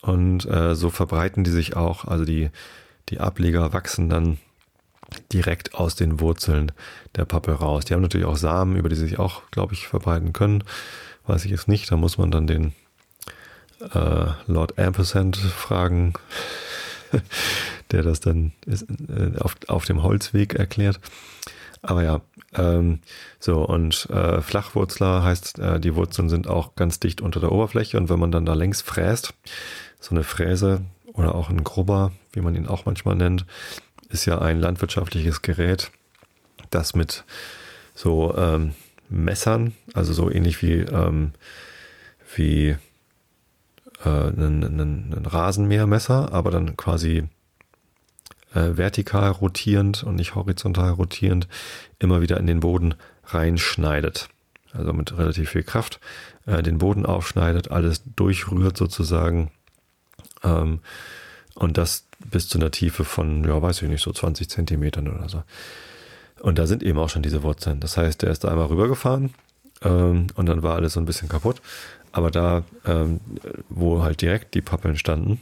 und 0.00 0.46
äh, 0.46 0.74
so 0.74 0.90
verbreiten 0.90 1.44
die 1.44 1.50
sich 1.50 1.76
auch, 1.76 2.04
also 2.04 2.24
die, 2.24 2.50
die 3.08 3.20
Ableger 3.20 3.72
wachsen 3.72 4.08
dann 4.08 4.38
direkt 5.32 5.74
aus 5.74 5.94
den 5.94 6.20
Wurzeln 6.20 6.72
der 7.16 7.24
Pappel 7.24 7.54
raus. 7.54 7.84
Die 7.84 7.94
haben 7.94 8.02
natürlich 8.02 8.26
auch 8.26 8.36
Samen, 8.36 8.76
über 8.76 8.88
die 8.88 8.96
sie 8.96 9.08
sich 9.08 9.18
auch, 9.18 9.42
glaube 9.50 9.74
ich, 9.74 9.88
verbreiten 9.88 10.32
können. 10.32 10.64
Weiß 11.26 11.44
ich 11.44 11.50
jetzt 11.50 11.68
nicht, 11.68 11.90
da 11.90 11.96
muss 11.96 12.18
man 12.18 12.30
dann 12.30 12.46
den 12.46 12.72
äh, 13.80 14.26
Lord 14.46 14.78
Ampersand 14.78 15.36
fragen, 15.36 16.14
der 17.90 18.02
das 18.02 18.20
dann 18.20 18.52
ist, 18.66 18.86
äh, 19.08 19.38
auf, 19.38 19.56
auf 19.68 19.84
dem 19.84 20.02
Holzweg 20.02 20.54
erklärt. 20.54 21.00
Aber 21.82 22.02
ja, 22.02 22.20
ähm, 22.54 23.00
so 23.38 23.64
und 23.64 24.08
äh, 24.10 24.40
Flachwurzler 24.40 25.22
heißt, 25.22 25.58
äh, 25.58 25.80
die 25.80 25.94
Wurzeln 25.94 26.28
sind 26.28 26.48
auch 26.48 26.74
ganz 26.74 26.98
dicht 26.98 27.20
unter 27.20 27.40
der 27.40 27.52
Oberfläche 27.52 27.96
und 27.98 28.08
wenn 28.08 28.18
man 28.18 28.32
dann 28.32 28.46
da 28.46 28.54
längs 28.54 28.82
fräst, 28.82 29.34
so 30.00 30.14
eine 30.14 30.24
Fräse 30.24 30.82
oder 31.12 31.34
auch 31.34 31.50
ein 31.50 31.64
Grubber, 31.64 32.12
wie 32.32 32.40
man 32.40 32.54
ihn 32.54 32.66
auch 32.66 32.86
manchmal 32.86 33.16
nennt, 33.16 33.46
ist 34.08 34.24
ja 34.24 34.38
ein 34.40 34.60
landwirtschaftliches 34.60 35.42
Gerät, 35.42 35.90
das 36.70 36.94
mit 36.94 37.24
so 37.94 38.34
ähm, 38.36 38.74
Messern, 39.08 39.74
also 39.94 40.12
so 40.12 40.30
ähnlich 40.30 40.62
wie, 40.62 40.80
ähm, 40.80 41.32
wie 42.34 42.76
äh, 44.04 44.08
ein, 44.08 44.62
ein, 44.62 45.14
ein 45.14 45.26
Rasenmähermesser, 45.26 46.32
aber 46.32 46.50
dann 46.50 46.76
quasi 46.76 47.24
äh, 48.54 48.76
vertikal 48.76 49.30
rotierend 49.30 50.02
und 50.04 50.16
nicht 50.16 50.34
horizontal 50.34 50.92
rotierend 50.92 51.48
immer 51.98 52.20
wieder 52.20 52.38
in 52.38 52.46
den 52.46 52.60
Boden 52.60 52.94
reinschneidet. 53.24 54.28
Also 54.72 54.92
mit 54.92 55.16
relativ 55.16 55.50
viel 55.50 55.62
Kraft 55.62 56.00
äh, 56.46 56.62
den 56.62 56.78
Boden 56.78 57.06
aufschneidet, 57.06 57.70
alles 57.70 58.02
durchrührt 58.16 58.76
sozusagen. 58.76 59.50
Ähm, 60.42 60.80
und 61.54 61.76
das 61.76 62.06
bis 62.24 62.48
zu 62.48 62.58
einer 62.58 62.70
Tiefe 62.70 63.04
von, 63.04 63.44
ja, 63.44 63.60
weiß 63.60 63.82
ich 63.82 63.88
nicht, 63.88 64.02
so 64.02 64.12
20 64.12 64.48
Zentimetern 64.48 65.08
oder 65.08 65.28
so. 65.28 65.42
Und 66.40 66.58
da 66.58 66.66
sind 66.66 66.82
eben 66.82 66.98
auch 66.98 67.08
schon 67.08 67.22
diese 67.22 67.42
Wurzeln. 67.42 67.80
Das 67.80 67.96
heißt, 67.96 68.22
der 68.22 68.30
ist 68.30 68.44
da 68.44 68.48
einmal 68.48 68.66
rübergefahren 68.66 69.34
ähm, 69.82 70.28
und 70.34 70.46
dann 70.46 70.62
war 70.62 70.76
alles 70.76 70.94
so 70.94 71.00
ein 71.00 71.06
bisschen 71.06 71.28
kaputt. 71.28 71.60
Aber 72.12 72.30
da, 72.30 72.64
ähm, 72.86 73.20
wo 73.68 74.02
halt 74.02 74.22
direkt 74.22 74.54
die 74.54 74.62
Pappeln 74.62 74.96
standen, 74.96 75.40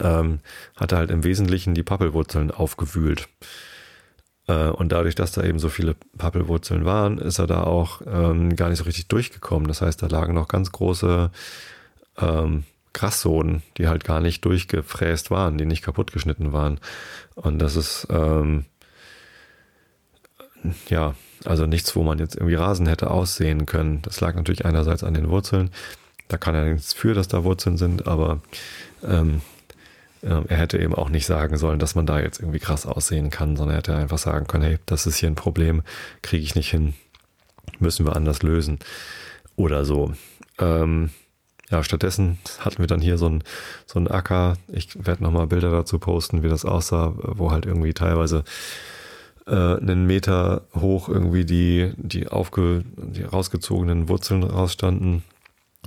ähm, 0.00 0.40
hat 0.76 0.92
er 0.92 0.98
halt 0.98 1.10
im 1.10 1.24
Wesentlichen 1.24 1.74
die 1.74 1.82
Pappelwurzeln 1.82 2.50
aufgewühlt. 2.50 3.28
Äh, 4.46 4.68
und 4.68 4.92
dadurch, 4.92 5.14
dass 5.14 5.32
da 5.32 5.42
eben 5.42 5.58
so 5.58 5.68
viele 5.68 5.94
Pappelwurzeln 6.16 6.84
waren, 6.84 7.18
ist 7.18 7.38
er 7.38 7.46
da 7.46 7.62
auch 7.62 8.00
ähm, 8.06 8.56
gar 8.56 8.68
nicht 8.68 8.78
so 8.78 8.84
richtig 8.84 9.08
durchgekommen. 9.08 9.68
Das 9.68 9.82
heißt, 9.82 10.02
da 10.02 10.06
lagen 10.06 10.34
noch 10.34 10.48
ganz 10.48 10.72
große 10.72 11.30
ähm, 12.18 12.64
Grassoden, 12.92 13.62
die 13.76 13.88
halt 13.88 14.04
gar 14.04 14.20
nicht 14.20 14.44
durchgefräst 14.44 15.30
waren, 15.30 15.58
die 15.58 15.66
nicht 15.66 15.82
kaputtgeschnitten 15.82 16.52
waren. 16.52 16.80
Und 17.34 17.58
das 17.60 17.76
ist 17.76 18.08
ähm, 18.10 18.64
ja, 20.88 21.14
also 21.44 21.66
nichts, 21.66 21.94
wo 21.94 22.02
man 22.02 22.18
jetzt 22.18 22.36
irgendwie 22.36 22.54
Rasen 22.54 22.86
hätte 22.86 23.10
aussehen 23.10 23.66
können. 23.66 24.02
Das 24.02 24.20
lag 24.20 24.34
natürlich 24.34 24.64
einerseits 24.64 25.04
an 25.04 25.14
den 25.14 25.28
Wurzeln. 25.28 25.70
Da 26.28 26.36
kann 26.36 26.54
er 26.54 26.64
nichts 26.64 26.92
für, 26.92 27.14
dass 27.14 27.28
da 27.28 27.44
Wurzeln 27.44 27.76
sind, 27.76 28.06
aber 28.06 28.40
ähm, 29.06 29.36
äh, 29.36 29.40
er 30.22 30.56
hätte 30.56 30.78
eben 30.78 30.94
auch 30.94 31.10
nicht 31.10 31.26
sagen 31.26 31.56
sollen, 31.56 31.78
dass 31.78 31.94
man 31.94 32.06
da 32.06 32.20
jetzt 32.20 32.40
irgendwie 32.40 32.58
krass 32.58 32.86
aussehen 32.86 33.30
kann, 33.30 33.56
sondern 33.56 33.76
er 33.76 33.78
hätte 33.78 33.96
einfach 33.96 34.18
sagen 34.18 34.46
können, 34.46 34.64
hey, 34.64 34.78
das 34.86 35.06
ist 35.06 35.16
hier 35.16 35.28
ein 35.28 35.34
Problem, 35.34 35.82
kriege 36.22 36.42
ich 36.42 36.54
nicht 36.54 36.70
hin, 36.70 36.94
müssen 37.78 38.06
wir 38.06 38.16
anders 38.16 38.42
lösen 38.42 38.78
oder 39.56 39.84
so. 39.84 40.12
Ähm, 40.58 41.10
ja, 41.70 41.84
stattdessen 41.84 42.38
hatten 42.60 42.78
wir 42.78 42.86
dann 42.86 43.00
hier 43.00 43.18
so 43.18 43.28
ein, 43.28 43.44
so 43.86 44.00
Acker. 44.00 44.56
Ich 44.68 45.06
werde 45.06 45.22
nochmal 45.22 45.46
Bilder 45.46 45.70
dazu 45.70 45.98
posten, 45.98 46.42
wie 46.42 46.48
das 46.48 46.64
aussah, 46.64 47.12
wo 47.16 47.50
halt 47.50 47.66
irgendwie 47.66 47.92
teilweise 47.92 48.44
äh, 49.46 49.76
einen 49.76 50.06
Meter 50.06 50.62
hoch 50.74 51.08
irgendwie 51.08 51.44
die, 51.44 51.92
die, 51.96 52.28
aufge, 52.28 52.84
die 52.96 53.22
rausgezogenen 53.22 54.08
Wurzeln 54.08 54.42
rausstanden. 54.42 55.22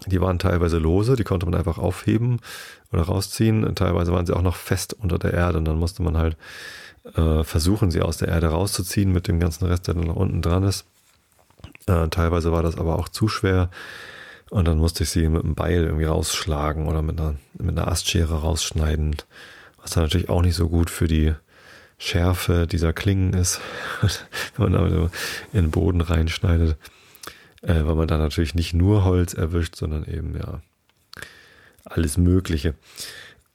Die 0.07 0.19
waren 0.19 0.39
teilweise 0.39 0.79
lose, 0.79 1.15
die 1.15 1.23
konnte 1.23 1.45
man 1.45 1.55
einfach 1.55 1.77
aufheben 1.77 2.39
oder 2.91 3.03
rausziehen. 3.03 3.75
Teilweise 3.75 4.11
waren 4.11 4.25
sie 4.25 4.35
auch 4.35 4.41
noch 4.41 4.55
fest 4.55 4.93
unter 4.93 5.19
der 5.19 5.33
Erde 5.33 5.59
und 5.59 5.65
dann 5.65 5.77
musste 5.77 6.01
man 6.01 6.17
halt 6.17 6.37
äh, 7.15 7.43
versuchen, 7.43 7.91
sie 7.91 8.01
aus 8.01 8.17
der 8.17 8.29
Erde 8.29 8.47
rauszuziehen 8.47 9.11
mit 9.11 9.27
dem 9.27 9.39
ganzen 9.39 9.65
Rest, 9.65 9.87
der 9.87 9.93
dann 9.93 10.07
nach 10.07 10.15
unten 10.15 10.41
dran 10.41 10.63
ist. 10.63 10.85
Äh, 11.87 12.07
teilweise 12.09 12.51
war 12.51 12.63
das 12.63 12.77
aber 12.77 12.97
auch 12.97 13.09
zu 13.09 13.27
schwer 13.27 13.69
und 14.49 14.67
dann 14.67 14.77
musste 14.77 15.03
ich 15.03 15.09
sie 15.09 15.27
mit 15.29 15.43
einem 15.43 15.55
Beil 15.55 15.83
irgendwie 15.83 16.05
rausschlagen 16.05 16.87
oder 16.87 17.01
mit 17.01 17.19
einer, 17.19 17.35
mit 17.57 17.77
einer 17.77 17.87
Astschere 17.87 18.41
rausschneiden, 18.41 19.15
was 19.81 19.91
dann 19.91 20.03
natürlich 20.03 20.29
auch 20.29 20.41
nicht 20.41 20.55
so 20.55 20.67
gut 20.67 20.89
für 20.89 21.07
die 21.07 21.33
Schärfe 21.97 22.65
dieser 22.65 22.93
Klingen 22.93 23.33
ist, 23.33 23.61
wenn 24.57 24.71
man 24.71 24.81
also 24.81 25.09
in 25.53 25.65
den 25.65 25.71
Boden 25.71 26.01
reinschneidet, 26.01 26.75
äh, 27.62 27.86
weil 27.86 27.95
man 27.95 28.08
da 28.08 28.17
natürlich 28.17 28.56
nicht 28.56 28.74
nur 28.74 29.04
Holz 29.04 29.34
erwischt, 29.34 29.76
sondern 29.76 30.06
eben 30.06 30.36
ja 30.36 30.62
alles 31.86 32.17
Mögliche 32.17 32.76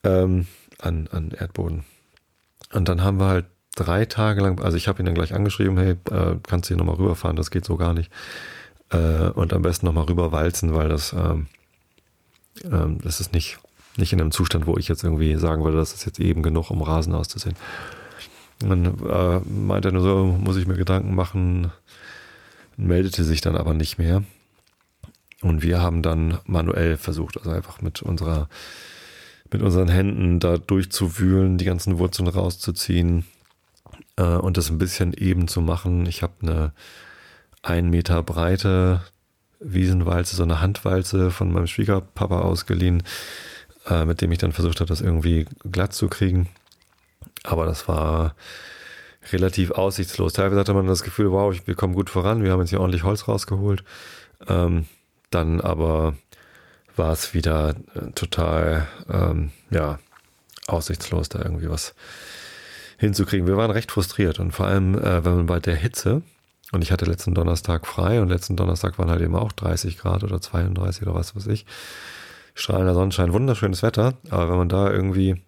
ähm, 0.04 0.46
an, 0.78 1.08
an 1.10 1.30
Erdboden. 1.30 1.84
Und 2.72 2.88
dann 2.88 3.02
haben 3.02 3.18
wir 3.18 3.26
halt 3.26 3.46
drei 3.76 4.04
Tage 4.06 4.40
lang, 4.40 4.60
also 4.60 4.76
ich 4.76 4.88
habe 4.88 5.02
ihn 5.02 5.06
dann 5.06 5.14
gleich 5.14 5.34
angeschrieben, 5.34 5.78
hey, 5.78 5.96
äh, 6.10 6.36
kannst 6.42 6.68
du 6.68 6.74
hier 6.74 6.78
nochmal 6.78 6.96
rüberfahren, 6.96 7.36
das 7.36 7.50
geht 7.50 7.64
so 7.64 7.76
gar 7.76 7.94
nicht. 7.94 8.10
Äh, 8.90 9.30
und 9.30 9.52
am 9.52 9.62
besten 9.62 9.86
nochmal 9.86 10.04
rüberwalzen, 10.04 10.74
weil 10.74 10.88
das, 10.88 11.12
ähm, 11.12 11.46
ähm, 12.64 12.98
das 13.02 13.20
ist 13.20 13.32
nicht, 13.32 13.58
nicht 13.96 14.12
in 14.12 14.20
einem 14.20 14.30
Zustand, 14.30 14.66
wo 14.66 14.76
ich 14.76 14.88
jetzt 14.88 15.04
irgendwie 15.04 15.36
sagen 15.36 15.64
würde, 15.64 15.76
das 15.76 15.94
ist 15.94 16.06
jetzt 16.06 16.20
eben 16.20 16.42
genug, 16.42 16.70
um 16.70 16.82
Rasen 16.82 17.14
auszusehen. 17.14 17.56
Dann 18.60 18.86
äh, 19.06 19.40
meinte 19.40 19.88
er 19.88 19.92
nur 19.92 20.02
so, 20.02 20.24
muss 20.24 20.56
ich 20.56 20.66
mir 20.66 20.76
Gedanken 20.76 21.14
machen, 21.14 21.72
meldete 22.76 23.24
sich 23.24 23.40
dann 23.40 23.56
aber 23.56 23.74
nicht 23.74 23.98
mehr. 23.98 24.22
Und 25.42 25.62
wir 25.62 25.80
haben 25.80 26.02
dann 26.02 26.38
manuell 26.46 26.96
versucht, 26.96 27.36
also 27.38 27.50
einfach 27.50 27.80
mit 27.82 28.02
unserer, 28.02 28.48
mit 29.52 29.62
unseren 29.62 29.88
Händen 29.88 30.40
da 30.40 30.58
durchzuwühlen, 30.58 31.58
die 31.58 31.64
ganzen 31.64 31.98
Wurzeln 31.98 32.28
rauszuziehen 32.28 33.24
äh, 34.16 34.22
und 34.22 34.56
das 34.56 34.70
ein 34.70 34.78
bisschen 34.78 35.12
eben 35.12 35.46
zu 35.48 35.60
machen. 35.60 36.06
Ich 36.06 36.22
habe 36.22 36.34
eine 36.42 36.72
ein 37.66 37.90
Meter 37.90 38.22
breite 38.22 39.02
Wiesenwalze, 39.58 40.36
so 40.36 40.44
eine 40.44 40.60
Handwalze 40.60 41.30
von 41.30 41.50
meinem 41.52 41.66
Schwiegerpapa 41.66 42.40
ausgeliehen, 42.40 43.02
äh, 43.88 44.04
mit 44.04 44.20
dem 44.20 44.30
ich 44.30 44.38
dann 44.38 44.52
versucht 44.52 44.80
habe, 44.80 44.88
das 44.88 45.00
irgendwie 45.00 45.46
glatt 45.70 45.92
zu 45.92 46.08
kriegen. 46.08 46.48
Aber 47.42 47.66
das 47.66 47.88
war 47.88 48.36
relativ 49.32 49.70
aussichtslos. 49.72 50.32
Teilweise 50.32 50.60
hatte 50.60 50.74
man 50.74 50.86
das 50.86 51.02
Gefühl, 51.02 51.32
wow, 51.32 51.54
wir 51.64 51.74
kommen 51.74 51.94
gut 51.94 52.10
voran, 52.10 52.42
wir 52.42 52.52
haben 52.52 52.60
jetzt 52.60 52.70
hier 52.70 52.80
ordentlich 52.80 53.04
Holz 53.04 53.28
rausgeholt. 53.28 53.84
Ähm, 54.48 54.86
dann 55.30 55.60
aber 55.60 56.14
war 56.96 57.12
es 57.12 57.34
wieder 57.34 57.74
äh, 57.94 58.10
total, 58.14 58.86
ähm, 59.10 59.50
ja, 59.70 59.98
aussichtslos, 60.66 61.28
da 61.28 61.40
irgendwie 61.40 61.70
was 61.70 61.94
hinzukriegen. 62.98 63.46
Wir 63.46 63.56
waren 63.56 63.70
recht 63.70 63.92
frustriert 63.92 64.40
und 64.40 64.52
vor 64.52 64.66
allem, 64.66 64.94
äh, 64.94 65.24
wenn 65.24 65.36
man 65.36 65.46
bei 65.46 65.60
der 65.60 65.76
Hitze, 65.76 66.22
und 66.72 66.82
ich 66.82 66.90
hatte 66.90 67.04
letzten 67.04 67.34
Donnerstag 67.34 67.86
frei 67.86 68.20
und 68.20 68.28
letzten 68.28 68.56
Donnerstag 68.56 68.98
waren 68.98 69.10
halt 69.10 69.20
eben 69.20 69.36
auch 69.36 69.52
30 69.52 69.98
Grad 69.98 70.24
oder 70.24 70.40
32 70.40 71.02
oder 71.02 71.14
was 71.14 71.36
weiß 71.36 71.46
ich. 71.46 71.66
Strahlender 72.54 72.94
Sonnenschein, 72.94 73.32
wunderschönes 73.32 73.82
Wetter, 73.82 74.14
aber 74.30 74.48
wenn 74.50 74.56
man 74.56 74.68
da 74.68 74.90
irgendwie 74.90 75.44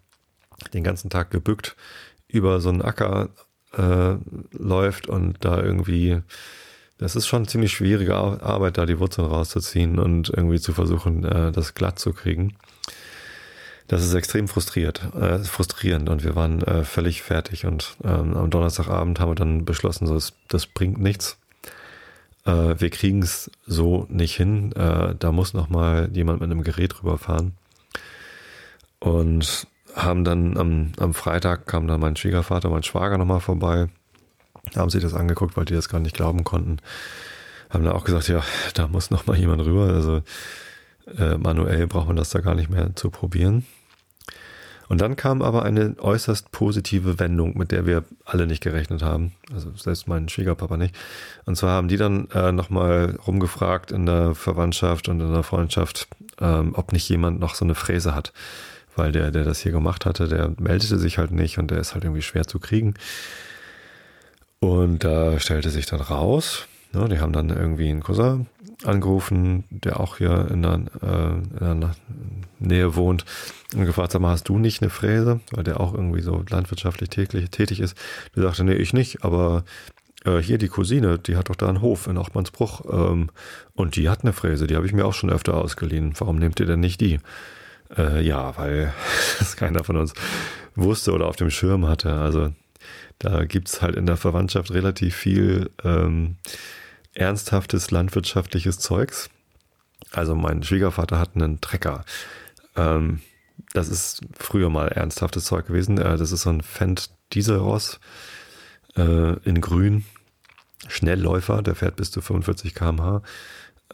den 0.75 0.85
ganzen 0.85 1.11
Tag 1.11 1.31
gebückt 1.31 1.77
über 2.29 2.61
so 2.61 2.69
einen 2.69 2.83
Acker 2.83 3.31
äh, 3.79 4.17
läuft 4.53 5.09
und 5.09 5.37
da 5.41 5.63
irgendwie, 5.63 6.21
das 6.99 7.17
ist 7.17 7.27
schon 7.27 7.47
ziemlich 7.47 7.73
schwierige 7.73 8.17
Arbeit, 8.17 8.77
da 8.77 8.87
die 8.87 8.99
Wurzeln 8.99 9.27
rauszuziehen 9.27 9.99
und 9.99 10.29
irgendwie 10.29 10.61
zu 10.61 10.73
versuchen, 10.73 11.25
äh, 11.25 11.53
das 11.53 11.75
glatt 11.75 11.99
zu 11.99 12.13
kriegen. 12.13 12.55
Das 13.87 14.05
ist 14.05 14.13
extrem 14.13 14.49
frustriert, 14.49 15.03
äh, 15.15 15.39
frustrierend 15.39 16.11
und 16.11 16.23
wir 16.23 16.37
waren 16.37 16.61
äh, 16.63 16.85
völlig 16.85 17.23
fertig 17.23 17.65
und 17.65 17.97
ähm, 18.05 18.37
am 18.37 18.51
Donnerstagabend 18.51 19.19
haben 19.19 19.31
wir 19.31 19.35
dann 19.35 19.65
beschlossen, 19.65 20.07
so, 20.07 20.15
das, 20.15 20.35
das 20.49 20.67
bringt 20.67 21.01
nichts. 21.01 21.39
Äh, 22.45 22.81
wir 22.81 22.91
kriegen 22.91 23.23
es 23.23 23.51
so 23.67 24.07
nicht 24.09 24.37
hin. 24.37 24.73
Äh, 24.73 25.15
da 25.19 25.33
muss 25.33 25.55
noch 25.55 25.69
mal 25.69 26.11
jemand 26.13 26.41
mit 26.41 26.51
einem 26.51 26.63
Gerät 26.63 27.03
rüberfahren. 27.03 27.53
Und 29.01 29.67
haben 29.99 30.25
dann 30.25 30.57
am, 30.57 30.93
am 30.99 31.13
Freitag 31.13 31.67
kam 31.67 31.89
dann 31.89 32.01
mein 32.01 32.17
Schwiegervater, 32.17 32.71
mein 32.71 32.85
Schwager 32.85 33.19
nochmal 33.19 33.41
vorbei, 33.41 33.89
haben 34.77 34.91
sich 34.91 35.03
das 35.03 35.15
angeguckt, 35.15 35.57
weil 35.57 35.65
die 35.65 35.75
das 35.75 35.89
gar 35.89 36.01
nicht 36.01 36.17
glauben 36.17 36.45
konnten. 36.45 36.79
Haben 37.69 37.85
dann 37.85 37.93
auch 37.93 38.05
gesagt, 38.05 38.29
ja, 38.29 38.43
da 38.75 38.87
muss 38.87 39.11
nochmal 39.11 39.37
jemand 39.37 39.63
rüber. 39.65 39.93
Also 39.93 40.23
äh, 41.19 41.37
manuell 41.37 41.87
braucht 41.87 42.07
man 42.07 42.17
das 42.17 42.31
da 42.31 42.41
gar 42.41 42.55
nicht 42.55 42.71
mehr 42.71 42.95
zu 42.95 43.11
probieren. 43.11 43.67
Und 44.89 45.03
dann 45.03 45.17
kam 45.17 45.43
aber 45.43 45.65
eine 45.65 45.97
äußerst 45.99 46.51
positive 46.51 47.19
Wendung, 47.19 47.59
mit 47.59 47.73
der 47.73 47.85
wir 47.85 48.05
alle 48.25 48.47
nicht 48.47 48.63
gerechnet 48.63 49.03
haben. 49.03 49.33
Also 49.53 49.71
selbst 49.77 50.09
mein 50.09 50.31
Schwiegerpapa 50.31 50.79
nicht. 50.79 50.97
Und 51.45 51.57
zwar 51.57 51.73
haben 51.73 51.89
die 51.89 51.99
dann 51.99 52.31
äh, 52.31 52.53
nochmal 52.53 53.19
rumgefragt 53.27 53.91
in 53.91 54.07
der 54.07 54.35
Verwandtschaft 54.35 55.09
und 55.09 55.21
in 55.21 55.33
der 55.33 55.43
Freundschaft, 55.43 56.09
ähm, 56.41 56.73
ob 56.75 56.93
nicht 56.93 57.07
jemand 57.09 57.39
noch 57.39 57.55
so 57.55 57.67
eine 57.67 57.75
Fräse 57.75 58.15
hat 58.15 58.33
weil 58.99 59.13
der, 59.13 59.31
der 59.31 59.45
das 59.45 59.61
hier 59.61 59.73
gemacht 59.73 60.05
hatte, 60.05 60.29
der 60.29 60.53
meldete 60.59 60.99
sich 60.99 61.19
halt 61.19 61.31
nicht 61.31 61.59
und 61.59 61.71
der 61.71 61.79
ist 61.79 61.95
halt 61.95 62.05
irgendwie 62.05 62.23
schwer 62.23 62.47
zu 62.47 62.59
kriegen. 62.59 62.95
Und 64.61 65.05
da 65.05 65.39
stellte 65.39 65.71
sich 65.71 65.87
dann 65.87 66.01
raus, 66.01 66.67
ne, 66.93 67.09
die 67.09 67.21
haben 67.21 67.33
dann 67.33 67.51
irgendwie 67.51 67.89
einen 67.89 68.03
Cousin 68.03 68.47
angerufen, 68.85 69.65
der 69.71 70.01
auch 70.01 70.19
hier 70.19 70.49
in 70.51 70.63
der, 70.63 70.81
äh, 71.03 71.73
in 71.73 71.81
der 71.81 71.95
Nähe 72.59 72.97
wohnt 72.97 73.25
und 73.75 73.87
gefragt, 73.87 74.13
sag 74.13 74.21
mal, 74.21 74.33
hast 74.33 74.49
du 74.49 74.59
nicht 74.59 74.83
eine 74.83 74.91
Fräse? 74.91 75.41
Weil 75.53 75.65
der 75.65 75.81
auch 75.81 75.95
irgendwie 75.95 76.21
so 76.21 76.45
landwirtschaftlich 76.49 77.11
täglich, 77.11 77.51
tätig 77.51 77.81
ist. 77.81 77.97
Der 78.35 78.43
sagte, 78.43 78.65
nee, 78.65 78.75
ich 78.75 78.93
nicht, 78.93 79.25
aber 79.25 79.65
äh, 80.25 80.39
hier 80.39 80.59
die 80.59 80.69
Cousine, 80.69 81.19
die 81.19 81.37
hat 81.37 81.51
doch 81.51 81.57
da 81.57 81.69
einen 81.69 81.81
Hof 81.81 82.07
in 82.07 82.19
Achmannsbruch 82.19 82.83
ähm, 82.91 83.31
und 83.75 83.97
die 83.97 84.09
hat 84.09 84.23
eine 84.23 84.33
Fräse, 84.33 84.67
die 84.67 84.77
habe 84.77 84.87
ich 84.87 84.93
mir 84.93 85.07
auch 85.07 85.15
schon 85.15 85.31
öfter 85.31 85.55
ausgeliehen. 85.55 86.15
Warum 86.19 86.37
nehmt 86.37 86.59
ihr 86.61 86.67
denn 86.67 86.81
nicht 86.81 87.01
die? 87.01 87.19
Äh, 87.97 88.23
ja, 88.23 88.57
weil 88.57 88.93
das 89.39 89.57
keiner 89.57 89.85
von 89.85 89.97
uns 89.97 90.15
wusste 90.75 91.13
oder 91.13 91.27
auf 91.27 91.37
dem 91.37 91.51
Schirm 91.51 91.87
hatte. 91.87 92.13
Also 92.13 92.53
da 93.19 93.45
gibt's 93.45 93.83
halt 93.83 93.97
in 93.97 94.07
der 94.07 94.17
Verwandtschaft 94.17 94.71
relativ 94.71 95.17
viel 95.17 95.71
ähm, 95.85 96.37
ernsthaftes 97.15 97.91
landwirtschaftliches 97.91 98.79
Zeugs. 98.79 99.29
Also 100.13 100.35
mein 100.35 100.63
Schwiegervater 100.63 101.19
hat 101.19 101.35
einen 101.35 101.61
Trecker. 101.61 102.05
Ähm, 102.77 103.21
das 103.73 103.89
ist 103.89 104.23
früher 104.39 104.71
mal 104.71 104.89
ernsthaftes 104.89 105.45
Zeug 105.45 105.67
gewesen. 105.67 105.99
Äh, 105.99 106.17
das 106.17 106.33
ist 106.33 106.43
so 106.43 106.51
ein 106.51 106.63
Fendt 106.63 107.11
Dieselross 107.33 108.01
äh, 108.97 109.33
in 109.45 109.61
grün. 109.61 110.05
Schnellläufer, 110.87 111.61
der 111.63 111.75
fährt 111.75 111.97
bis 111.97 112.11
zu 112.11 112.21
45 112.21 112.75
km/h. 112.75 113.23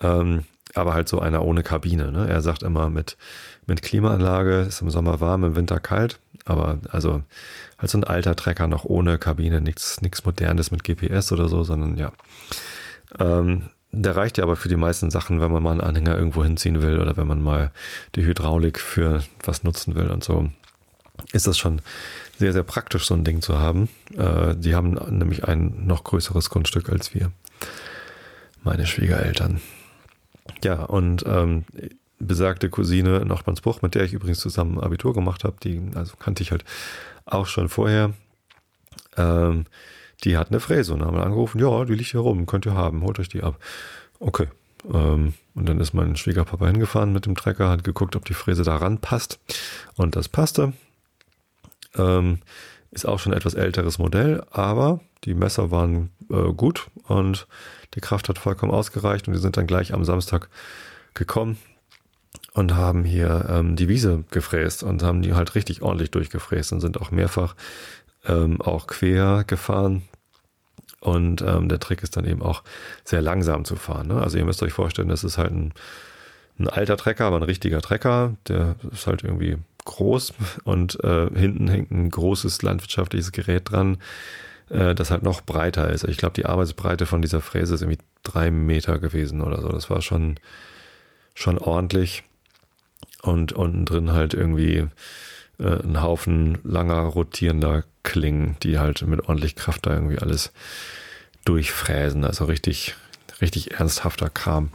Ähm, 0.01 0.45
aber 0.75 0.95
halt 0.95 1.09
so 1.09 1.21
einer 1.21 1.45
ohne 1.45 1.63
Kabine. 1.63 2.13
Ne? 2.13 2.29
Er 2.29 2.43
sagt 2.43 2.63
immer 2.63 2.91
mit 2.91 3.17
mit 3.67 3.83
Klimaanlage, 3.83 4.61
ist 4.61 4.83
im 4.83 4.91
Sommer 4.91 5.21
warm, 5.21 5.45
im 5.45 5.57
Winter 5.57 5.81
kalt, 5.81 6.19
aber 6.45 6.79
also 6.91 7.23
halt 7.79 7.91
so 7.91 7.99
ein 7.99 8.05
alter 8.05 8.37
Trecker 8.37 8.67
noch 8.67 8.85
ohne 8.85 9.19
Kabine, 9.19 9.61
nichts 9.61 10.01
nichts 10.01 10.25
modernes 10.25 10.71
mit 10.71 10.85
GPS 10.85 11.33
oder 11.33 11.49
so, 11.49 11.65
sondern 11.65 11.97
ja. 11.97 12.13
Ähm, 13.19 13.71
der 13.93 14.17
reicht 14.17 14.39
ja 14.39 14.45
aber 14.45 14.57
für 14.57 14.69
die 14.69 14.77
meisten 14.77 15.11
Sachen, 15.11 15.41
wenn 15.41 15.53
man 15.53 15.63
mal 15.63 15.71
einen 15.71 15.81
Anhänger 15.81 16.17
irgendwo 16.17 16.43
hinziehen 16.43 16.83
will 16.83 16.99
oder 16.99 17.17
wenn 17.17 17.29
man 17.29 17.41
mal 17.41 17.71
die 18.17 18.25
Hydraulik 18.25 18.81
für 18.81 19.23
was 19.45 19.63
nutzen 19.63 19.95
will 19.95 20.11
und 20.11 20.25
so. 20.25 20.51
Ist 21.33 21.47
das 21.47 21.57
schon 21.57 21.81
sehr, 22.39 22.53
sehr 22.53 22.65
praktisch, 22.65 23.07
so 23.07 23.15
ein 23.15 23.23
Ding 23.23 23.41
zu 23.41 23.59
haben. 23.59 23.89
Äh, 24.17 24.57
die 24.57 24.75
haben 24.75 24.95
nämlich 25.17 25.45
ein 25.45 25.87
noch 25.87 26.03
größeres 26.03 26.51
Grundstück 26.51 26.91
als 26.91 27.15
wir. 27.15 27.31
Meine 28.65 28.87
Schwiegereltern. 28.87 29.61
Ja, 30.65 30.83
und 30.83 31.25
ähm, 31.27 31.65
besagte 32.19 32.71
Cousine 32.71 33.19
in 33.19 33.29
Nachbarnsbruch, 33.29 33.83
mit 33.83 33.95
der 33.95 34.05
ich 34.05 34.13
übrigens 34.13 34.39
zusammen 34.39 34.81
Abitur 34.81 35.15
gemacht 35.15 35.45
habe, 35.45 35.57
die 35.63 35.81
also 35.95 36.17
kannte 36.17 36.43
ich 36.43 36.51
halt 36.51 36.65
auch 37.27 37.47
schon 37.47 37.69
vorher. 37.69 38.13
Ähm, 39.17 39.67
die 40.23 40.37
hat 40.37 40.51
eine 40.51 40.61
Fräse 40.61 40.95
und 40.95 41.05
haben 41.05 41.19
angerufen, 41.19 41.61
ja, 41.61 41.85
die 41.85 41.95
liegt 41.95 42.11
hier 42.11 42.21
rum, 42.21 42.47
könnt 42.47 42.67
ihr 42.67 42.75
haben, 42.75 43.03
holt 43.03 43.19
euch 43.19 43.29
die 43.29 43.43
ab. 43.43 43.59
Okay. 44.21 44.49
Ähm, 44.93 45.35
und 45.55 45.69
dann 45.69 45.81
ist 45.81 45.95
mein 45.95 46.17
Schwiegerpapa 46.17 46.67
hingefahren 46.67 47.13
mit 47.13 47.27
dem 47.27 47.35
Trecker, 47.35 47.69
hat 47.71 47.85
geguckt, 47.85 48.17
ob 48.17 48.25
die 48.25 48.35
Fräse 48.35 48.63
da 48.63 48.77
ranpasst. 48.77 49.39
Und 49.97 50.17
das 50.17 50.29
passte. 50.29 50.73
Ähm, 51.97 52.39
ist 52.91 53.07
auch 53.07 53.19
schon 53.19 53.33
ein 53.33 53.37
etwas 53.37 53.55
älteres 53.55 53.99
Modell, 53.99 54.45
aber 54.51 55.01
die 55.25 55.35
Messer 55.35 55.71
waren 55.71 56.11
äh, 56.31 56.53
gut 56.53 56.87
und 57.05 57.47
die 57.95 58.01
Kraft 58.01 58.29
hat 58.29 58.39
vollkommen 58.39 58.73
ausgereicht 58.73 59.27
und 59.27 59.35
die 59.35 59.41
sind 59.41 59.57
dann 59.57 59.67
gleich 59.67 59.93
am 59.93 60.05
Samstag 60.05 60.49
gekommen 61.13 61.59
und 62.55 62.75
haben 62.75 63.05
hier 63.05 63.47
ähm, 63.51 63.77
die 63.77 63.89
Wiese 63.89 64.25
gefräst 64.31 64.83
und 64.83 65.03
haben 65.03 65.23
die 65.23 65.35
halt 65.35 65.55
richtig 65.55 65.83
ordentlich 65.83 66.11
durchgefräst 66.13 66.73
und 66.73 66.81
sind 66.81 67.01
auch 67.01 67.11
mehrfach 67.11 67.55
ähm, 68.27 68.61
auch 68.63 68.87
quer 68.87 69.45
gefahren. 69.47 70.03
Und 71.01 71.43
ähm, 71.43 71.69
der 71.69 71.81
Trick 71.81 72.03
ist 72.03 72.17
dann 72.17 72.25
eben 72.25 72.41
auch 72.41 72.63
sehr 73.05 73.21
langsam 73.21 73.65
zu 73.67 73.77
fahren. 73.77 74.09
Ne? 74.09 74.23
Also 74.23 74.39
ihr 74.39 74.45
müsst 74.45 74.63
euch 74.63 74.73
vorstellen, 74.73 75.09
das 75.09 75.25
ist 75.25 75.37
halt 75.37 75.51
ein, 75.51 75.75
ein 76.59 76.69
alter 76.69 76.97
Trecker, 76.97 77.27
aber 77.27 77.37
ein 77.37 77.43
richtiger 77.43 77.83
Trecker. 77.83 78.35
Der 78.49 78.77
ist 78.91 79.07
halt 79.07 79.23
irgendwie 79.25 79.59
groß 79.85 80.33
und 80.63 81.03
äh, 81.05 81.29
hinten 81.35 81.69
hängt 81.69 81.91
ein 81.91 82.09
großes 82.09 82.63
landwirtschaftliches 82.63 83.33
Gerät 83.33 83.71
dran, 83.71 83.99
äh, 84.71 84.95
das 84.95 85.11
halt 85.11 85.25
noch 85.25 85.43
breiter 85.43 85.91
ist. 85.91 86.05
Ich 86.05 86.17
glaube, 86.17 86.35
die 86.35 86.47
Arbeitsbreite 86.47 87.05
von 87.05 87.21
dieser 87.21 87.43
Fräse 87.43 87.75
ist 87.75 87.83
irgendwie 87.83 88.03
drei 88.23 88.51
Meter 88.51 88.99
gewesen 88.99 89.43
oder 89.43 89.61
so. 89.61 89.69
Das 89.69 89.91
war 89.91 90.01
schon, 90.01 90.37
schon 91.35 91.59
ordentlich 91.59 92.23
und 93.25 93.53
unten 93.53 93.85
drin 93.85 94.13
halt 94.13 94.35
irgendwie 94.35 94.87
äh, 95.59 95.83
ein 95.83 96.03
Haufen 96.03 96.59
langer 96.63 97.01
rotierender 97.01 97.85
Klingen, 98.03 98.57
die 98.63 98.79
halt 98.79 99.03
mit 99.07 99.29
ordentlich 99.29 99.57
Kraft 99.57 99.87
da 99.87 99.95
irgendwie 99.95 100.19
alles 100.19 100.53
durchfräsen. 101.45 102.25
Also 102.25 102.45
richtig, 102.45 102.95
richtig 103.41 103.73
ernsthafter 103.73 104.29
Kram. 104.29 104.71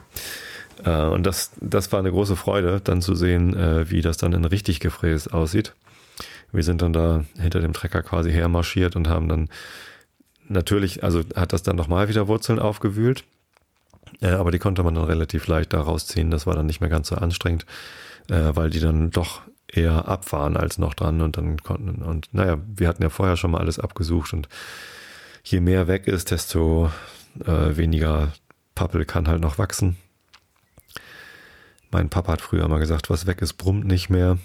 Äh, 0.83 1.03
und 1.03 1.23
das, 1.25 1.51
das 1.61 1.91
war 1.91 1.99
eine 1.99 2.11
große 2.11 2.35
Freude, 2.35 2.81
dann 2.83 3.01
zu 3.01 3.13
sehen, 3.13 3.55
äh, 3.55 3.89
wie 3.91 4.01
das 4.01 4.17
dann 4.17 4.33
in 4.33 4.45
richtig 4.45 4.79
gefräst 4.79 5.31
aussieht. 5.31 5.73
Wir 6.51 6.63
sind 6.63 6.81
dann 6.81 6.93
da 6.93 7.23
hinter 7.39 7.59
dem 7.59 7.73
Trecker 7.73 8.01
quasi 8.01 8.31
hermarschiert 8.31 8.95
und 8.95 9.07
haben 9.07 9.29
dann 9.29 9.49
natürlich, 10.47 11.03
also 11.03 11.21
hat 11.35 11.53
das 11.53 11.61
dann 11.61 11.75
nochmal 11.75 12.09
wieder 12.09 12.27
Wurzeln 12.27 12.57
aufgewühlt. 12.57 13.25
Äh, 14.21 14.29
aber 14.29 14.49
die 14.49 14.57
konnte 14.57 14.81
man 14.81 14.95
dann 14.95 15.03
relativ 15.03 15.45
leicht 15.45 15.71
da 15.71 15.81
rausziehen. 15.81 16.31
Das 16.31 16.47
war 16.47 16.55
dann 16.55 16.65
nicht 16.65 16.81
mehr 16.81 16.89
ganz 16.89 17.09
so 17.09 17.15
anstrengend 17.15 17.67
äh, 18.29 18.55
weil 18.55 18.69
die 18.69 18.79
dann 18.79 19.11
doch 19.11 19.41
eher 19.67 20.07
ab 20.07 20.31
waren 20.31 20.57
als 20.57 20.77
noch 20.77 20.93
dran 20.93 21.21
und 21.21 21.37
dann 21.37 21.61
konnten 21.61 22.01
und 22.01 22.33
naja, 22.33 22.57
wir 22.65 22.87
hatten 22.87 23.03
ja 23.03 23.09
vorher 23.09 23.37
schon 23.37 23.51
mal 23.51 23.59
alles 23.59 23.79
abgesucht 23.79 24.33
und 24.33 24.49
je 25.43 25.59
mehr 25.59 25.87
weg 25.87 26.07
ist, 26.07 26.31
desto 26.31 26.91
äh, 27.45 27.77
weniger 27.77 28.33
Pappel 28.75 29.05
kann 29.05 29.27
halt 29.27 29.41
noch 29.41 29.57
wachsen. 29.57 29.97
Mein 31.91 32.09
Papa 32.09 32.33
hat 32.33 32.41
früher 32.41 32.67
mal 32.67 32.79
gesagt, 32.79 33.09
was 33.09 33.25
weg 33.25 33.41
ist, 33.41 33.53
brummt 33.53 33.85
nicht 33.85 34.09
mehr. 34.09 34.37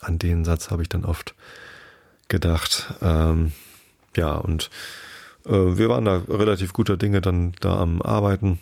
An 0.00 0.18
den 0.18 0.44
Satz 0.44 0.70
habe 0.70 0.82
ich 0.82 0.88
dann 0.88 1.04
oft 1.04 1.34
gedacht. 2.28 2.94
Ähm, 3.00 3.52
ja, 4.16 4.34
und 4.34 4.70
äh, 5.46 5.52
wir 5.52 5.88
waren 5.88 6.04
da 6.04 6.22
relativ 6.28 6.72
guter 6.72 6.96
Dinge 6.96 7.20
dann 7.20 7.52
da 7.60 7.78
am 7.78 8.02
Arbeiten. 8.02 8.58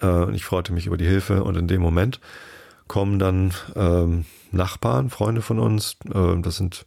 Äh, 0.00 0.32
ich 0.34 0.44
freute 0.44 0.72
mich 0.72 0.86
über 0.86 0.96
die 0.96 1.06
Hilfe 1.06 1.42
und 1.44 1.56
in 1.56 1.68
dem 1.68 1.82
Moment 1.82 2.20
kommen 2.92 3.18
dann 3.18 3.54
ähm, 3.74 4.26
Nachbarn, 4.50 5.08
Freunde 5.08 5.40
von 5.40 5.58
uns. 5.58 5.96
Äh, 6.12 6.42
das 6.42 6.58
sind 6.58 6.84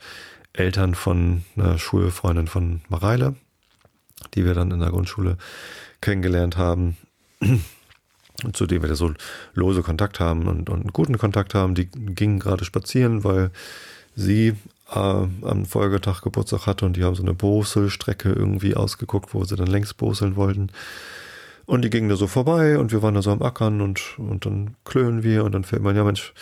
Eltern 0.53 0.93
von 0.93 1.43
einer 1.57 1.79
Schulfreundin 1.79 2.45
von 2.45 2.81
Mareile, 2.89 3.35
die 4.35 4.45
wir 4.45 4.53
dann 4.53 4.69
in 4.69 4.81
der 4.81 4.91
Grundschule 4.91 5.39
kennengelernt 6.01 6.57
haben. 6.57 6.95
Und 7.41 8.53
zu 8.55 8.67
denen 8.67 8.83
wir 8.83 8.89
da 8.89 8.93
so 8.93 9.15
lose 9.55 9.81
Kontakt 9.81 10.19
haben 10.19 10.47
und, 10.47 10.69
und 10.69 10.81
einen 10.81 10.93
guten 10.93 11.17
Kontakt 11.17 11.55
haben. 11.55 11.73
Die 11.73 11.87
gingen 11.87 12.37
gerade 12.37 12.65
spazieren, 12.65 13.23
weil 13.23 13.49
sie 14.15 14.49
äh, 14.93 14.99
am 14.99 15.65
Folgetag 15.65 16.21
Geburtstag 16.21 16.67
hatte 16.67 16.85
und 16.85 16.97
die 16.97 17.03
haben 17.03 17.15
so 17.15 17.23
eine 17.23 17.33
Boselstrecke 17.33 18.31
irgendwie 18.31 18.75
ausgeguckt, 18.75 19.33
wo 19.33 19.43
sie 19.43 19.55
dann 19.55 19.65
längst 19.65 19.97
boseln 19.97 20.35
wollten. 20.35 20.69
Und 21.65 21.81
die 21.81 21.89
gingen 21.89 22.09
da 22.09 22.15
so 22.15 22.27
vorbei 22.27 22.77
und 22.77 22.91
wir 22.91 23.01
waren 23.01 23.15
da 23.15 23.21
so 23.21 23.31
am 23.31 23.41
Ackern 23.41 23.81
und, 23.81 24.19
und 24.19 24.45
dann 24.45 24.75
klönen 24.85 25.23
wir 25.23 25.43
und 25.43 25.53
dann 25.53 25.63
fällt 25.63 25.81
man, 25.81 25.95
ja 25.95 26.03
Mensch, 26.03 26.33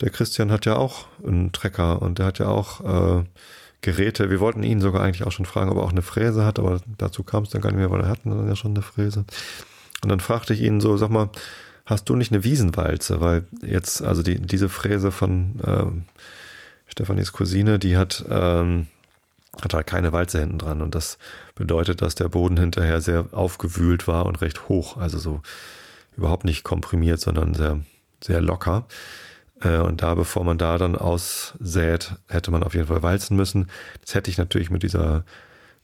der 0.00 0.10
Christian 0.10 0.50
hat 0.50 0.66
ja 0.66 0.76
auch 0.76 1.06
einen 1.26 1.52
Trecker 1.52 2.02
und 2.02 2.18
der 2.18 2.26
hat 2.26 2.38
ja 2.38 2.48
auch 2.48 3.20
äh, 3.20 3.24
Geräte. 3.80 4.30
Wir 4.30 4.40
wollten 4.40 4.62
ihn 4.62 4.80
sogar 4.80 5.02
eigentlich 5.02 5.26
auch 5.26 5.32
schon 5.32 5.46
fragen, 5.46 5.70
ob 5.70 5.78
er 5.78 5.84
auch 5.84 5.92
eine 5.92 6.02
Fräse 6.02 6.44
hat, 6.44 6.58
aber 6.58 6.80
dazu 6.98 7.22
kam 7.22 7.44
es 7.44 7.50
dann 7.50 7.60
gar 7.62 7.70
nicht 7.70 7.78
mehr, 7.78 7.90
weil 7.90 8.02
er 8.02 8.08
hatten 8.08 8.30
dann 8.30 8.46
ja 8.46 8.56
schon 8.56 8.72
eine 8.72 8.82
Fräse. 8.82 9.24
Und 10.02 10.08
dann 10.08 10.20
fragte 10.20 10.54
ich 10.54 10.60
ihn 10.60 10.80
so, 10.80 10.96
sag 10.96 11.10
mal, 11.10 11.30
hast 11.86 12.08
du 12.08 12.16
nicht 12.16 12.32
eine 12.32 12.44
Wiesenwalze? 12.44 13.20
Weil 13.20 13.44
jetzt, 13.62 14.02
also 14.02 14.22
die, 14.22 14.40
diese 14.40 14.68
Fräse 14.68 15.10
von 15.10 15.60
ähm, 15.66 16.04
Stefanis 16.86 17.32
Cousine, 17.32 17.78
die 17.78 17.96
hat, 17.96 18.24
ähm, 18.28 18.86
hat 19.60 19.74
halt 19.74 19.86
keine 19.86 20.12
Walze 20.12 20.40
hinten 20.40 20.58
dran. 20.58 20.80
Und 20.80 20.94
das 20.94 21.18
bedeutet, 21.54 22.00
dass 22.00 22.14
der 22.14 22.28
Boden 22.28 22.56
hinterher 22.56 23.00
sehr 23.00 23.26
aufgewühlt 23.32 24.08
war 24.08 24.26
und 24.26 24.40
recht 24.40 24.68
hoch. 24.68 24.96
Also 24.96 25.18
so 25.18 25.40
überhaupt 26.16 26.44
nicht 26.44 26.64
komprimiert, 26.64 27.20
sondern 27.20 27.54
sehr, 27.54 27.80
sehr 28.22 28.40
locker. 28.40 28.86
Äh, 29.60 29.78
und 29.78 30.02
da, 30.02 30.14
bevor 30.14 30.44
man 30.44 30.58
da 30.58 30.78
dann 30.78 30.96
aussät, 30.96 32.14
hätte 32.28 32.50
man 32.50 32.62
auf 32.62 32.74
jeden 32.74 32.86
Fall 32.86 33.02
walzen 33.02 33.36
müssen. 33.36 33.68
Das 34.00 34.14
hätte 34.14 34.30
ich 34.30 34.38
natürlich 34.38 34.70
mit 34.70 34.82
dieser 34.82 35.24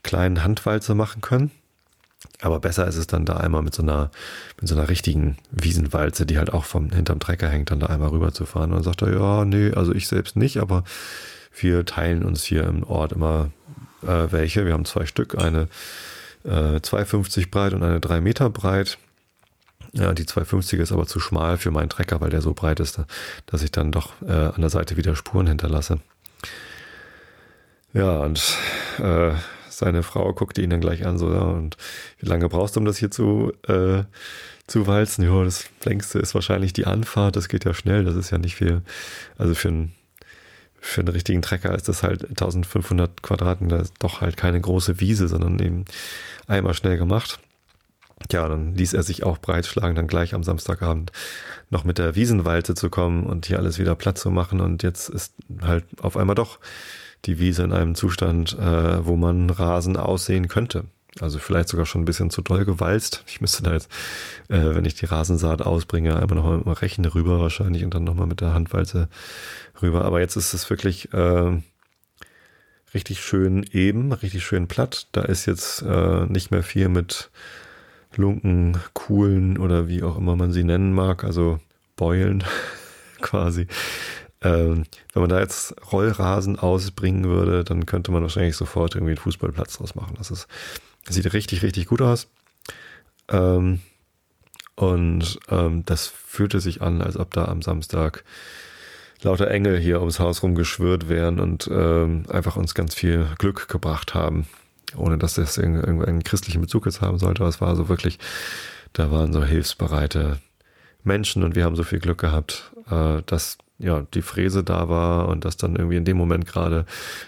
kleinen 0.03 0.43
Handwalze 0.45 0.95
machen 0.95 1.21
können. 1.21 1.51
Aber 2.41 2.59
besser 2.59 2.87
ist 2.87 2.97
es 2.97 3.07
dann 3.07 3.25
da 3.25 3.37
einmal 3.37 3.63
mit 3.63 3.75
so 3.75 3.83
einer, 3.83 4.11
mit 4.61 4.69
so 4.69 4.75
einer 4.75 4.89
richtigen 4.89 5.37
Wiesenwalze, 5.53 6.27
die 6.27 6.39
halt 6.39 6.53
auch 6.53 6.65
vom, 6.65 6.91
hinterm 6.91 7.21
Trecker 7.21 7.49
hängt, 7.49 7.71
dann 7.71 7.81
da 7.81 7.87
einmal 7.87 8.09
rüberzufahren. 8.09 8.71
Und 8.71 8.79
dann 8.79 8.85
sagt 8.85 9.03
er, 9.03 9.13
ja, 9.13 9.45
nee, 9.45 9.73
also 9.73 9.95
ich 9.95 10.09
selbst 10.09 10.37
nicht, 10.37 10.59
aber 10.59 10.85
wir 11.61 11.85
teilen 11.85 12.25
uns 12.25 12.43
hier 12.43 12.65
im 12.65 12.83
Ort 12.83 13.13
immer 13.13 13.51
äh, 14.03 14.31
welche. 14.31 14.67
Wir 14.67 14.73
haben 14.73 14.85
zwei 14.85 15.07
Stück, 15.07 15.39
eine 15.39 15.69
äh, 16.45 16.79
2,50 16.79 17.51
breit 17.51 17.73
und 17.73 17.83
eine 17.83 18.01
3 18.01 18.21
Meter 18.21 18.51
breit. 18.51 18.99
Ja, 19.93 20.13
die 20.13 20.27
250 20.27 20.81
ist 20.81 20.93
aber 20.93 21.07
zu 21.07 21.19
schmal 21.19 21.57
für 21.57 21.71
meinen 21.71 21.89
Trecker, 21.89 22.21
weil 22.21 22.31
der 22.31 22.43
so 22.43 22.53
breit 22.53 22.81
ist, 22.81 23.01
dass 23.47 23.63
ich 23.63 23.73
dann 23.73 23.91
doch 23.91 24.13
äh, 24.23 24.33
an 24.33 24.61
der 24.61 24.71
Seite 24.71 24.97
wieder 24.97 25.17
Spuren 25.17 25.47
hinterlasse. 25.47 25.99
Ja, 27.95 28.19
und 28.19 28.57
äh, 28.99 29.33
seine 29.71 30.03
Frau 30.03 30.33
guckte 30.35 30.61
ihn 30.61 30.71
dann 30.71 30.81
gleich 30.81 31.07
an, 31.07 31.19
so, 31.19 31.33
ja, 31.33 31.41
und 31.41 31.77
wie 32.19 32.27
lange 32.27 32.49
brauchst 32.49 32.77
du, 32.77 32.81
um 32.81 32.87
das 32.87 32.99
hier 32.99 33.11
zu, 33.11 33.53
äh, 33.67 34.03
zu 34.67 34.87
walzen? 34.87 35.25
Ja, 35.25 35.43
das 35.43 35.71
längste 35.85 36.19
ist 36.19 36.35
wahrscheinlich 36.35 36.73
die 36.75 36.87
Anfahrt, 36.87 37.37
das 37.37 37.49
geht 37.49 37.65
ja 37.65 37.73
schnell, 37.73 38.05
das 38.05 38.15
ist 38.15 38.31
ja 38.31 38.39
nicht 38.39 38.57
viel. 38.57 38.83
Also 39.39 39.55
für 39.55 39.69
einen, 39.69 39.95
für 40.81 41.01
einen 41.01 41.09
richtigen 41.09 41.43
Trecker 41.43 41.75
ist 41.75 41.89
das 41.89 42.03
halt 42.03 42.29
1500 42.29 43.23
Quadratmeter, 43.23 43.85
doch 43.99 44.21
halt 44.21 44.37
keine 44.37 44.61
große 44.61 45.01
Wiese, 45.01 45.29
sondern 45.29 45.59
eben 45.59 45.85
einmal 46.47 46.75
schnell 46.75 46.99
gemacht. 46.99 47.41
Ja, 48.33 48.49
dann 48.49 48.75
ließ 48.75 48.95
er 48.95 49.03
sich 49.03 49.23
auch 49.23 49.39
breitschlagen, 49.39 49.95
dann 49.95 50.09
gleich 50.09 50.35
am 50.35 50.43
Samstagabend 50.43 51.13
noch 51.71 51.85
mit 51.85 51.99
der 51.99 52.17
Wiesenwalze 52.17 52.75
zu 52.75 52.91
kommen 52.91 53.25
und 53.25 53.47
hier 53.47 53.59
alles 53.59 53.79
wieder 53.79 53.95
platt 53.95 54.19
zu 54.19 54.31
machen. 54.31 54.61
Und 54.61 54.83
jetzt 54.83 55.09
ist 55.09 55.35
halt 55.63 55.85
auf 56.01 56.17
einmal 56.17 56.35
doch 56.35 56.59
die 57.27 57.39
Wiese 57.39 57.63
in 57.63 57.73
einem 57.73 57.95
Zustand, 57.95 58.59
äh, 58.59 59.07
wo 59.07 59.17
man 59.17 59.51
Rasen 59.51 59.97
aussehen 59.97 60.49
könnte. 60.49 60.85
Also 61.21 61.39
vielleicht 61.39 61.69
sogar 61.69 61.87
schon 61.87 62.03
ein 62.03 62.07
bisschen 62.07 62.31
zu 62.31 62.43
doll 62.43 62.65
gewalzt. 62.65 63.25
Ich 63.27 63.41
müsste 63.41 63.63
da 63.63 63.73
jetzt, 63.73 63.91
äh, 64.49 64.75
wenn 64.75 64.85
ich 64.85 64.95
die 64.95 65.07
Rasensaat 65.07 65.63
ausbringe, 65.63 66.17
einmal 66.17 66.37
nochmal 66.37 66.63
mit 66.65 66.83
Rechen 66.83 67.05
rüber 67.05 67.41
wahrscheinlich 67.41 67.85
und 67.85 67.95
dann 67.95 68.05
nochmal 68.05 68.27
mit 68.27 68.41
der 68.41 68.55
Handwalze 68.55 69.09
rüber. 69.83 70.05
Aber 70.05 70.21
jetzt 70.21 70.37
ist 70.37 70.55
es 70.55 70.71
wirklich 70.71 71.13
äh, 71.13 71.61
richtig 72.95 73.21
schön 73.21 73.65
eben, 73.73 74.13
richtig 74.13 74.45
schön 74.45 74.69
platt. 74.69 75.09
Da 75.13 75.23
ist 75.23 75.47
jetzt 75.47 75.83
äh, 75.83 76.27
nicht 76.27 76.51
mehr 76.51 76.63
viel 76.63 76.89
mit 76.89 77.31
Lunken, 78.17 78.79
Kuhlen 78.95 79.59
oder 79.59 79.89
wie 79.89 80.03
auch 80.03 80.17
immer 80.17 80.37
man 80.37 80.53
sie 80.53 80.65
nennen 80.65 80.93
mag, 80.93 81.25
also 81.25 81.61
Beulen 81.97 82.45
quasi. 83.21 83.67
Ähm, 84.41 84.85
wenn 85.13 85.23
man 85.23 85.31
da 85.31 85.41
jetzt 85.41 85.75
Rollrasen 85.93 86.59
ausbringen 86.59 87.25
würde, 87.25 87.65
dann 87.65 87.87
könnte 87.87 88.13
man 88.13 88.23
wahrscheinlich 88.23 88.57
sofort 88.57 88.95
irgendwie 88.95 89.13
einen 89.13 89.19
Fußballplatz 89.19 89.79
draus 89.79 89.97
machen. 89.97 90.15
Das, 90.17 90.31
ist, 90.31 90.47
sieht 91.15 91.33
richtig, 91.33 91.63
richtig 91.63 91.87
gut 91.87 92.03
aus. 92.03 92.29
Ähm, 93.29 93.81
und 94.77 95.41
ähm, 95.49 95.85
das 95.85 96.07
fühlte 96.07 96.61
sich 96.61 96.83
an, 96.83 97.03
als 97.03 97.17
ob 97.17 97.33
da 97.35 97.47
am 97.47 97.63
Samstag 97.63 98.25
lauter 99.23 99.51
Engel 99.51 99.79
hier 99.79 100.01
ums 100.01 100.21
Haus 100.21 100.43
rumgeschwört 100.43 101.09
wären 101.09 101.41
und 101.41 101.69
ähm, 101.73 102.25
einfach 102.29 102.57
uns 102.57 102.75
ganz 102.75 102.95
viel 102.95 103.27
Glück 103.39 103.69
gebracht 103.69 104.15
haben. 104.15 104.47
Ohne 104.97 105.19
dass 105.19 105.35
das 105.35 105.59
irgendeinen 105.59 106.23
christlichen 106.23 106.63
Bezug 106.63 106.87
jetzt 106.87 107.03
haben 107.03 107.19
sollte. 107.19 107.43
Aber 107.43 107.51
es 107.51 107.61
war 107.61 107.77
so 107.77 107.89
wirklich, 107.89 108.19
da 108.95 109.11
waren 109.11 109.33
so 109.33 109.45
hilfsbereite 109.45 110.39
Menschen 111.05 111.43
und 111.43 111.57
wir 111.57 111.65
haben 111.65 111.77
so 111.77 111.83
viel 111.83 111.99
Glück 111.99 112.19
gehabt, 112.19 112.73
äh, 112.91 113.23
dass 113.27 113.59
ja, 113.79 114.05
die 114.15 114.23
Fräse 114.23 114.65
da 114.65 114.89
war 114.89 115.29
und 115.29 115.45
dass 115.45 115.57
dann 115.57 115.77
irgendwie 115.77 115.97
in 115.97 116.05
dem 116.05 116.17
Moment 116.17 116.47
gerade 116.47 116.85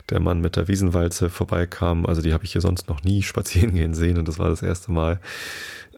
der 0.08 0.20
Mann 0.20 0.40
mit 0.40 0.56
der 0.56 0.68
Wiesenwalze 0.68 1.30
vorbeikam. 1.30 2.06
Also 2.06 2.22
die 2.22 2.32
habe 2.32 2.44
ich 2.44 2.52
hier 2.52 2.60
sonst 2.60 2.88
noch 2.88 3.02
nie 3.02 3.22
spazieren 3.24 3.74
gehen 3.74 3.94
sehen 3.94 4.18
und 4.18 4.28
das 4.28 4.38
war 4.38 4.48
das 4.48 4.62
erste 4.62 4.92
Mal. 4.92 5.20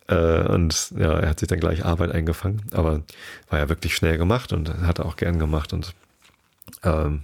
Äh, 0.08 0.46
und 0.48 0.92
ja, 0.96 1.18
er 1.18 1.30
hat 1.30 1.40
sich 1.40 1.48
dann 1.48 1.60
gleich 1.60 1.84
Arbeit 1.84 2.12
eingefangen, 2.12 2.62
aber 2.72 3.02
war 3.48 3.58
ja 3.58 3.68
wirklich 3.68 3.94
schnell 3.96 4.18
gemacht 4.18 4.52
und 4.52 4.68
hat 4.82 4.98
er 4.98 5.06
auch 5.06 5.16
gern 5.16 5.38
gemacht 5.38 5.72
und 5.72 5.94
ähm, 6.82 7.22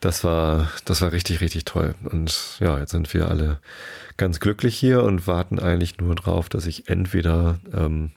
das 0.00 0.24
war, 0.24 0.70
das 0.84 1.00
war 1.00 1.12
richtig, 1.12 1.40
richtig 1.40 1.64
toll. 1.64 1.94
Und 2.04 2.58
ja, 2.60 2.78
jetzt 2.78 2.90
sind 2.90 3.12
wir 3.14 3.28
alle 3.28 3.60
ganz 4.16 4.40
glücklich 4.40 4.76
hier 4.76 5.02
und 5.02 5.26
warten 5.26 5.58
eigentlich 5.58 5.98
nur 5.98 6.14
drauf, 6.14 6.48
dass 6.48 6.66
ich 6.66 6.88
entweder 6.88 7.58
ähm, 7.72 8.12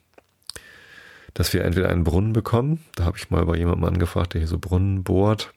dass 1.34 1.54
wir 1.54 1.64
entweder 1.64 1.90
einen 1.90 2.04
Brunnen 2.04 2.34
bekommen, 2.34 2.80
da 2.96 3.06
habe 3.06 3.18
ich 3.18 3.30
mal 3.30 3.46
bei 3.46 3.58
jemandem 3.58 3.86
angefragt, 3.86 4.34
der 4.34 4.42
hier 4.42 4.48
so 4.48 4.60
Brunnen 4.60 5.04
bohrt, 5.04 5.54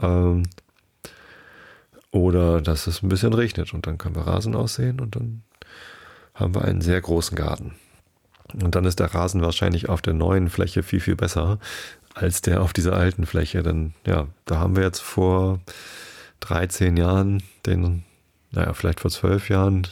ähm, 0.00 0.44
oder 2.10 2.60
dass 2.60 2.86
es 2.86 3.02
ein 3.02 3.08
bisschen 3.08 3.32
regnet 3.32 3.74
und 3.74 3.86
dann 3.86 3.98
können 3.98 4.14
wir 4.14 4.26
Rasen 4.26 4.54
aussehen 4.54 5.00
und 5.00 5.16
dann 5.16 5.42
haben 6.34 6.54
wir 6.54 6.62
einen 6.62 6.80
sehr 6.80 7.00
großen 7.00 7.36
Garten. 7.36 7.74
Und 8.52 8.74
dann 8.74 8.84
ist 8.84 9.00
der 9.00 9.12
Rasen 9.12 9.42
wahrscheinlich 9.42 9.88
auf 9.88 10.02
der 10.02 10.14
neuen 10.14 10.48
Fläche 10.48 10.82
viel, 10.82 11.00
viel 11.00 11.16
besser 11.16 11.58
als 12.14 12.42
der 12.42 12.62
auf 12.62 12.72
dieser 12.72 12.94
alten 12.94 13.26
Fläche. 13.26 13.62
Denn 13.62 13.94
ja, 14.06 14.28
da 14.44 14.58
haben 14.58 14.76
wir 14.76 14.84
jetzt 14.84 15.00
vor 15.00 15.60
13 16.40 16.96
Jahren 16.96 17.42
den, 17.66 18.04
naja, 18.52 18.72
vielleicht 18.74 19.00
vor 19.00 19.10
12 19.10 19.48
Jahren, 19.48 19.86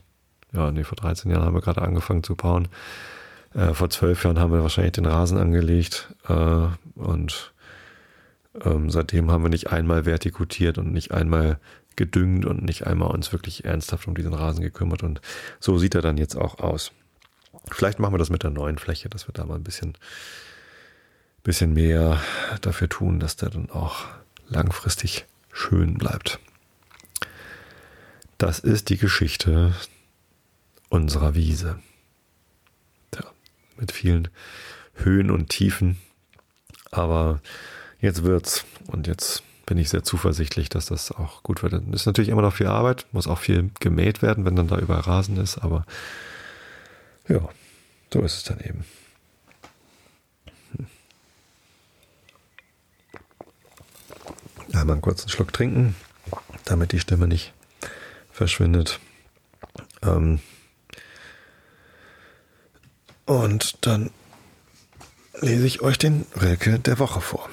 ja, 0.53 0.71
nee, 0.71 0.85
vor 0.85 0.97
13 0.97 1.31
Jahren 1.31 1.45
haben 1.45 1.55
wir 1.55 1.61
gerade 1.61 1.83
angefangen 1.83 2.23
zu 2.23 2.37
bauen, 2.37 2.69
äh, 3.55 3.75
vor 3.75 3.91
zwölf 3.91 4.25
Jahren 4.25 4.39
haben 4.39 4.53
wir 4.53 4.63
wahrscheinlich 4.63 4.93
den 4.93 5.07
Rasen 5.07 5.39
angelegt 5.39 6.15
äh, 6.29 6.67
und 6.95 7.53
ähm, 8.65 8.91
seitdem 8.91 9.31
haben 9.31 9.43
wir 9.43 9.51
nicht 9.51 9.71
einmal 9.71 10.05
vertikutiert 10.05 10.79
und 10.79 10.93
nicht 10.93 11.13
einmal 11.13 11.59
gedüngt 11.97 12.47
und 12.47 12.63
nicht 12.63 12.87
einmal 12.87 13.11
uns 13.11 13.33
wirklich 13.33 13.65
ernsthaft 13.65 14.09
um 14.09 14.15
diesen 14.15 14.33
Rasen 14.33 14.63
gekümmert 14.63 15.03
und 15.03 15.21
so 15.61 15.77
sieht 15.79 15.95
er 15.95 16.03
dann 16.03 16.17
jetzt 16.17 16.37
auch 16.37 16.59
aus. 16.59 16.93
Vielleicht 17.71 17.99
machen 17.99 18.15
wir 18.15 18.19
das 18.19 18.31
mit 18.31 18.43
der 18.43 18.51
neuen 18.51 18.79
Fläche, 18.79 19.09
dass 19.09 19.29
wir 19.29 19.35
da 19.35 19.45
mal 19.45 19.57
ein 19.57 19.65
bisschen, 19.65 19.95
bisschen 21.43 21.75
mehr 21.75 22.21
dafür 22.63 22.89
tun, 22.89 23.21
dass 23.21 23.37
der 23.37 23.51
dann 23.51 23.71
auch 23.71 24.07
langfristig 24.49 25.27
schön 25.53 25.99
bleibt. 25.99 26.39
Das 28.39 28.59
ist 28.59 28.89
die 28.89 28.97
Geschichte 28.97 29.75
unserer 30.89 31.35
Wiese 31.35 31.79
mit 33.79 33.93
vielen 33.93 34.29
Höhen 34.95 35.31
und 35.31 35.49
Tiefen. 35.49 35.99
Aber 36.91 37.41
jetzt 38.01 38.23
wird's 38.23 38.65
und 38.89 39.07
jetzt 39.07 39.43
bin 39.67 39.79
ich 39.79 39.89
sehr 39.89 40.03
zuversichtlich, 40.03 40.69
dass 40.69 40.87
das 40.87 41.13
auch 41.13 41.43
gut 41.43 41.63
wird. 41.63 41.73
Ist 41.93 42.07
natürlich 42.07 42.29
immer 42.29 42.43
noch 42.43 42.55
viel 42.55 42.67
Arbeit, 42.67 43.07
muss 43.13 43.27
auch 43.27 43.39
viel 43.39 43.71
gemäht 43.81 44.21
werden, 44.23 44.45
wenn 44.45 44.57
dann 44.57 44.69
da 44.69 44.79
überall 44.79 45.01
Rasen 45.01 45.37
ist, 45.39 45.59
aber 45.59 45.87
ja, 47.29 47.49
so 48.13 48.21
ist 48.21 48.37
es 48.37 48.43
dann 48.45 48.61
eben. 48.61 48.85
Einmal 54.73 54.95
einen 54.95 55.03
kurzen 55.03 55.29
Schluck 55.29 55.53
trinken, 55.53 55.95
damit 56.65 56.93
die 56.93 57.01
Stimme 57.01 57.29
nicht 57.29 57.53
verschwindet. 58.31 59.01
Ähm, 60.03 60.41
und 63.27 63.87
dann 63.87 64.11
lese 65.41 65.67
ich 65.67 65.81
euch 65.81 65.99
den 65.99 66.27
Rilke 66.41 66.79
der 66.79 66.99
Woche 66.99 67.21
vor. 67.21 67.49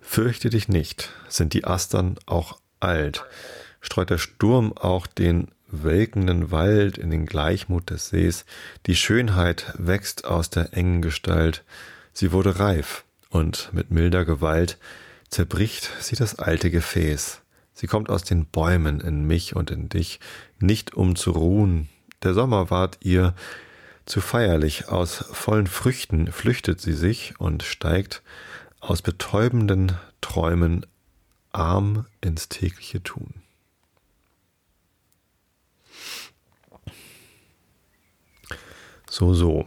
Fürchte 0.00 0.50
dich 0.50 0.68
nicht, 0.68 1.10
sind 1.28 1.54
die 1.54 1.64
Astern 1.64 2.18
auch 2.26 2.60
alt, 2.80 3.24
streut 3.80 4.10
der 4.10 4.18
Sturm 4.18 4.72
auch 4.72 5.06
den 5.06 5.48
welkenden 5.66 6.50
Wald 6.50 6.98
in 6.98 7.10
den 7.10 7.26
Gleichmut 7.26 7.90
des 7.90 8.10
Sees, 8.10 8.44
die 8.86 8.94
Schönheit 8.94 9.74
wächst 9.76 10.24
aus 10.24 10.50
der 10.50 10.72
engen 10.72 11.02
Gestalt, 11.02 11.64
sie 12.12 12.32
wurde 12.32 12.60
reif, 12.60 13.04
und 13.30 13.70
mit 13.72 13.90
milder 13.90 14.24
Gewalt 14.24 14.78
zerbricht 15.28 15.90
sie 16.00 16.14
das 16.14 16.38
alte 16.38 16.70
Gefäß. 16.70 17.40
Sie 17.72 17.88
kommt 17.88 18.08
aus 18.08 18.22
den 18.22 18.46
Bäumen 18.46 19.00
in 19.00 19.24
mich 19.26 19.56
und 19.56 19.72
in 19.72 19.88
dich, 19.88 20.20
nicht 20.60 20.94
um 20.94 21.16
zu 21.16 21.32
ruhen, 21.32 21.88
der 22.24 22.34
Sommer 22.34 22.70
ward 22.70 22.98
ihr 23.00 23.34
Zu 24.06 24.20
feierlich 24.20 24.88
aus 24.88 25.16
vollen 25.32 25.66
Früchten 25.66 26.30
flüchtet 26.30 26.80
sie 26.80 26.92
sich 26.92 27.38
und 27.38 27.62
steigt 27.62 28.22
aus 28.80 29.00
betäubenden 29.00 29.98
Träumen 30.20 30.84
arm 31.52 32.06
ins 32.20 32.48
tägliche 32.48 33.02
Tun. 33.02 33.34
So, 39.08 39.32
so. 39.32 39.66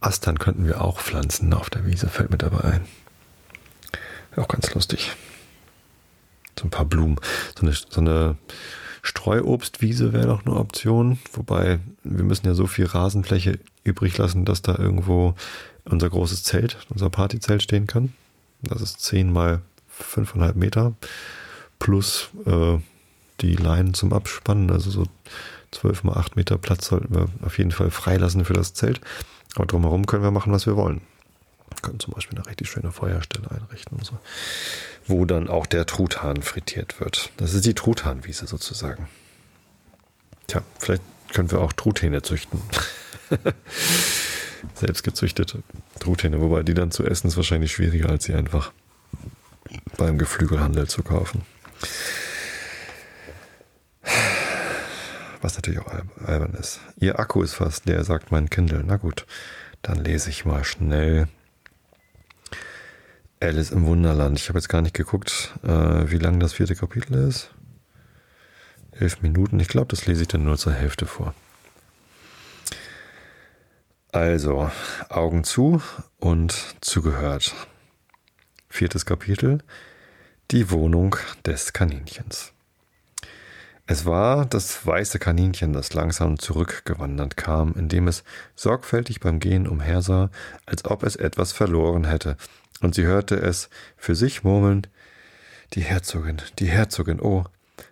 Astern 0.00 0.38
könnten 0.38 0.66
wir 0.66 0.82
auch 0.82 1.00
pflanzen 1.00 1.54
auf 1.54 1.70
der 1.70 1.86
Wiese, 1.86 2.08
fällt 2.08 2.30
mir 2.30 2.38
dabei 2.38 2.64
ein. 2.64 2.86
Auch 4.36 4.48
ganz 4.48 4.74
lustig. 4.74 5.12
So 6.58 6.66
ein 6.66 6.70
paar 6.70 6.84
Blumen. 6.84 7.16
So 7.58 7.66
eine, 7.66 7.72
so 7.72 8.00
eine 8.00 8.36
Streuobstwiese 9.06 10.12
wäre 10.12 10.26
doch 10.26 10.44
eine 10.44 10.56
Option. 10.56 11.18
Wobei 11.32 11.78
wir 12.02 12.24
müssen 12.24 12.46
ja 12.46 12.54
so 12.54 12.66
viel 12.66 12.86
Rasenfläche 12.86 13.58
übrig 13.84 14.18
lassen, 14.18 14.44
dass 14.44 14.62
da 14.62 14.76
irgendwo 14.76 15.34
unser 15.84 16.10
großes 16.10 16.42
Zelt, 16.42 16.78
unser 16.90 17.08
Partyzelt 17.08 17.62
stehen 17.62 17.86
kann. 17.86 18.12
Das 18.62 18.82
ist 18.82 19.00
10 19.00 19.32
mal 19.32 19.62
5,5 20.00 20.54
Meter 20.54 20.94
plus 21.78 22.30
äh, 22.46 22.78
die 23.40 23.54
Leinen 23.54 23.94
zum 23.94 24.12
Abspannen. 24.12 24.72
Also 24.72 24.90
so 24.90 25.04
12 25.70 26.02
mal 26.02 26.14
8 26.14 26.34
Meter 26.34 26.58
Platz 26.58 26.88
sollten 26.88 27.14
wir 27.14 27.28
auf 27.42 27.58
jeden 27.58 27.70
Fall 27.70 27.92
freilassen 27.92 28.44
für 28.44 28.54
das 28.54 28.74
Zelt. 28.74 29.00
Aber 29.54 29.66
drumherum 29.66 30.06
können 30.06 30.24
wir 30.24 30.32
machen, 30.32 30.52
was 30.52 30.66
wir 30.66 30.76
wollen. 30.76 31.00
Können 31.82 32.00
zum 32.00 32.14
Beispiel 32.14 32.38
eine 32.38 32.46
richtig 32.46 32.70
schöne 32.70 32.90
Feuerstelle 32.90 33.50
einrichten 33.50 33.98
so. 34.02 34.18
Wo 35.06 35.24
dann 35.24 35.48
auch 35.48 35.66
der 35.66 35.86
Truthahn 35.86 36.42
frittiert 36.42 37.00
wird. 37.00 37.30
Das 37.36 37.54
ist 37.54 37.64
die 37.64 37.74
Truthahnwiese 37.74 38.46
sozusagen. 38.46 39.08
Tja, 40.46 40.62
vielleicht 40.78 41.02
können 41.32 41.50
wir 41.50 41.60
auch 41.60 41.72
Truthähne 41.72 42.22
züchten. 42.22 42.60
Selbst 44.74 45.02
gezüchtete 45.02 45.62
Truthähne, 46.00 46.40
wobei 46.40 46.62
die 46.62 46.74
dann 46.74 46.90
zu 46.90 47.04
essen 47.04 47.28
ist 47.28 47.36
wahrscheinlich 47.36 47.72
schwieriger, 47.72 48.08
als 48.08 48.24
sie 48.24 48.34
einfach 48.34 48.72
beim 49.96 50.18
Geflügelhandel 50.18 50.88
zu 50.88 51.02
kaufen. 51.02 51.42
Was 55.42 55.56
natürlich 55.56 55.80
auch 55.80 55.92
albern 56.24 56.54
ist. 56.54 56.80
Ihr 56.96 57.18
Akku 57.18 57.42
ist 57.42 57.54
fast 57.54 57.86
leer, 57.86 58.04
sagt 58.04 58.32
mein 58.32 58.50
Kindle. 58.50 58.82
Na 58.84 58.96
gut, 58.96 59.26
dann 59.82 60.02
lese 60.02 60.30
ich 60.30 60.44
mal 60.44 60.64
schnell 60.64 61.28
Alice 63.40 63.70
im 63.70 63.84
Wunderland. 63.84 64.38
Ich 64.38 64.48
habe 64.48 64.58
jetzt 64.58 64.68
gar 64.68 64.80
nicht 64.80 64.94
geguckt, 64.94 65.54
äh, 65.62 66.10
wie 66.10 66.18
lang 66.18 66.40
das 66.40 66.54
vierte 66.54 66.74
Kapitel 66.74 67.14
ist. 67.14 67.50
Elf 68.92 69.20
Minuten. 69.20 69.60
Ich 69.60 69.68
glaube, 69.68 69.88
das 69.88 70.06
lese 70.06 70.22
ich 70.22 70.28
dann 70.28 70.44
nur 70.44 70.56
zur 70.56 70.72
Hälfte 70.72 71.04
vor. 71.04 71.34
Also, 74.10 74.70
Augen 75.10 75.44
zu 75.44 75.82
und 76.18 76.76
zugehört. 76.80 77.54
Viertes 78.70 79.04
Kapitel. 79.04 79.58
Die 80.50 80.70
Wohnung 80.70 81.16
des 81.44 81.74
Kaninchens. 81.74 82.52
Es 83.88 84.06
war 84.06 84.46
das 84.46 84.84
weiße 84.86 85.18
Kaninchen, 85.18 85.72
das 85.72 85.92
langsam 85.92 86.38
zurückgewandert 86.38 87.36
kam, 87.36 87.74
indem 87.74 88.08
es 88.08 88.24
sorgfältig 88.54 89.20
beim 89.20 89.38
Gehen 89.38 89.68
umhersah, 89.68 90.30
als 90.64 90.84
ob 90.86 91.04
es 91.04 91.14
etwas 91.14 91.52
verloren 91.52 92.04
hätte, 92.04 92.36
und 92.80 92.94
sie 92.94 93.04
hörte 93.04 93.36
es 93.36 93.68
für 93.96 94.14
sich 94.14 94.44
murmeln 94.44 94.86
Die 95.72 95.82
Herzogin, 95.82 96.42
die 96.58 96.68
Herzogin, 96.68 97.20
oh, 97.20 97.44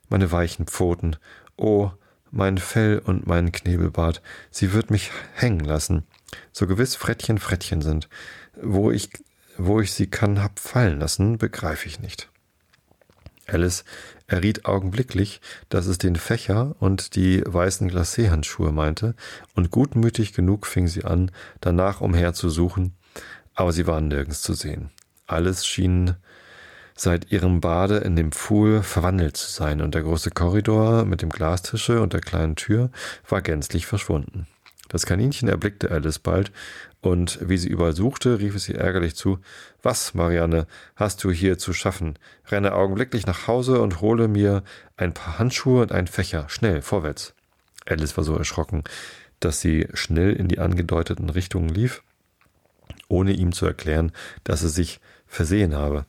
meine 0.08 0.30
weichen 0.30 0.66
Pfoten, 0.66 1.16
oh, 1.56 1.90
mein 2.30 2.58
Fell 2.58 2.98
und 2.98 3.26
mein 3.26 3.52
Knebelbart, 3.52 4.22
sie 4.50 4.72
wird 4.72 4.90
mich 4.90 5.10
hängen 5.34 5.64
lassen, 5.64 6.04
so 6.52 6.66
gewiss 6.66 6.96
Frettchen 6.96 7.38
Frettchen 7.38 7.82
sind, 7.82 8.08
wo 8.60 8.90
ich, 8.90 9.10
wo 9.56 9.80
ich 9.80 9.92
sie 9.92 10.08
kann 10.08 10.42
hab 10.42 10.58
fallen 10.58 10.98
lassen, 10.98 11.38
begreif 11.38 11.86
ich 11.86 12.00
nicht. 12.00 12.28
Alice 13.46 13.84
erriet 14.26 14.64
augenblicklich, 14.64 15.40
dass 15.68 15.86
es 15.86 15.98
den 15.98 16.16
Fächer 16.16 16.74
und 16.78 17.14
die 17.14 17.42
weißen 17.46 17.90
Glacéhandschuhe 17.90 18.72
meinte, 18.72 19.14
und 19.54 19.70
gutmütig 19.70 20.32
genug 20.32 20.66
fing 20.66 20.88
sie 20.88 21.04
an, 21.04 21.30
danach 21.60 22.00
umherzusuchen, 22.00 22.96
aber 23.54 23.72
sie 23.72 23.86
waren 23.86 24.08
nirgends 24.08 24.42
zu 24.42 24.54
sehen. 24.54 24.90
Alles 25.26 25.66
schien 25.66 26.16
seit 26.96 27.32
ihrem 27.32 27.60
Bade 27.60 27.98
in 27.98 28.16
dem 28.16 28.32
Pfuhl 28.32 28.82
verwandelt 28.82 29.36
zu 29.36 29.50
sein, 29.50 29.80
und 29.80 29.94
der 29.94 30.02
große 30.02 30.30
Korridor 30.30 31.04
mit 31.04 31.22
dem 31.22 31.30
Glastische 31.30 32.00
und 32.00 32.12
der 32.12 32.20
kleinen 32.20 32.56
Tür 32.56 32.90
war 33.28 33.42
gänzlich 33.42 33.86
verschwunden. 33.86 34.46
Das 34.88 35.06
Kaninchen 35.06 35.48
erblickte 35.48 35.90
Alice 35.90 36.18
bald, 36.18 36.52
und 37.00 37.38
wie 37.42 37.58
sie 37.58 37.68
überall 37.68 37.94
suchte, 37.94 38.38
rief 38.38 38.54
es 38.54 38.68
ihr 38.68 38.78
ärgerlich 38.78 39.14
zu 39.14 39.38
Was, 39.82 40.14
Marianne, 40.14 40.66
hast 40.96 41.22
du 41.24 41.30
hier 41.30 41.58
zu 41.58 41.72
schaffen? 41.72 42.18
Renne 42.48 42.74
augenblicklich 42.74 43.26
nach 43.26 43.46
Hause 43.46 43.80
und 43.80 44.00
hole 44.00 44.28
mir 44.28 44.62
ein 44.96 45.12
paar 45.12 45.38
Handschuhe 45.38 45.82
und 45.82 45.92
einen 45.92 46.06
Fächer. 46.06 46.48
Schnell, 46.48 46.80
vorwärts. 46.80 47.34
Alice 47.86 48.16
war 48.16 48.24
so 48.24 48.36
erschrocken, 48.36 48.84
dass 49.40 49.60
sie 49.60 49.88
schnell 49.92 50.32
in 50.32 50.48
die 50.48 50.58
angedeuteten 50.58 51.28
Richtungen 51.28 51.68
lief, 51.68 52.02
ohne 53.14 53.32
ihm 53.32 53.52
zu 53.52 53.66
erklären, 53.66 54.12
dass 54.42 54.62
er 54.62 54.68
sich 54.68 55.00
versehen 55.26 55.74
habe. 55.74 56.04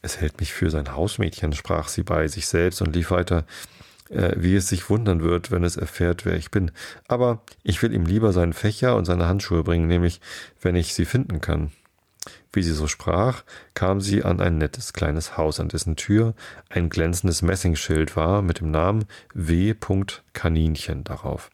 Es 0.00 0.20
hält 0.20 0.40
mich 0.40 0.52
für 0.52 0.70
sein 0.70 0.94
Hausmädchen, 0.94 1.52
sprach 1.52 1.88
sie 1.88 2.02
bei 2.02 2.28
sich 2.28 2.46
selbst 2.46 2.80
und 2.80 2.94
lief 2.94 3.10
weiter 3.10 3.44
äh, 4.10 4.32
wie 4.36 4.56
es 4.56 4.68
sich 4.68 4.88
wundern 4.88 5.22
wird, 5.22 5.50
wenn 5.50 5.64
es 5.64 5.76
erfährt, 5.76 6.24
wer 6.24 6.34
ich 6.34 6.50
bin. 6.50 6.70
Aber 7.08 7.42
ich 7.62 7.82
will 7.82 7.92
ihm 7.92 8.06
lieber 8.06 8.32
seinen 8.32 8.54
Fächer 8.54 8.96
und 8.96 9.04
seine 9.04 9.26
Handschuhe 9.26 9.62
bringen, 9.62 9.86
nämlich 9.86 10.20
wenn 10.62 10.76
ich 10.76 10.94
sie 10.94 11.04
finden 11.04 11.42
kann. 11.42 11.72
Wie 12.52 12.62
sie 12.62 12.72
so 12.72 12.86
sprach, 12.86 13.42
kam 13.74 14.00
sie 14.00 14.24
an 14.24 14.40
ein 14.40 14.56
nettes 14.56 14.94
kleines 14.94 15.36
Haus, 15.36 15.60
an 15.60 15.68
dessen 15.68 15.96
Tür 15.96 16.34
ein 16.70 16.88
glänzendes 16.88 17.42
Messingschild 17.42 18.16
war 18.16 18.40
mit 18.40 18.60
dem 18.60 18.70
Namen 18.70 19.04
W. 19.34 19.74
Kaninchen 20.32 21.04
darauf. 21.04 21.50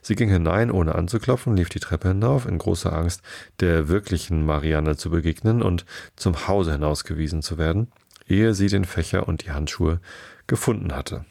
Sie 0.00 0.14
ging 0.14 0.30
hinein, 0.30 0.70
ohne 0.70 0.94
anzuklopfen, 0.94 1.56
lief 1.56 1.68
die 1.68 1.80
Treppe 1.80 2.08
hinauf, 2.08 2.46
in 2.46 2.58
großer 2.58 2.92
Angst, 2.92 3.22
der 3.60 3.88
wirklichen 3.88 4.44
Marianne 4.44 4.96
zu 4.96 5.10
begegnen 5.10 5.62
und 5.62 5.84
zum 6.16 6.48
Hause 6.48 6.72
hinausgewiesen 6.72 7.42
zu 7.42 7.58
werden, 7.58 7.92
ehe 8.26 8.54
sie 8.54 8.68
den 8.68 8.84
Fächer 8.84 9.28
und 9.28 9.44
die 9.44 9.50
Handschuhe 9.50 10.00
gefunden 10.46 10.94
hatte. 10.94 11.24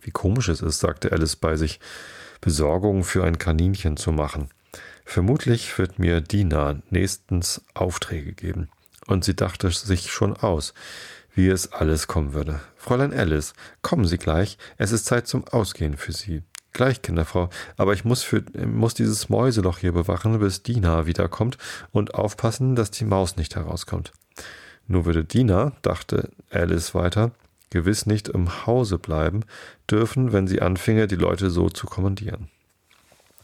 Wie 0.00 0.10
komisch 0.10 0.48
es 0.48 0.62
ist, 0.62 0.80
sagte 0.80 1.12
Alice 1.12 1.36
bei 1.36 1.56
sich, 1.56 1.80
Besorgungen 2.40 3.04
für 3.04 3.24
ein 3.24 3.38
Kaninchen 3.38 3.96
zu 3.96 4.12
machen. 4.12 4.48
Vermutlich 5.04 5.76
wird 5.78 5.98
mir 5.98 6.20
Dina 6.20 6.80
nächstens 6.90 7.62
Aufträge 7.74 8.32
geben. 8.32 8.68
Und 9.06 9.24
sie 9.24 9.36
dachte 9.36 9.70
sich 9.70 10.10
schon 10.10 10.34
aus, 10.34 10.72
wie 11.34 11.48
es 11.48 11.72
alles 11.72 12.06
kommen 12.06 12.32
würde. 12.32 12.60
Fräulein 12.76 13.12
Alice, 13.12 13.54
kommen 13.82 14.06
Sie 14.06 14.18
gleich, 14.18 14.56
es 14.78 14.92
ist 14.92 15.06
Zeit 15.06 15.26
zum 15.26 15.46
Ausgehen 15.48 15.96
für 15.96 16.12
Sie. 16.12 16.42
Gleich, 16.74 17.02
Kinderfrau, 17.02 17.50
aber 17.76 17.92
ich 17.92 18.04
muss, 18.04 18.24
für, 18.24 18.42
muss 18.66 18.94
dieses 18.94 19.28
Mäuseloch 19.28 19.78
hier 19.78 19.92
bewachen, 19.92 20.40
bis 20.40 20.64
Dina 20.64 21.06
wiederkommt 21.06 21.56
und 21.92 22.16
aufpassen, 22.16 22.74
dass 22.74 22.90
die 22.90 23.04
Maus 23.04 23.36
nicht 23.36 23.54
herauskommt. 23.54 24.10
Nur 24.88 25.06
würde 25.06 25.24
Dina, 25.24 25.70
dachte 25.82 26.30
Alice 26.50 26.92
weiter, 26.92 27.30
gewiss 27.70 28.06
nicht 28.06 28.28
im 28.28 28.66
Hause 28.66 28.98
bleiben 28.98 29.44
dürfen, 29.88 30.32
wenn 30.32 30.48
sie 30.48 30.62
anfinge, 30.62 31.06
die 31.06 31.14
Leute 31.14 31.48
so 31.48 31.70
zu 31.70 31.86
kommandieren. 31.86 32.48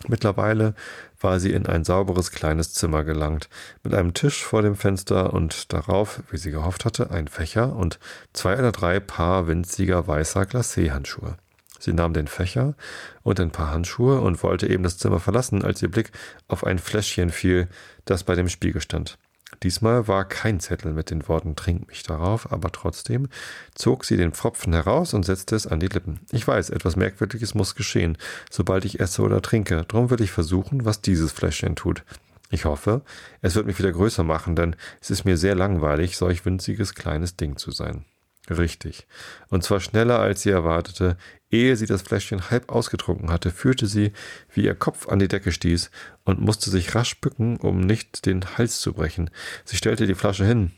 Mittlerweile 0.09 0.75
war 1.21 1.39
sie 1.39 1.53
in 1.53 1.67
ein 1.67 1.85
sauberes 1.85 2.33
kleines 2.33 2.75
Zimmer 2.75 3.05
gelangt, 3.05 3.49
mit 3.85 3.95
einem 3.95 4.13
Tisch 4.13 4.43
vor 4.43 4.63
dem 4.63 4.75
Fenster 4.75 5.33
und 5.33 5.73
darauf, 5.73 6.21
wie 6.33 6.39
sie 6.39 6.51
gehofft 6.51 6.85
hatte, 6.85 7.13
ein 7.13 7.29
Fächer 7.29 7.77
und 7.77 8.01
zwei 8.33 8.59
oder 8.59 8.73
drei 8.73 8.99
Paar 8.99 9.47
winziger 9.47 10.09
weißer 10.09 10.43
Glacé-Handschuhe. 10.43 11.37
Sie 11.81 11.93
nahm 11.93 12.13
den 12.13 12.29
Fächer 12.29 12.75
und 13.23 13.41
ein 13.41 13.51
paar 13.51 13.71
Handschuhe 13.71 14.21
und 14.21 14.43
wollte 14.43 14.69
eben 14.69 14.85
das 14.85 14.99
Zimmer 14.99 15.19
verlassen, 15.19 15.65
als 15.65 15.83
ihr 15.83 15.91
Blick 15.91 16.13
auf 16.47 16.63
ein 16.63 16.79
Fläschchen 16.79 17.31
fiel, 17.31 17.69
das 18.05 18.23
bei 18.23 18.37
dem 18.37 18.49
Spiegel 18.49 18.81
stand. 18.81 19.19
Diesmal 19.63 20.07
war 20.07 20.25
kein 20.27 20.61
Zettel 20.61 20.93
mit 20.93 21.11
den 21.11 21.27
Worten 21.27 21.57
Trink 21.57 21.89
mich 21.89 22.03
darauf, 22.03 22.53
aber 22.53 22.71
trotzdem 22.71 23.29
zog 23.75 24.05
sie 24.05 24.17
den 24.17 24.33
Pfropfen 24.33 24.73
heraus 24.73 25.13
und 25.13 25.25
setzte 25.25 25.57
es 25.57 25.67
an 25.67 25.81
die 25.81 25.89
Lippen. 25.89 26.21
Ich 26.31 26.47
weiß, 26.47 26.71
etwas 26.71 26.97
Merkwürdiges 26.97 27.55
muss 27.55 27.75
geschehen, 27.75 28.17
sobald 28.49 28.85
ich 28.85 29.01
esse 29.01 29.23
oder 29.23 29.43
trinke. 29.43 29.85
Darum 29.89 30.11
will 30.11 30.21
ich 30.21 30.31
versuchen, 30.31 30.85
was 30.85 31.01
dieses 31.01 31.33
Fläschchen 31.33 31.77
tut. 31.77 32.05
Ich 32.51 32.65
hoffe, 32.65 33.03
es 33.43 33.55
wird 33.55 33.67
mich 33.67 33.79
wieder 33.79 33.93
größer 33.93 34.25
machen, 34.25 34.57
denn 34.57 34.77
es 35.01 35.11
ist 35.11 35.25
mir 35.25 35.37
sehr 35.37 35.55
langweilig, 35.55 36.17
solch 36.17 36.45
winziges 36.45 36.95
kleines 36.95 37.37
Ding 37.37 37.57
zu 37.57 37.71
sein. 37.71 38.05
Richtig. 38.51 39.07
Und 39.49 39.63
zwar 39.63 39.79
schneller, 39.79 40.19
als 40.19 40.43
sie 40.43 40.51
erwartete. 40.51 41.17
Ehe 41.53 41.77
sie 41.77 41.87
das 41.87 42.03
Fläschchen 42.03 42.51
halb 42.51 42.69
ausgetrunken 42.69 43.31
hatte, 43.31 43.53
fühlte 43.53 43.87
sie, 43.87 44.13
wie 44.53 44.65
ihr 44.65 44.75
Kopf 44.75 45.09
an 45.09 45.21
die 45.21 45.29
Decke 45.29 45.53
stieß 45.53 45.91
und 46.25 46.41
musste 46.41 46.69
sich 46.71 46.95
rasch 46.97 47.21
bücken, 47.21 47.59
um 47.59 47.81
nicht 47.81 48.27
den 48.27 48.45
Hals 48.59 48.81
zu 48.81 48.93
brechen. 48.93 49.31
Sie 49.65 49.77
stellte 49.77 50.07
die 50.07 50.15
Flasche 50.17 50.45
hin. 50.45 50.73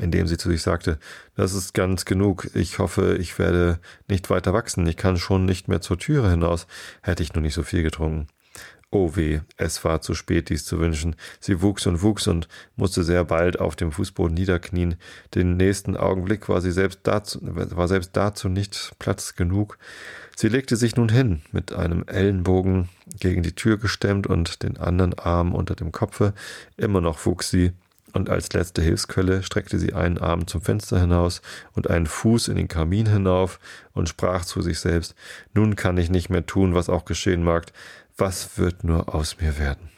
indem 0.00 0.26
sie 0.26 0.36
zu 0.36 0.50
sich 0.50 0.62
sagte, 0.62 0.98
das 1.34 1.54
ist 1.54 1.72
ganz 1.72 2.04
genug, 2.04 2.50
ich 2.54 2.78
hoffe, 2.78 3.16
ich 3.18 3.38
werde 3.38 3.80
nicht 4.08 4.28
weiter 4.30 4.52
wachsen, 4.52 4.86
ich 4.86 4.98
kann 4.98 5.16
schon 5.16 5.46
nicht 5.46 5.68
mehr 5.68 5.80
zur 5.80 5.98
Türe 5.98 6.30
hinaus, 6.30 6.66
hätte 7.02 7.22
ich 7.22 7.34
nur 7.34 7.42
nicht 7.42 7.54
so 7.54 7.62
viel 7.62 7.82
getrunken. 7.82 8.28
Oh 8.90 9.16
weh, 9.16 9.40
es 9.58 9.84
war 9.84 10.00
zu 10.00 10.14
spät, 10.14 10.48
dies 10.48 10.64
zu 10.64 10.80
wünschen. 10.80 11.14
Sie 11.40 11.60
wuchs 11.60 11.86
und 11.86 12.00
wuchs 12.00 12.26
und 12.26 12.48
musste 12.76 13.04
sehr 13.04 13.22
bald 13.24 13.60
auf 13.60 13.76
dem 13.76 13.92
Fußboden 13.92 14.32
niederknien. 14.32 14.94
Den 15.34 15.58
nächsten 15.58 15.94
Augenblick 15.94 16.48
war 16.48 16.62
sie 16.62 16.72
selbst 16.72 17.00
dazu, 17.02 17.38
war 17.42 17.86
selbst 17.86 18.16
dazu 18.16 18.48
nicht 18.48 18.92
Platz 18.98 19.34
genug. 19.34 19.76
Sie 20.36 20.48
legte 20.48 20.76
sich 20.76 20.96
nun 20.96 21.10
hin, 21.10 21.42
mit 21.52 21.74
einem 21.74 22.04
Ellenbogen 22.06 22.88
gegen 23.20 23.42
die 23.42 23.54
Tür 23.54 23.76
gestemmt 23.76 24.26
und 24.26 24.62
den 24.62 24.78
anderen 24.78 25.18
Arm 25.18 25.54
unter 25.54 25.74
dem 25.74 25.92
Kopfe. 25.92 26.32
Immer 26.78 27.02
noch 27.02 27.26
wuchs 27.26 27.50
sie, 27.50 27.72
und 28.14 28.30
als 28.30 28.52
letzte 28.54 28.80
Hilfsquelle 28.80 29.42
streckte 29.42 29.78
sie 29.78 29.92
einen 29.92 30.16
Arm 30.16 30.46
zum 30.46 30.62
Fenster 30.62 30.98
hinaus 30.98 31.42
und 31.74 31.90
einen 31.90 32.06
Fuß 32.06 32.48
in 32.48 32.56
den 32.56 32.68
Kamin 32.68 33.06
hinauf 33.06 33.60
und 33.92 34.08
sprach 34.08 34.46
zu 34.46 34.62
sich 34.62 34.80
selbst, 34.80 35.14
nun 35.52 35.76
kann 35.76 35.98
ich 35.98 36.08
nicht 36.08 36.30
mehr 36.30 36.46
tun, 36.46 36.74
was 36.74 36.88
auch 36.88 37.04
geschehen 37.04 37.42
mag, 37.42 37.66
was 38.18 38.58
wird 38.58 38.84
nur 38.84 39.14
aus 39.14 39.40
mir 39.40 39.58
werden? 39.58 39.90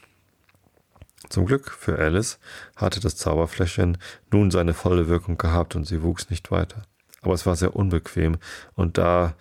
Zum 1.31 1.47
Glück 1.47 1.71
für 1.71 1.99
Alice 1.99 2.39
hatte 2.77 3.01
das 3.01 3.17
Zauberfläschchen 3.17 3.99
nun 4.31 4.51
seine 4.51 4.75
volle 4.75 5.09
Wirkung 5.09 5.39
gehabt 5.39 5.75
und 5.75 5.87
sie 5.87 6.03
wuchs 6.03 6.29
nicht 6.29 6.51
weiter. 6.51 6.83
Aber 7.23 7.35
es 7.35 7.47
war 7.47 7.57
sehr 7.57 7.75
unbequem 7.77 8.39
und 8.75 8.99
da 8.99 9.35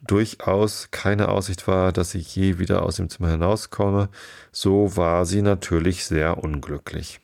durchaus 0.00 0.88
keine 0.90 1.28
Aussicht 1.28 1.66
war, 1.66 1.92
dass 1.92 2.10
sie 2.10 2.18
je 2.18 2.58
wieder 2.58 2.82
aus 2.82 2.96
dem 2.96 3.08
Zimmer 3.08 3.30
hinauskomme, 3.30 4.08
so 4.52 4.96
war 4.96 5.26
sie 5.26 5.42
natürlich 5.42 6.04
sehr 6.04 6.42
unglücklich. 6.42 7.20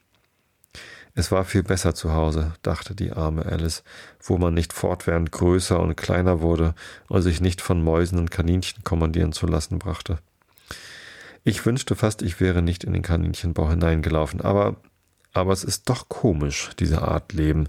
Es 1.14 1.32
war 1.32 1.44
viel 1.44 1.62
besser 1.62 1.94
zu 1.94 2.12
Hause, 2.12 2.52
dachte 2.62 2.94
die 2.94 3.12
arme 3.12 3.44
Alice, 3.44 3.82
wo 4.22 4.38
man 4.38 4.54
nicht 4.54 4.72
fortwährend 4.72 5.32
größer 5.32 5.78
und 5.80 5.96
kleiner 5.96 6.40
wurde 6.40 6.74
und 7.08 7.22
sich 7.22 7.40
nicht 7.40 7.60
von 7.60 7.82
Mäusen 7.82 8.18
und 8.18 8.30
Kaninchen 8.30 8.84
kommandieren 8.84 9.32
zu 9.32 9.46
lassen 9.46 9.78
brachte. 9.78 10.18
Ich 11.42 11.64
wünschte 11.64 11.96
fast, 11.96 12.20
ich 12.20 12.38
wäre 12.38 12.60
nicht 12.60 12.84
in 12.84 12.92
den 12.92 13.02
Kaninchenbau 13.02 13.70
hineingelaufen, 13.70 14.42
aber, 14.42 14.76
aber 15.32 15.52
es 15.52 15.64
ist 15.64 15.88
doch 15.88 16.08
komisch, 16.10 16.70
diese 16.78 17.00
Art 17.00 17.32
Leben. 17.32 17.66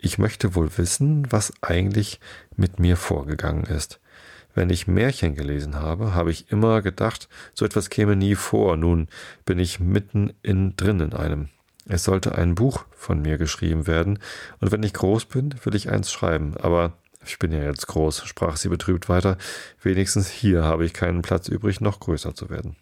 Ich 0.00 0.16
möchte 0.16 0.54
wohl 0.54 0.70
wissen, 0.78 1.30
was 1.30 1.52
eigentlich 1.60 2.18
mit 2.56 2.78
mir 2.78 2.96
vorgegangen 2.96 3.64
ist. 3.64 4.00
Wenn 4.54 4.70
ich 4.70 4.86
Märchen 4.86 5.34
gelesen 5.34 5.76
habe, 5.76 6.14
habe 6.14 6.30
ich 6.30 6.50
immer 6.50 6.80
gedacht, 6.80 7.28
so 7.52 7.66
etwas 7.66 7.90
käme 7.90 8.16
nie 8.16 8.34
vor. 8.34 8.78
Nun 8.78 9.08
bin 9.44 9.58
ich 9.58 9.80
mitten 9.80 10.32
in 10.42 10.74
drin 10.76 11.00
in 11.00 11.12
einem. 11.12 11.50
Es 11.86 12.04
sollte 12.04 12.36
ein 12.36 12.54
Buch 12.54 12.84
von 12.90 13.20
mir 13.20 13.36
geschrieben 13.36 13.86
werden, 13.86 14.18
und 14.60 14.72
wenn 14.72 14.82
ich 14.82 14.94
groß 14.94 15.26
bin, 15.26 15.54
will 15.64 15.74
ich 15.74 15.90
eins 15.90 16.10
schreiben, 16.10 16.56
aber 16.56 16.94
ich 17.24 17.38
bin 17.38 17.52
ja 17.52 17.62
jetzt 17.62 17.86
groß, 17.86 18.24
sprach 18.24 18.56
sie 18.56 18.68
betrübt 18.68 19.08
weiter, 19.08 19.36
wenigstens 19.82 20.30
hier 20.30 20.64
habe 20.64 20.84
ich 20.84 20.94
keinen 20.94 21.22
Platz 21.22 21.48
übrig, 21.48 21.80
noch 21.80 22.00
größer 22.00 22.34
zu 22.34 22.48
werden. 22.48 22.76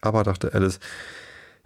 Aber, 0.00 0.24
dachte 0.24 0.54
Alice, 0.54 0.80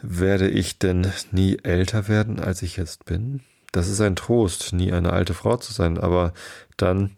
werde 0.03 0.49
ich 0.49 0.79
denn 0.79 1.11
nie 1.33 1.59
älter 1.63 2.09
werden, 2.09 2.41
als 2.41 2.63
ich 2.63 2.77
jetzt 2.77 3.05
bin? 3.05 3.41
Das 3.73 3.89
ist 3.89 4.01
ein 4.01 4.17
Trost, 4.17 4.73
nie 4.73 4.93
eine 4.93 5.13
alte 5.13 5.35
Frau 5.35 5.57
zu 5.57 5.73
sein, 5.73 5.99
aber 5.99 6.33
dann 6.77 7.17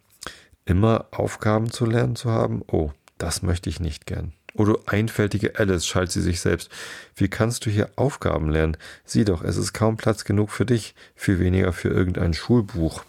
immer 0.64 1.06
Aufgaben 1.10 1.70
zu 1.70 1.86
lernen 1.86 2.16
zu 2.16 2.30
haben? 2.30 2.62
Oh, 2.66 2.90
das 3.16 3.42
möchte 3.42 3.70
ich 3.70 3.80
nicht 3.80 4.06
gern. 4.06 4.32
O 4.54 4.64
du 4.64 4.78
einfältige 4.86 5.58
Alice, 5.58 5.86
schalt 5.86 6.10
sie 6.10 6.20
sich 6.20 6.40
selbst. 6.40 6.70
Wie 7.14 7.28
kannst 7.28 7.66
du 7.66 7.70
hier 7.70 7.90
Aufgaben 7.96 8.50
lernen? 8.50 8.76
Sieh 9.04 9.24
doch, 9.24 9.42
es 9.42 9.56
ist 9.56 9.72
kaum 9.72 9.96
Platz 9.96 10.24
genug 10.24 10.50
für 10.50 10.66
dich, 10.66 10.94
viel 11.14 11.38
weniger 11.38 11.72
für 11.72 11.88
irgendein 11.88 12.34
Schulbuch. 12.34 13.04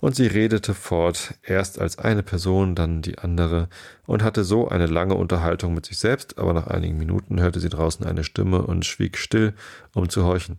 Und 0.00 0.14
sie 0.14 0.26
redete 0.26 0.74
fort, 0.74 1.34
erst 1.42 1.80
als 1.80 1.98
eine 1.98 2.22
Person, 2.22 2.74
dann 2.74 3.02
die 3.02 3.18
andere, 3.18 3.68
und 4.04 4.22
hatte 4.22 4.44
so 4.44 4.68
eine 4.68 4.86
lange 4.86 5.14
Unterhaltung 5.14 5.74
mit 5.74 5.86
sich 5.86 5.98
selbst, 5.98 6.38
aber 6.38 6.52
nach 6.52 6.66
einigen 6.66 6.98
Minuten 6.98 7.40
hörte 7.40 7.60
sie 7.60 7.70
draußen 7.70 8.06
eine 8.06 8.24
Stimme 8.24 8.62
und 8.62 8.84
schwieg 8.84 9.16
still, 9.16 9.54
um 9.94 10.08
zu 10.08 10.24
horchen. 10.24 10.58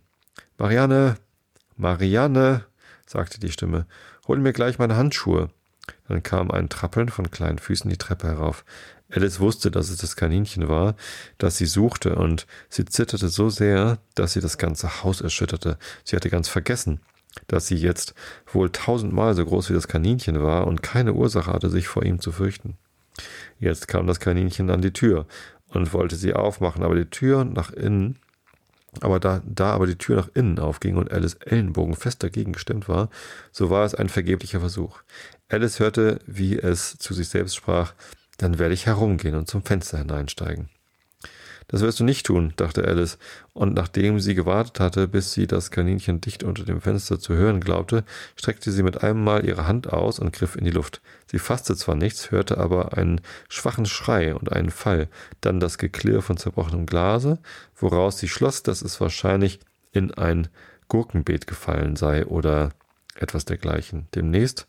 Marianne, 0.56 1.16
Marianne, 1.76 2.64
sagte 3.06 3.38
die 3.38 3.52
Stimme, 3.52 3.86
hol 4.26 4.38
mir 4.38 4.52
gleich 4.52 4.78
meine 4.78 4.96
Handschuhe. 4.96 5.50
Dann 6.08 6.22
kam 6.22 6.50
ein 6.50 6.68
Trappeln 6.68 7.08
von 7.08 7.30
kleinen 7.30 7.58
Füßen 7.58 7.88
die 7.88 7.96
Treppe 7.96 8.28
herauf. 8.28 8.64
Alice 9.10 9.40
wusste, 9.40 9.70
dass 9.70 9.88
es 9.88 9.98
das 9.98 10.16
Kaninchen 10.16 10.68
war, 10.68 10.96
das 11.38 11.56
sie 11.56 11.66
suchte, 11.66 12.16
und 12.16 12.46
sie 12.68 12.84
zitterte 12.84 13.28
so 13.28 13.48
sehr, 13.48 13.98
dass 14.14 14.34
sie 14.34 14.40
das 14.40 14.58
ganze 14.58 15.02
Haus 15.02 15.22
erschütterte. 15.22 15.78
Sie 16.04 16.14
hatte 16.14 16.28
ganz 16.28 16.48
vergessen, 16.48 17.00
dass 17.46 17.66
sie 17.66 17.76
jetzt 17.76 18.14
wohl 18.52 18.70
tausendmal 18.70 19.34
so 19.34 19.44
groß 19.44 19.70
wie 19.70 19.74
das 19.74 19.88
Kaninchen 19.88 20.42
war 20.42 20.66
und 20.66 20.82
keine 20.82 21.14
Ursache 21.14 21.52
hatte, 21.52 21.70
sich 21.70 21.88
vor 21.88 22.04
ihm 22.04 22.20
zu 22.20 22.32
fürchten. 22.32 22.76
Jetzt 23.58 23.88
kam 23.88 24.06
das 24.06 24.20
Kaninchen 24.20 24.70
an 24.70 24.82
die 24.82 24.92
Tür 24.92 25.26
und 25.68 25.92
wollte 25.92 26.16
sie 26.16 26.34
aufmachen, 26.34 26.82
aber 26.82 26.94
die 26.94 27.10
Tür 27.10 27.44
nach 27.44 27.70
innen, 27.70 28.18
aber 29.00 29.20
da, 29.20 29.42
da 29.44 29.72
aber 29.72 29.86
die 29.86 29.96
Tür 29.98 30.16
nach 30.16 30.28
innen 30.34 30.58
aufging 30.58 30.96
und 30.96 31.12
Alice 31.12 31.34
Ellenbogen 31.34 31.94
fest 31.94 32.22
dagegen 32.22 32.52
gestemmt 32.52 32.88
war, 32.88 33.10
so 33.52 33.70
war 33.70 33.84
es 33.84 33.94
ein 33.94 34.08
vergeblicher 34.08 34.60
Versuch. 34.60 35.00
Alice 35.48 35.80
hörte, 35.80 36.20
wie 36.26 36.58
es 36.58 36.98
zu 36.98 37.14
sich 37.14 37.28
selbst 37.28 37.56
sprach, 37.56 37.94
dann 38.38 38.58
werde 38.58 38.74
ich 38.74 38.86
herumgehen 38.86 39.34
und 39.34 39.48
zum 39.48 39.62
Fenster 39.62 39.98
hineinsteigen. 39.98 40.68
Das 41.70 41.82
wirst 41.82 42.00
du 42.00 42.04
nicht 42.04 42.24
tun, 42.24 42.54
dachte 42.56 42.86
Alice, 42.86 43.18
und 43.52 43.74
nachdem 43.74 44.20
sie 44.20 44.34
gewartet 44.34 44.80
hatte, 44.80 45.06
bis 45.06 45.32
sie 45.32 45.46
das 45.46 45.70
Kaninchen 45.70 46.22
dicht 46.22 46.42
unter 46.42 46.64
dem 46.64 46.80
Fenster 46.80 47.20
zu 47.20 47.34
hören 47.34 47.60
glaubte, 47.60 48.04
streckte 48.36 48.72
sie 48.72 48.82
mit 48.82 49.02
einem 49.02 49.22
Mal 49.22 49.44
ihre 49.44 49.66
Hand 49.66 49.92
aus 49.92 50.18
und 50.18 50.32
griff 50.32 50.56
in 50.56 50.64
die 50.64 50.70
Luft. 50.70 51.02
Sie 51.30 51.38
fasste 51.38 51.76
zwar 51.76 51.94
nichts, 51.94 52.30
hörte 52.30 52.56
aber 52.56 52.96
einen 52.96 53.20
schwachen 53.50 53.84
Schrei 53.84 54.34
und 54.34 54.50
einen 54.50 54.70
Fall, 54.70 55.08
dann 55.42 55.60
das 55.60 55.76
Geklirr 55.76 56.22
von 56.22 56.38
zerbrochenem 56.38 56.86
Glase, 56.86 57.38
woraus 57.76 58.18
sie 58.18 58.28
schloss, 58.28 58.62
dass 58.62 58.80
es 58.80 58.98
wahrscheinlich 58.98 59.60
in 59.92 60.14
ein 60.14 60.48
Gurkenbeet 60.88 61.46
gefallen 61.46 61.96
sei 61.96 62.24
oder 62.24 62.70
etwas 63.14 63.44
dergleichen. 63.44 64.08
Demnächst 64.14 64.66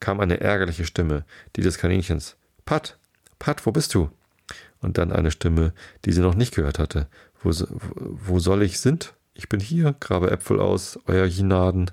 kam 0.00 0.18
eine 0.18 0.40
ärgerliche 0.40 0.86
Stimme, 0.86 1.24
die 1.56 1.60
des 1.60 1.76
Kaninchens. 1.76 2.36
Pat, 2.64 2.96
Pat, 3.38 3.66
wo 3.66 3.72
bist 3.72 3.92
du? 3.94 4.10
Und 4.80 4.98
dann 4.98 5.12
eine 5.12 5.30
Stimme, 5.30 5.72
die 6.04 6.12
sie 6.12 6.20
noch 6.20 6.34
nicht 6.34 6.54
gehört 6.54 6.78
hatte. 6.78 7.08
Wo, 7.40 7.50
wo 7.50 8.38
soll 8.38 8.62
ich 8.62 8.80
sind? 8.80 9.14
Ich 9.34 9.48
bin 9.48 9.60
hier, 9.60 9.94
grabe 9.98 10.30
Äpfel 10.30 10.60
aus, 10.60 10.98
euer 11.06 11.26
Chinaden. 11.26 11.90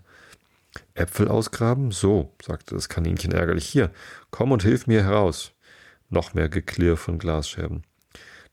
Äpfel 0.94 1.28
ausgraben? 1.28 1.92
So, 1.92 2.34
sagte 2.44 2.76
das 2.76 2.90
Kaninchen 2.90 3.32
ärgerlich. 3.32 3.68
Hier, 3.68 3.92
komm 4.32 4.52
und 4.52 4.64
hilf 4.64 4.88
mir 4.88 5.04
heraus. 5.04 5.52
Noch 6.10 6.34
mehr 6.34 6.50
Geklirr 6.50 6.98
von 6.98 7.18
Glasscherben. 7.18 7.84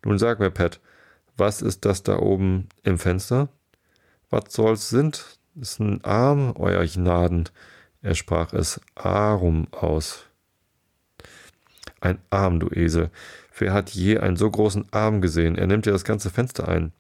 Nun 0.05 0.19
sag 0.19 0.41
mir, 0.41 0.51
Pat, 0.51 0.81
was 1.37 1.63
ist 1.63 1.85
das 1.85 2.03
da 2.03 2.19
oben 2.19 2.69
im 2.83 2.99
Fenster? 2.99 3.49
Was 4.31 4.53
soll's 4.53 4.89
sind? 4.89 5.39
Ist 5.55 5.81
ein 5.81 6.03
Arm, 6.05 6.55
euer 6.57 6.85
Chinaden. 6.85 7.49
Er 8.01 8.15
sprach 8.15 8.53
es 8.53 8.81
Arum 8.95 9.69
aus. 9.73 10.25
Ein 12.01 12.19
Arm, 12.31 12.59
du 12.59 12.69
Esel. 12.69 13.11
Wer 13.59 13.73
hat 13.73 13.91
je 13.91 14.19
einen 14.19 14.37
so 14.37 14.51
großen 14.51 14.87
Arm 14.91 15.21
gesehen? 15.21 15.57
Er 15.57 15.67
nimmt 15.67 15.87
ja 15.87 15.93
das 15.93 16.05
ganze 16.05 16.31
Fenster 16.31 16.69
ein. 16.69 16.93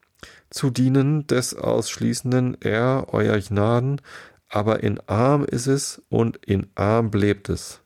Zu 0.50 0.70
dienen 0.70 1.26
des 1.26 1.54
Ausschließenden 1.54 2.58
er, 2.60 3.06
euer 3.08 3.38
Gnaden, 3.38 4.00
aber 4.48 4.82
in 4.82 5.00
Arm 5.06 5.44
ist 5.44 5.66
es 5.66 6.02
und 6.08 6.36
in 6.44 6.66
Arm 6.74 7.10
bleibt 7.10 7.48
es. 7.48 7.80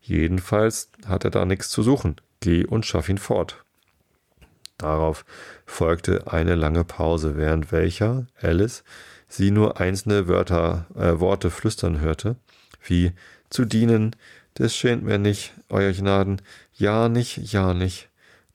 Jedenfalls 0.00 0.90
hat 1.06 1.24
er 1.24 1.30
da 1.30 1.44
nichts 1.44 1.68
zu 1.68 1.82
suchen. 1.82 2.16
Geh 2.40 2.64
und 2.64 2.86
schaff 2.86 3.08
ihn 3.08 3.18
fort. 3.18 3.64
Darauf 4.78 5.24
folgte 5.64 6.30
eine 6.30 6.54
lange 6.54 6.84
Pause, 6.84 7.36
während 7.36 7.72
welcher 7.72 8.26
Alice 8.40 8.84
sie 9.28 9.50
nur 9.50 9.80
einzelne 9.80 10.28
Wörter, 10.28 10.86
äh, 10.94 11.18
Worte 11.18 11.50
flüstern 11.50 12.00
hörte, 12.00 12.36
wie 12.84 13.12
zu 13.50 13.64
dienen, 13.64 14.14
das 14.54 14.76
schämt 14.76 15.02
mir 15.02 15.18
nicht, 15.18 15.54
euer 15.68 15.92
Gnaden, 15.92 16.40
ja 16.76 17.08
nicht, 17.08 17.52
ja 17.52 17.74
nicht. 17.74 18.08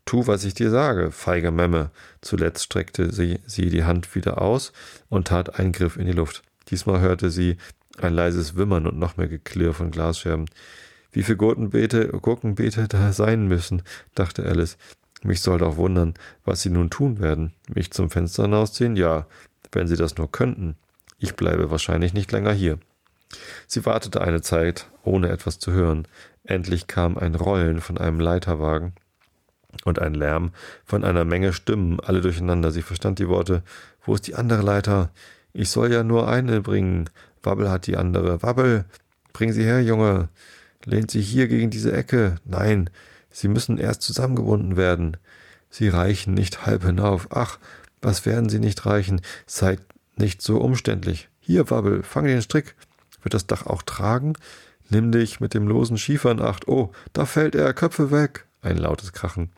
Tu, 0.05 0.27
was 0.27 0.43
ich 0.43 0.53
dir 0.53 0.69
sage, 0.69 1.11
feige 1.11 1.51
Memme. 1.51 1.91
Zuletzt 2.21 2.63
streckte 2.63 3.13
sie, 3.13 3.39
sie 3.45 3.69
die 3.69 3.83
Hand 3.83 4.15
wieder 4.15 4.41
aus 4.41 4.73
und 5.09 5.27
tat 5.27 5.59
einen 5.59 5.71
Griff 5.71 5.97
in 5.97 6.05
die 6.05 6.11
Luft. 6.11 6.43
Diesmal 6.69 7.01
hörte 7.01 7.29
sie 7.29 7.57
ein 7.97 8.13
leises 8.13 8.55
Wimmern 8.55 8.87
und 8.87 8.97
noch 8.97 9.17
mehr 9.17 9.27
Geklirr 9.27 9.73
von 9.73 9.91
Glasscherben. 9.91 10.45
Wie 11.11 11.23
viele 11.23 11.37
Gurkenbeete, 11.37 12.07
Gurkenbeete 12.07 12.87
da 12.87 13.13
sein 13.13 13.47
müssen, 13.47 13.83
dachte 14.15 14.45
Alice. 14.45 14.77
Mich 15.23 15.41
soll 15.41 15.59
doch 15.59 15.75
wundern, 15.75 16.15
was 16.45 16.61
sie 16.61 16.71
nun 16.71 16.89
tun 16.89 17.19
werden. 17.19 17.53
Mich 17.73 17.91
zum 17.91 18.09
Fenster 18.09 18.43
hinausziehen? 18.43 18.95
Ja, 18.95 19.27
wenn 19.71 19.87
sie 19.87 19.97
das 19.97 20.17
nur 20.17 20.31
könnten. 20.31 20.77
Ich 21.19 21.35
bleibe 21.35 21.69
wahrscheinlich 21.69 22.13
nicht 22.13 22.31
länger 22.31 22.53
hier. 22.53 22.79
Sie 23.67 23.85
wartete 23.85 24.21
eine 24.21 24.41
Zeit, 24.41 24.87
ohne 25.03 25.29
etwas 25.29 25.59
zu 25.59 25.71
hören. 25.71 26.07
Endlich 26.51 26.87
kam 26.87 27.17
ein 27.17 27.35
Rollen 27.35 27.79
von 27.79 27.97
einem 27.97 28.19
Leiterwagen 28.19 28.91
und 29.85 29.99
ein 29.99 30.13
Lärm 30.13 30.51
von 30.83 31.05
einer 31.05 31.23
Menge 31.23 31.53
Stimmen, 31.53 32.01
alle 32.01 32.19
durcheinander. 32.19 32.71
Sie 32.71 32.81
verstand 32.81 33.19
die 33.19 33.29
Worte 33.29 33.63
Wo 34.03 34.15
ist 34.15 34.27
die 34.27 34.35
andere 34.35 34.61
Leiter? 34.61 35.11
Ich 35.53 35.69
soll 35.69 35.93
ja 35.93 36.03
nur 36.03 36.27
eine 36.27 36.59
bringen. 36.59 37.09
Wabbel 37.41 37.71
hat 37.71 37.87
die 37.87 37.95
andere. 37.95 38.43
Wabbel, 38.43 38.83
bring 39.31 39.53
sie 39.53 39.63
her, 39.63 39.81
Junge. 39.81 40.27
Lehnt 40.83 41.09
sie 41.09 41.21
hier 41.21 41.47
gegen 41.47 41.69
diese 41.69 41.93
Ecke. 41.93 42.35
Nein, 42.43 42.89
sie 43.29 43.47
müssen 43.47 43.77
erst 43.77 44.01
zusammengebunden 44.01 44.75
werden. 44.75 45.15
Sie 45.69 45.87
reichen 45.87 46.33
nicht 46.33 46.65
halb 46.65 46.83
hinauf. 46.83 47.29
Ach, 47.31 47.59
was 48.01 48.25
werden 48.25 48.49
sie 48.49 48.59
nicht 48.59 48.85
reichen? 48.85 49.21
Seid 49.45 49.79
nicht 50.17 50.41
so 50.41 50.57
umständlich. 50.57 51.29
Hier, 51.39 51.69
Wabbel, 51.69 52.03
fang 52.03 52.25
den 52.25 52.41
Strick. 52.41 52.75
Wird 53.21 53.35
das 53.35 53.47
Dach 53.47 53.67
auch 53.67 53.83
tragen? 53.83 54.33
Nimm 54.91 55.11
dich 55.13 55.39
mit 55.39 55.53
dem 55.53 55.67
losen 55.67 55.97
Schiefer 55.97 56.31
in 56.31 56.41
Acht. 56.41 56.67
Oh, 56.67 56.91
da 57.13 57.25
fällt 57.25 57.55
er, 57.55 57.73
Köpfe 57.73 58.11
weg. 58.11 58.45
Ein 58.61 58.77
lautes 58.77 59.13
Krachen. 59.13 59.49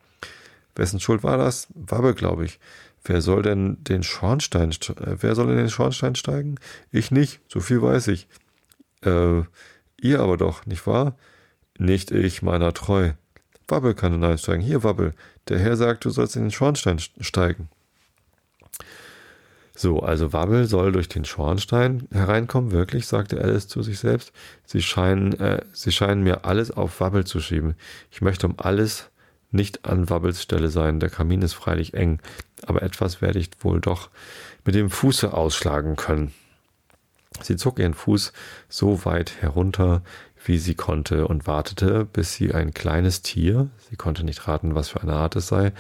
Wessen 0.75 0.99
Schuld 0.99 1.23
war 1.23 1.37
das? 1.37 1.67
Wabbel, 1.73 2.13
glaube 2.13 2.45
ich. 2.45 2.59
Wer 3.03 3.19
soll 3.21 3.41
denn 3.41 3.83
den 3.83 4.03
Schornstein, 4.03 4.69
äh, 4.71 5.17
wer 5.19 5.35
soll 5.35 5.49
in 5.49 5.57
den 5.57 5.71
Schornstein 5.71 6.15
steigen? 6.15 6.55
Ich 6.91 7.09
nicht, 7.09 7.41
so 7.49 7.59
viel 7.59 7.81
weiß 7.81 8.07
ich. 8.09 8.27
Äh, 9.03 9.41
ihr 9.99 10.19
aber 10.19 10.37
doch, 10.37 10.67
nicht 10.67 10.85
wahr? 10.85 11.17
Nicht 11.79 12.11
ich, 12.11 12.43
meiner 12.43 12.71
treu. 12.73 13.13
Wabbel 13.67 13.95
kann 13.95 14.11
hineinsteigen. 14.11 14.61
Hier, 14.61 14.83
Wabbel. 14.83 15.15
Der 15.49 15.57
Herr 15.57 15.75
sagt, 15.77 16.05
du 16.05 16.11
sollst 16.11 16.35
in 16.35 16.43
den 16.43 16.51
Schornstein 16.51 16.99
steigen. 16.99 17.69
So, 19.75 20.01
also 20.01 20.33
Wabbel 20.33 20.65
soll 20.67 20.91
durch 20.91 21.09
den 21.09 21.25
Schornstein 21.25 22.07
hereinkommen, 22.11 22.71
wirklich, 22.71 23.07
sagte 23.07 23.41
Alice 23.41 23.67
zu 23.67 23.81
sich 23.81 23.97
selbst. 23.97 24.31
Sie 24.65 24.83
scheinen, 24.83 25.39
äh, 25.39 25.63
sie 25.73 25.91
scheinen 25.91 26.23
mir 26.23 26.45
alles 26.45 26.69
auf 26.69 26.99
Wabbel 26.99 27.25
zu 27.25 27.39
schieben. 27.39 27.75
Ich 28.11 28.21
möchte 28.21 28.45
um 28.45 28.55
alles 28.57 29.09
nicht 29.49 29.85
an 29.85 30.09
Wabbels 30.09 30.43
Stelle 30.43 30.69
sein. 30.69 30.99
Der 30.99 31.09
Kamin 31.09 31.41
ist 31.41 31.53
freilich 31.53 31.95
eng, 31.95 32.19
aber 32.65 32.83
etwas 32.83 33.21
werde 33.21 33.39
ich 33.39 33.49
wohl 33.61 33.81
doch 33.81 34.09
mit 34.63 34.75
dem 34.75 34.91
Fuße 34.91 35.33
ausschlagen 35.33 35.95
können. 35.95 36.33
Sie 37.41 37.55
zog 37.55 37.79
ihren 37.79 37.95
Fuß 37.95 38.31
so 38.69 39.05
weit 39.05 39.41
herunter, 39.41 40.03
wie 40.45 40.59
sie 40.59 40.75
konnte, 40.75 41.27
und 41.27 41.47
wartete, 41.47 42.05
bis 42.05 42.33
sie 42.33 42.53
ein 42.53 42.73
kleines 42.73 43.21
Tier, 43.21 43.69
sie 43.89 43.95
konnte 43.95 44.23
nicht 44.23 44.47
raten, 44.47 44.75
was 44.75 44.89
für 44.89 45.01
eine 45.01 45.13
Art 45.13 45.35
es 45.35 45.47
sei, 45.47 45.71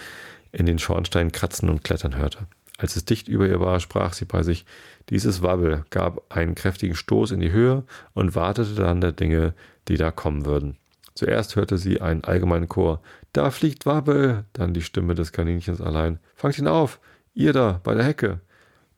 in 0.51 0.65
den 0.65 0.79
Schornstein 0.79 1.31
kratzen 1.31 1.69
und 1.69 1.83
klettern 1.83 2.15
hörte. 2.15 2.47
Als 2.77 2.95
es 2.95 3.05
dicht 3.05 3.27
über 3.27 3.47
ihr 3.47 3.59
war, 3.59 3.79
sprach 3.79 4.13
sie 4.13 4.25
bei 4.25 4.43
sich, 4.43 4.65
dieses 5.09 5.41
Wabbel 5.41 5.85
gab 5.89 6.33
einen 6.33 6.55
kräftigen 6.55 6.95
Stoß 6.95 7.31
in 7.31 7.39
die 7.39 7.51
Höhe 7.51 7.83
und 8.13 8.35
wartete 8.35 8.75
dann 8.75 9.01
der 9.01 9.11
Dinge, 9.11 9.53
die 9.87 9.97
da 9.97 10.11
kommen 10.11 10.45
würden. 10.45 10.77
Zuerst 11.13 11.55
hörte 11.55 11.77
sie 11.77 12.01
einen 12.01 12.23
allgemeinen 12.23 12.67
Chor. 12.67 13.01
Da 13.33 13.51
fliegt 13.51 13.85
Wabbel! 13.85 14.45
Dann 14.53 14.73
die 14.73 14.81
Stimme 14.81 15.13
des 15.13 15.31
Kaninchens 15.31 15.81
allein. 15.81 16.19
Fangt 16.35 16.57
ihn 16.57 16.67
auf! 16.67 16.99
Ihr 17.35 17.53
da, 17.53 17.79
bei 17.83 17.93
der 17.93 18.03
Hecke! 18.03 18.39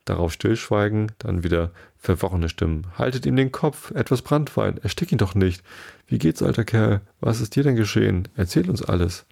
Darauf 0.06 0.32
Stillschweigen, 0.32 1.12
dann 1.18 1.42
wieder 1.42 1.72
verworrene 1.98 2.48
Stimmen. 2.48 2.86
Haltet 2.96 3.26
ihm 3.26 3.36
den 3.36 3.50
Kopf, 3.50 3.90
etwas 3.90 4.22
Brandwein, 4.22 4.78
erstick 4.78 5.10
ihn 5.10 5.18
doch 5.18 5.34
nicht. 5.34 5.62
Wie 6.06 6.18
geht's, 6.18 6.42
alter 6.42 6.64
Kerl? 6.64 7.00
Was 7.20 7.40
ist 7.40 7.56
dir 7.56 7.64
denn 7.64 7.76
geschehen? 7.76 8.28
Erzähl 8.36 8.70
uns 8.70 8.82
alles. 8.82 9.26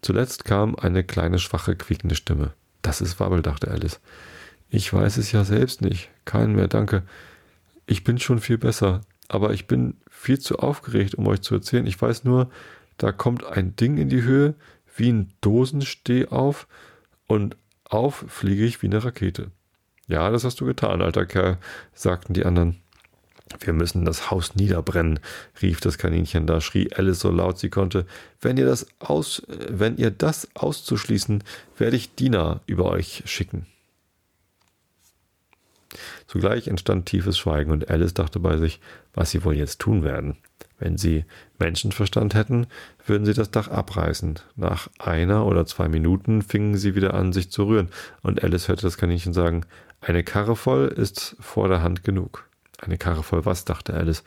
Zuletzt 0.00 0.44
kam 0.46 0.74
eine 0.74 1.04
kleine, 1.04 1.38
schwache, 1.38 1.76
quiekende 1.76 2.14
Stimme. 2.14 2.54
Das 2.82 3.00
ist 3.00 3.20
Wabbel, 3.20 3.42
dachte 3.42 3.70
Alice. 3.70 4.00
Ich 4.68 4.92
weiß 4.92 5.16
es 5.16 5.32
ja 5.32 5.44
selbst 5.44 5.80
nicht. 5.80 6.10
Keinen 6.24 6.54
mehr, 6.54 6.68
danke. 6.68 7.02
Ich 7.86 8.04
bin 8.04 8.18
schon 8.18 8.40
viel 8.40 8.58
besser 8.58 9.02
aber 9.32 9.54
ich 9.54 9.66
bin 9.66 9.94
viel 10.10 10.38
zu 10.38 10.58
aufgeregt, 10.58 11.14
um 11.14 11.26
euch 11.26 11.40
zu 11.40 11.54
erzählen. 11.54 11.86
Ich 11.86 12.00
weiß 12.00 12.24
nur, 12.24 12.50
da 12.98 13.12
kommt 13.12 13.44
ein 13.44 13.74
Ding 13.76 13.96
in 13.96 14.10
die 14.10 14.22
Höhe, 14.22 14.54
wie 14.94 15.10
ein 15.10 15.32
Dosenstehauf 15.40 16.68
und 17.26 17.56
auf 17.84 18.26
fliege 18.28 18.64
ich 18.64 18.82
wie 18.82 18.88
eine 18.88 19.02
Rakete. 19.02 19.50
Ja, 20.06 20.28
das 20.30 20.44
hast 20.44 20.60
du 20.60 20.66
getan, 20.66 21.00
alter 21.00 21.24
Kerl, 21.24 21.56
sagten 21.94 22.34
die 22.34 22.44
anderen. 22.44 22.81
Wir 23.60 23.72
müssen 23.72 24.04
das 24.04 24.30
Haus 24.30 24.54
niederbrennen, 24.54 25.20
rief 25.60 25.80
das 25.80 25.98
Kaninchen. 25.98 26.46
Da 26.46 26.60
schrie 26.60 26.92
Alice 26.92 27.20
so 27.20 27.30
laut 27.30 27.58
sie 27.58 27.70
konnte. 27.70 28.06
Wenn 28.40 28.56
ihr 28.56 28.66
das 28.66 28.86
aus, 28.98 29.42
wenn 29.48 29.96
ihr 29.96 30.10
das 30.10 30.48
auszuschließen, 30.54 31.44
werde 31.78 31.96
ich 31.96 32.14
Diener 32.14 32.60
über 32.66 32.86
euch 32.86 33.22
schicken. 33.26 33.66
Zugleich 36.26 36.68
entstand 36.68 37.06
tiefes 37.06 37.36
Schweigen 37.38 37.70
und 37.70 37.90
Alice 37.90 38.14
dachte 38.14 38.40
bei 38.40 38.56
sich, 38.56 38.80
was 39.12 39.30
sie 39.30 39.44
wohl 39.44 39.54
jetzt 39.54 39.80
tun 39.80 40.02
werden. 40.02 40.36
Wenn 40.78 40.96
sie 40.96 41.24
Menschenverstand 41.58 42.34
hätten, 42.34 42.66
würden 43.06 43.24
sie 43.24 43.34
das 43.34 43.50
Dach 43.50 43.68
abreißen. 43.68 44.40
Nach 44.56 44.88
einer 44.98 45.46
oder 45.46 45.66
zwei 45.66 45.88
Minuten 45.88 46.42
fingen 46.42 46.76
sie 46.76 46.94
wieder 46.94 47.14
an, 47.14 47.32
sich 47.32 47.50
zu 47.50 47.64
rühren, 47.64 47.88
und 48.22 48.42
Alice 48.42 48.68
hörte 48.68 48.82
das 48.82 48.96
Kaninchen 48.96 49.32
sagen, 49.32 49.64
eine 50.00 50.24
Karre 50.24 50.56
voll 50.56 50.88
ist 50.88 51.36
vor 51.38 51.68
der 51.68 51.82
Hand 51.82 52.02
genug. 52.02 52.48
Eine 52.82 52.98
Karre 52.98 53.22
voll 53.22 53.46
was, 53.46 53.64
dachte 53.64 53.94
Alice. 53.94 54.24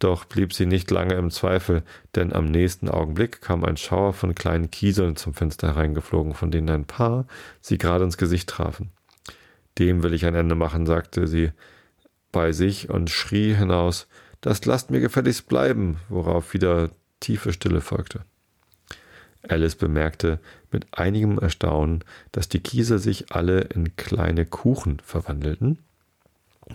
Doch 0.00 0.24
blieb 0.24 0.52
sie 0.52 0.66
nicht 0.66 0.90
lange 0.90 1.14
im 1.14 1.30
Zweifel, 1.30 1.82
denn 2.14 2.32
am 2.34 2.44
nächsten 2.46 2.90
Augenblick 2.90 3.40
kam 3.40 3.64
ein 3.64 3.78
Schauer 3.78 4.12
von 4.12 4.34
kleinen 4.34 4.70
Kieseln 4.70 5.16
zum 5.16 5.32
Fenster 5.32 5.68
hereingeflogen, 5.68 6.34
von 6.34 6.50
denen 6.50 6.68
ein 6.68 6.84
paar 6.84 7.26
sie 7.62 7.78
gerade 7.78 8.04
ins 8.04 8.18
Gesicht 8.18 8.48
trafen. 8.48 8.90
Dem 9.78 10.02
will 10.02 10.12
ich 10.12 10.26
ein 10.26 10.34
Ende 10.34 10.54
machen, 10.54 10.84
sagte 10.84 11.26
sie 11.26 11.52
bei 12.32 12.52
sich 12.52 12.90
und 12.90 13.08
schrie 13.08 13.54
hinaus, 13.54 14.08
das 14.42 14.64
lasst 14.66 14.90
mir 14.90 15.00
gefälligst 15.00 15.48
bleiben, 15.48 15.96
worauf 16.08 16.52
wieder 16.52 16.90
tiefe 17.20 17.52
Stille 17.52 17.80
folgte. 17.80 18.22
Alice 19.48 19.76
bemerkte 19.76 20.40
mit 20.72 20.86
einigem 20.92 21.38
Erstaunen, 21.38 22.04
dass 22.32 22.48
die 22.48 22.60
Kiesel 22.60 22.98
sich 22.98 23.32
alle 23.32 23.60
in 23.60 23.96
kleine 23.96 24.44
Kuchen 24.44 24.98
verwandelten, 24.98 25.78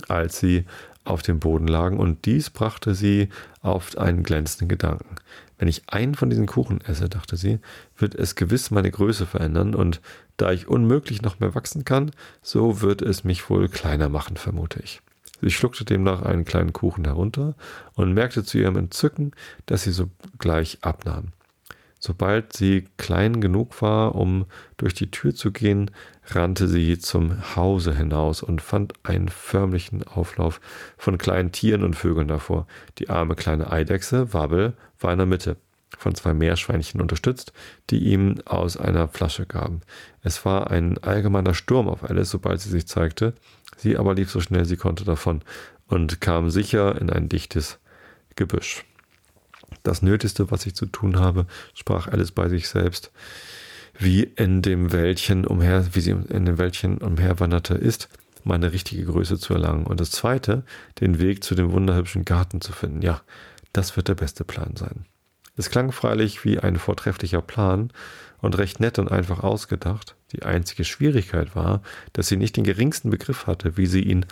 als 0.07 0.39
sie 0.39 0.65
auf 1.03 1.21
dem 1.21 1.39
Boden 1.39 1.67
lagen, 1.67 1.97
und 1.99 2.25
dies 2.25 2.49
brachte 2.49 2.93
sie 2.93 3.29
auf 3.61 3.97
einen 3.97 4.23
glänzenden 4.23 4.67
Gedanken. 4.67 5.15
Wenn 5.57 5.67
ich 5.67 5.83
einen 5.87 6.15
von 6.15 6.29
diesen 6.29 6.47
Kuchen 6.47 6.81
esse, 6.81 7.09
dachte 7.09 7.37
sie, 7.37 7.59
wird 7.97 8.15
es 8.15 8.35
gewiss 8.35 8.71
meine 8.71 8.91
Größe 8.91 9.25
verändern, 9.25 9.75
und 9.75 10.01
da 10.37 10.51
ich 10.51 10.67
unmöglich 10.67 11.21
noch 11.21 11.39
mehr 11.39 11.55
wachsen 11.55 11.85
kann, 11.85 12.11
so 12.41 12.81
wird 12.81 13.01
es 13.01 13.23
mich 13.23 13.49
wohl 13.49 13.67
kleiner 13.67 14.09
machen, 14.09 14.37
vermute 14.37 14.81
ich. 14.81 15.01
Sie 15.41 15.51
schluckte 15.51 15.85
demnach 15.85 16.21
einen 16.21 16.45
kleinen 16.45 16.71
Kuchen 16.71 17.05
herunter 17.05 17.55
und 17.93 18.13
merkte 18.13 18.43
zu 18.43 18.59
ihrem 18.59 18.77
Entzücken, 18.77 19.31
dass 19.65 19.83
sie 19.83 19.91
sogleich 19.91 20.77
abnahm. 20.81 21.29
Sobald 21.99 22.53
sie 22.53 22.87
klein 22.97 23.41
genug 23.41 23.81
war, 23.81 24.15
um 24.15 24.45
durch 24.77 24.95
die 24.95 25.11
Tür 25.11 25.35
zu 25.35 25.51
gehen, 25.51 25.91
rannte 26.35 26.67
sie 26.67 26.97
zum 26.99 27.55
Hause 27.55 27.95
hinaus 27.95 28.43
und 28.43 28.61
fand 28.61 28.93
einen 29.03 29.29
förmlichen 29.29 30.03
Auflauf 30.03 30.59
von 30.97 31.17
kleinen 31.17 31.51
Tieren 31.51 31.83
und 31.83 31.95
Vögeln 31.95 32.27
davor. 32.27 32.67
Die 32.97 33.09
arme 33.09 33.35
kleine 33.35 33.71
Eidechse, 33.71 34.33
Wabbel, 34.33 34.73
war 34.99 35.11
in 35.11 35.17
der 35.17 35.27
Mitte, 35.27 35.57
von 35.97 36.15
zwei 36.15 36.33
Meerschweinchen 36.33 37.01
unterstützt, 37.01 37.53
die 37.89 37.99
ihm 37.99 38.41
aus 38.45 38.77
einer 38.77 39.07
Flasche 39.07 39.45
gaben. 39.45 39.81
Es 40.23 40.45
war 40.45 40.71
ein 40.71 40.97
allgemeiner 40.99 41.53
Sturm 41.53 41.87
auf 41.87 42.03
Alice, 42.03 42.29
sobald 42.29 42.61
sie 42.61 42.69
sich 42.69 42.87
zeigte. 42.87 43.33
Sie 43.77 43.97
aber 43.97 44.13
lief 44.13 44.31
so 44.31 44.39
schnell 44.39 44.65
sie 44.65 44.77
konnte 44.77 45.03
davon 45.03 45.41
und 45.87 46.21
kam 46.21 46.49
sicher 46.49 46.99
in 46.99 47.09
ein 47.09 47.29
dichtes 47.29 47.79
Gebüsch. 48.35 48.85
Das 49.83 50.01
Nötigste, 50.01 50.51
was 50.51 50.65
ich 50.65 50.75
zu 50.75 50.85
tun 50.85 51.19
habe, 51.19 51.45
sprach 51.73 52.07
Alice 52.07 52.31
bei 52.31 52.49
sich 52.49 52.69
selbst, 52.69 53.11
wie 54.01 54.23
in 54.23 54.61
dem 54.61 54.91
Wäldchen 54.91 55.45
umher, 55.45 55.85
wie 55.93 56.01
sie 56.01 56.11
in 56.11 56.45
dem 56.45 56.57
Wäldchen 56.57 56.97
umherwanderte, 56.97 57.75
ist, 57.75 58.09
meine 58.43 58.71
richtige 58.73 59.05
Größe 59.05 59.37
zu 59.37 59.53
erlangen. 59.53 59.85
Und 59.85 59.99
das 59.99 60.11
zweite, 60.11 60.63
den 60.99 61.19
Weg 61.19 61.43
zu 61.43 61.53
dem 61.53 61.71
wunderhübschen 61.71 62.25
Garten 62.25 62.61
zu 62.61 62.71
finden. 62.71 63.01
Ja, 63.01 63.21
das 63.73 63.95
wird 63.95 64.07
der 64.07 64.15
beste 64.15 64.43
Plan 64.43 64.75
sein. 64.75 65.05
Es 65.55 65.69
klang 65.69 65.91
freilich 65.91 66.43
wie 66.43 66.59
ein 66.59 66.77
vortrefflicher 66.77 67.41
Plan 67.41 67.91
und 68.39 68.57
recht 68.57 68.79
nett 68.79 68.97
und 68.97 69.11
einfach 69.11 69.43
ausgedacht. 69.43 70.15
Die 70.31 70.43
einzige 70.43 70.83
Schwierigkeit 70.83 71.55
war, 71.55 71.83
dass 72.13 72.27
sie 72.27 72.37
nicht 72.37 72.57
den 72.57 72.63
geringsten 72.63 73.11
Begriff 73.11 73.45
hatte, 73.45 73.77
wie 73.77 73.85
sie 73.85 74.01
ihn 74.01 74.25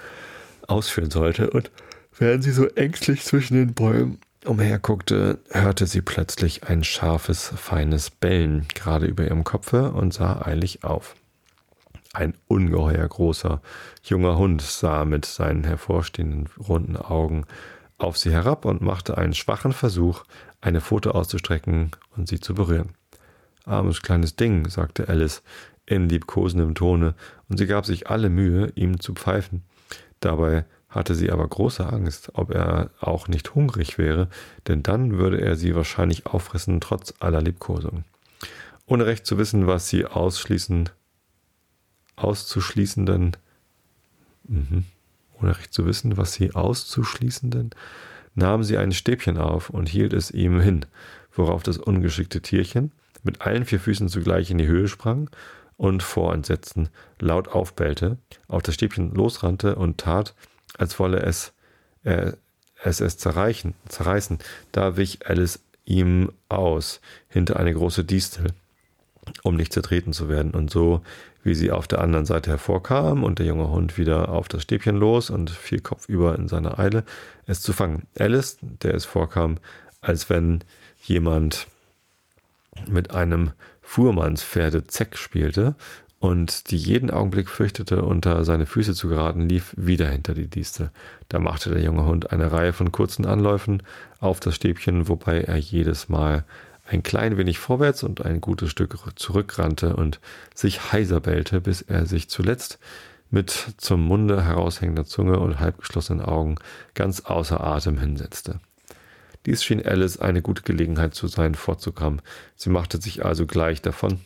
ausführen 0.67 1.11
sollte, 1.11 1.49
und 1.51 1.71
während 2.17 2.43
sie 2.43 2.51
so 2.51 2.67
ängstlich 2.67 3.23
zwischen 3.23 3.55
den 3.55 3.73
Bäumen 3.73 4.19
umherguckte, 4.45 5.39
hörte 5.51 5.85
sie 5.85 6.01
plötzlich 6.01 6.63
ein 6.63 6.83
scharfes, 6.83 7.53
feines 7.55 8.09
Bellen 8.09 8.67
gerade 8.73 9.05
über 9.05 9.25
ihrem 9.25 9.43
Kopfe 9.43 9.91
und 9.91 10.13
sah 10.13 10.41
eilig 10.41 10.83
auf. 10.83 11.15
Ein 12.13 12.33
ungeheuer 12.47 13.07
großer, 13.07 13.61
junger 14.03 14.37
Hund 14.37 14.61
sah 14.61 15.05
mit 15.05 15.25
seinen 15.25 15.63
hervorstehenden 15.63 16.49
runden 16.57 16.97
Augen 16.97 17.45
auf 17.99 18.17
sie 18.17 18.31
herab 18.31 18.65
und 18.65 18.81
machte 18.81 19.17
einen 19.17 19.33
schwachen 19.33 19.73
Versuch, 19.73 20.23
eine 20.61 20.81
Pfote 20.81 21.13
auszustrecken 21.13 21.91
und 22.15 22.27
sie 22.27 22.39
zu 22.39 22.55
berühren. 22.55 22.95
Armes 23.65 24.01
kleines 24.01 24.35
Ding, 24.35 24.67
sagte 24.69 25.09
Alice 25.09 25.43
in 25.85 26.07
liebkosendem 26.07 26.75
Tone, 26.75 27.15
und 27.49 27.57
sie 27.57 27.67
gab 27.67 27.85
sich 27.85 28.09
alle 28.09 28.29
Mühe, 28.29 28.71
ihm 28.75 28.99
zu 28.99 29.13
pfeifen. 29.13 29.63
Dabei 30.19 30.65
hatte 30.89 31.15
sie 31.15 31.31
aber 31.31 31.47
große 31.47 31.85
Angst, 31.85 32.31
ob 32.33 32.51
er 32.51 32.89
auch 32.99 33.27
nicht 33.27 33.55
hungrig 33.55 33.97
wäre, 33.97 34.27
denn 34.67 34.83
dann 34.83 35.17
würde 35.17 35.39
er 35.39 35.55
sie 35.55 35.75
wahrscheinlich 35.75 36.25
auffressen, 36.25 36.81
trotz 36.81 37.13
aller 37.19 37.41
Liebkosung. 37.41 38.03
Ohne 38.87 39.05
recht 39.05 39.25
zu 39.25 39.37
wissen, 39.37 39.67
was 39.67 39.87
sie 39.87 40.05
ausschließen, 40.05 40.89
auszuschließenden, 42.15 43.37
Mhm. 44.49 44.85
Ohne 45.41 45.57
recht 45.57 45.73
zu 45.73 45.85
wissen, 45.85 46.17
was 46.17 46.33
sie 46.33 46.53
auszuschließenden, 46.53 47.69
nahm 48.35 48.63
sie 48.63 48.77
ein 48.77 48.91
Stäbchen 48.91 49.37
auf 49.37 49.69
und 49.69 49.87
hielt 49.87 50.13
es 50.13 50.31
ihm 50.31 50.59
hin, 50.59 50.85
worauf 51.31 51.63
das 51.63 51.77
ungeschickte 51.77 52.41
Tierchen 52.41 52.91
mit 53.23 53.41
allen 53.41 53.65
vier 53.65 53.79
Füßen 53.79 54.09
zugleich 54.09 54.49
in 54.49 54.57
die 54.57 54.67
Höhe 54.67 54.87
sprang 54.87 55.29
und 55.77 56.03
vor 56.03 56.33
Entsetzen 56.33 56.89
laut 57.19 57.47
aufbellte, 57.49 58.17
auf 58.47 58.63
das 58.63 58.75
Stäbchen 58.75 59.13
losrannte 59.13 59.75
und 59.75 59.99
tat, 59.99 60.33
als 60.79 60.97
wolle 60.99 61.19
es 61.19 61.53
äh, 62.03 62.31
es, 62.83 63.01
es 63.01 63.17
zerreichen, 63.17 63.73
zerreißen. 63.87 64.39
Da 64.71 64.97
wich 64.97 65.27
Alice 65.27 65.59
ihm 65.85 66.31
aus 66.47 67.01
hinter 67.27 67.57
eine 67.57 67.73
große 67.73 68.03
Distel, 68.03 68.51
um 69.43 69.55
nicht 69.55 69.73
zertreten 69.73 70.13
zu 70.13 70.29
werden. 70.29 70.51
Und 70.51 70.71
so, 70.71 71.01
wie 71.43 71.55
sie 71.55 71.71
auf 71.71 71.87
der 71.87 71.99
anderen 71.99 72.25
Seite 72.25 72.51
hervorkam 72.51 73.23
und 73.23 73.39
der 73.39 73.45
junge 73.45 73.69
Hund 73.69 73.97
wieder 73.97 74.29
auf 74.29 74.47
das 74.47 74.63
Stäbchen 74.63 74.95
los 74.95 75.29
und 75.29 75.49
fiel 75.49 75.81
kopfüber 75.81 76.35
in 76.35 76.47
seiner 76.47 76.79
Eile, 76.79 77.03
es 77.45 77.61
zu 77.61 77.73
fangen. 77.73 78.03
Alice, 78.17 78.57
der 78.61 78.93
es 78.93 79.05
vorkam, 79.05 79.57
als 80.01 80.29
wenn 80.29 80.63
jemand 81.03 81.67
mit 82.87 83.11
einem 83.11 83.51
Fuhrmannspferde 83.81 84.85
Zeck 84.85 85.17
spielte 85.17 85.75
und 86.19 86.71
die 86.71 86.77
jeden 86.77 87.11
Augenblick 87.11 87.49
fürchtete, 87.49 88.03
unter 88.03 88.43
seine 88.43 88.65
Füße 88.65 88.93
zu 88.93 89.07
geraten, 89.07 89.47
lief 89.47 89.73
wieder 89.77 90.09
hinter 90.09 90.33
die 90.33 90.47
Distel. 90.47 90.91
Da 91.29 91.39
machte 91.39 91.69
der 91.69 91.81
junge 91.81 92.05
Hund 92.05 92.31
eine 92.31 92.51
Reihe 92.51 92.73
von 92.73 92.91
kurzen 92.91 93.25
Anläufen 93.25 93.83
auf 94.19 94.41
das 94.41 94.55
Stäbchen, 94.55 95.07
wobei 95.07 95.41
er 95.41 95.57
jedes 95.57 96.09
Mal 96.09 96.43
ein 96.85 97.03
klein 97.03 97.37
wenig 97.37 97.59
vorwärts 97.59 98.03
und 98.03 98.25
ein 98.25 98.41
gutes 98.41 98.69
Stück 98.69 98.97
zurückrannte 99.15 99.95
und 99.95 100.19
sich 100.53 100.91
heiser 100.91 101.21
bellte, 101.21 101.61
bis 101.61 101.81
er 101.81 102.05
sich 102.05 102.29
zuletzt 102.29 102.79
mit 103.29 103.75
zum 103.77 104.03
Munde 104.03 104.43
heraushängender 104.43 105.05
Zunge 105.05 105.39
und 105.39 105.59
halbgeschlossenen 105.59 106.21
Augen 106.21 106.55
ganz 106.95 107.21
außer 107.21 107.61
Atem 107.61 107.97
hinsetzte. 107.97 108.59
Dies 109.45 109.63
schien 109.63 109.85
Alice 109.85 110.17
eine 110.17 110.41
gute 110.41 110.63
Gelegenheit 110.63 111.13
zu 111.13 111.27
sein, 111.27 111.55
fortzukommen. 111.55 112.21
Sie 112.55 112.69
machte 112.69 112.99
sich 112.99 113.23
also 113.23 113.45
gleich 113.45 113.81
davon 113.81 114.19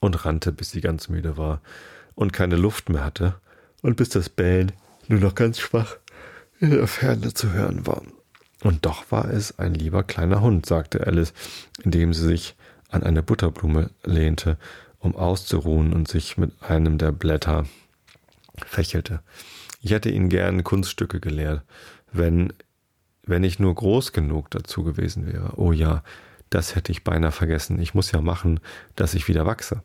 und 0.00 0.24
rannte, 0.24 0.52
bis 0.52 0.70
sie 0.70 0.80
ganz 0.80 1.08
müde 1.08 1.36
war 1.36 1.60
und 2.14 2.32
keine 2.32 2.56
Luft 2.56 2.88
mehr 2.88 3.04
hatte 3.04 3.34
und 3.82 3.96
bis 3.96 4.08
das 4.08 4.28
Bellen 4.28 4.72
nur 5.08 5.20
noch 5.20 5.34
ganz 5.34 5.60
schwach 5.60 5.96
in 6.60 6.70
der 6.70 6.86
Ferne 6.86 7.34
zu 7.34 7.52
hören 7.52 7.86
war. 7.86 8.02
Und 8.62 8.86
doch 8.86 9.10
war 9.10 9.30
es 9.30 9.58
ein 9.58 9.74
lieber 9.74 10.02
kleiner 10.02 10.40
Hund, 10.40 10.66
sagte 10.66 11.06
Alice, 11.06 11.34
indem 11.82 12.14
sie 12.14 12.26
sich 12.26 12.56
an 12.90 13.02
eine 13.02 13.22
Butterblume 13.22 13.90
lehnte, 14.04 14.56
um 14.98 15.14
auszuruhen 15.14 15.92
und 15.92 16.08
sich 16.08 16.38
mit 16.38 16.52
einem 16.62 16.98
der 16.98 17.12
Blätter 17.12 17.66
fächelte. 18.64 19.20
Ich 19.82 19.90
hätte 19.90 20.10
ihn 20.10 20.28
gern 20.28 20.64
Kunststücke 20.64 21.20
gelehrt, 21.20 21.62
wenn, 22.12 22.52
wenn 23.24 23.44
ich 23.44 23.58
nur 23.58 23.74
groß 23.74 24.12
genug 24.12 24.50
dazu 24.50 24.82
gewesen 24.82 25.26
wäre. 25.26 25.52
Oh 25.56 25.72
ja, 25.72 26.02
das 26.50 26.74
hätte 26.74 26.92
ich 26.92 27.04
beinahe 27.04 27.32
vergessen. 27.32 27.80
Ich 27.80 27.94
muss 27.94 28.12
ja 28.12 28.20
machen, 28.20 28.60
dass 28.94 29.14
ich 29.14 29.28
wieder 29.28 29.46
wachse. 29.46 29.82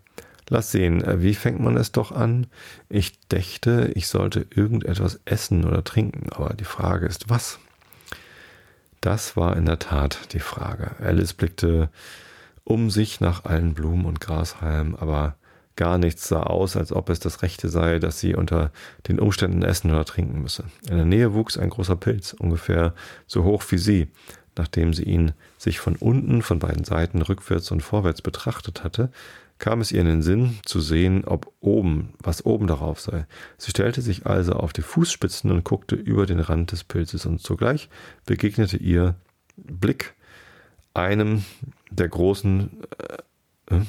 Lass 0.49 0.72
sehen, 0.72 1.03
äh, 1.03 1.22
wie 1.22 1.34
fängt 1.34 1.62
man 1.62 1.78
es 1.78 1.91
doch 1.91 2.12
an? 2.12 2.47
Ich 2.89 3.20
dächte, 3.30 3.91
ich 3.95 4.07
sollte 4.07 4.45
irgendetwas 4.53 5.22
essen 5.26 5.66
oder 5.66 5.84
trinken, 5.84 6.30
aber 6.32 6.53
die 6.53 6.66
Frage 6.66 7.07
ist, 7.07 7.30
was? 7.30 7.59
Das 8.99 9.36
war 9.38 9.55
in 9.57 9.66
der 9.66 9.80
Tat 9.80 10.34
die 10.34 10.39
Frage. 10.39 10.91
Alice 10.99 11.34
blickte 11.34 11.89
um 12.64 12.89
sich 12.89 13.20
nach 13.20 13.45
allen 13.45 13.74
Blumen 13.74 14.05
und 14.05 14.20
Grashalmen, 14.20 14.95
aber 14.95 15.36
gar 15.76 15.97
nichts 15.97 16.28
sah 16.28 16.43
aus, 16.43 16.76
als 16.76 16.91
ob 16.91 17.09
es 17.09 17.20
das 17.20 17.41
Rechte 17.41 17.70
sei, 17.70 17.97
dass 17.97 18.20
sie 18.20 18.36
unter 18.36 18.72
den 19.07 19.20
Umständen 19.20 19.64
essen 19.64 19.89
oder 19.89 20.05
trinken 20.05 20.41
müsse. 20.41 20.66
In 20.89 20.97
der 20.97 21.05
Nähe 21.05 21.34
wuchs 21.34 21.57
ein 21.57 21.70
großer 21.70 21.95
Pilz, 21.95 22.34
ungefähr 22.34 22.93
so 23.26 23.43
hoch 23.43 23.64
wie 23.70 23.78
sie, 23.78 24.07
Nachdem 24.58 24.93
sie 24.93 25.04
ihn 25.04 25.34
sich 25.58 25.80
von 25.80 25.95
unten, 25.95 26.41
von 26.41 26.60
beiden 26.60 26.84
Seiten, 26.84 27.22
rückwärts 27.22 27.72
und 27.72 27.82
vorwärts 27.82 28.22
betrachtet 28.22 28.84
hatte, 28.84 29.12
kam 29.60 29.80
es 29.80 29.91
ihr 29.91 30.02
in 30.02 30.08
den 30.08 30.22
Sinn 30.24 30.58
zu 30.66 30.82
sehen, 30.82 31.24
ob 31.24 31.54
oben, 31.60 32.14
was 32.20 32.45
oben 32.45 32.68
darauf 32.68 32.99
sei. 32.99 33.28
Sie 33.58 33.70
stellte 33.70 34.02
sich 34.02 34.26
also 34.26 34.54
auf 34.54 34.74
die 34.74 34.82
Fußspitzen 34.82 35.52
und 35.52 35.64
guckte 35.64 35.95
über 35.95 36.26
den 36.26 36.39
Rand 36.39 36.72
des 36.72 36.84
Pilzes, 36.84 37.26
und 37.26 37.41
zugleich 37.41 37.88
begegnete 38.26 38.78
ihr 38.78 39.16
Blick 39.56 40.16
einem 40.93 41.45
der 41.91 42.10
großen, 42.10 42.84
äh, 43.70 43.76
äh 43.76 43.82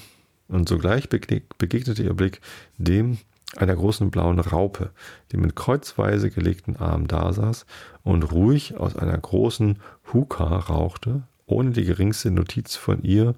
und 0.49 0.69
sogleich 0.69 1.09
begegnete 1.09 2.03
ihr 2.03 2.13
Blick 2.13 2.43
dem 2.77 3.17
einer 3.57 3.75
großen 3.75 4.11
blauen 4.11 4.39
Raupe, 4.39 4.91
die 5.31 5.37
mit 5.37 5.57
kreuzweise 5.57 6.31
gelegten 6.31 6.77
Armen 6.77 7.07
dasaß 7.07 7.67
und 8.03 8.33
ruhig 8.33 8.77
aus 8.77 8.97
einer 8.97 9.17
großen 9.17 9.79
Huka 10.13 10.45
rauchte, 10.45 11.23
ohne 11.47 11.71
die 11.71 11.85
geringste 11.85 12.31
Notiz 12.31 12.77
von 12.77 13.03
ihr 13.03 13.35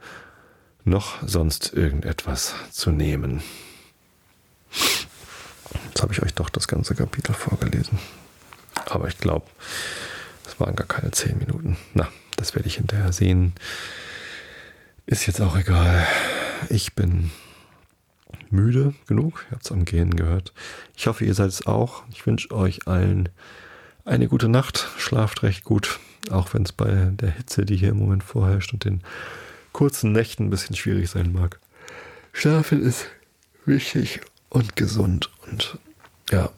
noch 0.85 1.27
sonst 1.27 1.73
irgendetwas 1.73 2.55
zu 2.71 2.91
nehmen. 2.91 3.43
Jetzt 5.89 6.03
habe 6.03 6.13
ich 6.13 6.23
euch 6.23 6.35
doch 6.35 6.51
das 6.51 6.69
ganze 6.69 6.95
Kapitel 6.95 7.33
vorgelesen. 7.35 7.99
Aber 8.87 9.09
ich 9.09 9.19
glaube, 9.19 9.47
es 10.47 10.59
waren 10.61 10.77
gar 10.77 10.87
keine 10.87 11.11
zehn 11.11 11.39
Minuten. 11.39 11.77
Na, 11.95 12.09
das 12.37 12.55
werde 12.55 12.69
ich 12.69 12.77
hinterher 12.77 13.13
sehen. 13.13 13.55
Ist 15.07 15.27
jetzt 15.27 15.41
auch 15.41 15.57
egal. 15.57 16.07
Ich 16.69 16.95
bin 16.95 17.31
müde 18.51 18.95
genug. 19.07 19.45
Ihr 19.49 19.53
habt 19.53 19.65
es 19.65 19.73
am 19.73 19.85
Gehen 19.85 20.15
gehört. 20.15 20.53
Ich 20.97 21.07
hoffe, 21.07 21.25
ihr 21.25 21.35
seid 21.35 21.49
es 21.49 21.67
auch. 21.67 22.05
Ich 22.11 22.27
wünsche 22.27 22.51
euch 22.51 22.87
allen 22.87 23.29
eine 24.05 24.29
gute 24.29 24.49
Nacht. 24.49 24.89
Schlaft 24.99 25.43
recht 25.43 25.65
gut. 25.65 25.99
Auch 26.31 26.55
wenn 26.55 26.63
es 26.63 26.73
bei 26.73 27.13
der 27.13 27.31
Hitze, 27.31 27.65
die 27.65 27.77
hier 27.77 27.91
im 27.91 27.99
Moment 27.99 28.25
vorherrscht 28.25 28.73
und 28.73 28.85
den 28.85 29.03
kurzen 29.73 30.13
Nächten 30.13 30.47
ein 30.47 30.51
bisschen 30.51 30.77
schwierig 30.77 31.11
sein 31.11 31.33
mag. 31.33 31.59
Schlafen 32.33 32.83
ist 32.83 33.07
wichtig 33.67 34.21
und 34.49 34.77
gesund 34.77 35.31
und 35.47 35.79
ja, 36.31 36.51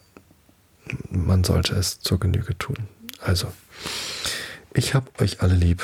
man 1.09 1.43
sollte 1.43 1.75
es 1.75 1.99
zur 1.99 2.19
Genüge 2.19 2.57
tun. 2.57 2.87
Also, 3.19 3.51
ich 4.73 4.93
hab 4.93 5.19
euch 5.21 5.41
alle 5.41 5.55
lieb. 5.55 5.83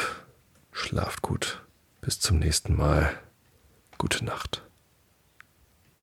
Schlaft 0.71 1.21
gut. 1.21 1.61
Bis 2.01 2.19
zum 2.19 2.39
nächsten 2.39 2.75
Mal. 2.75 3.13
Gute 3.97 4.25
Nacht. 4.25 4.63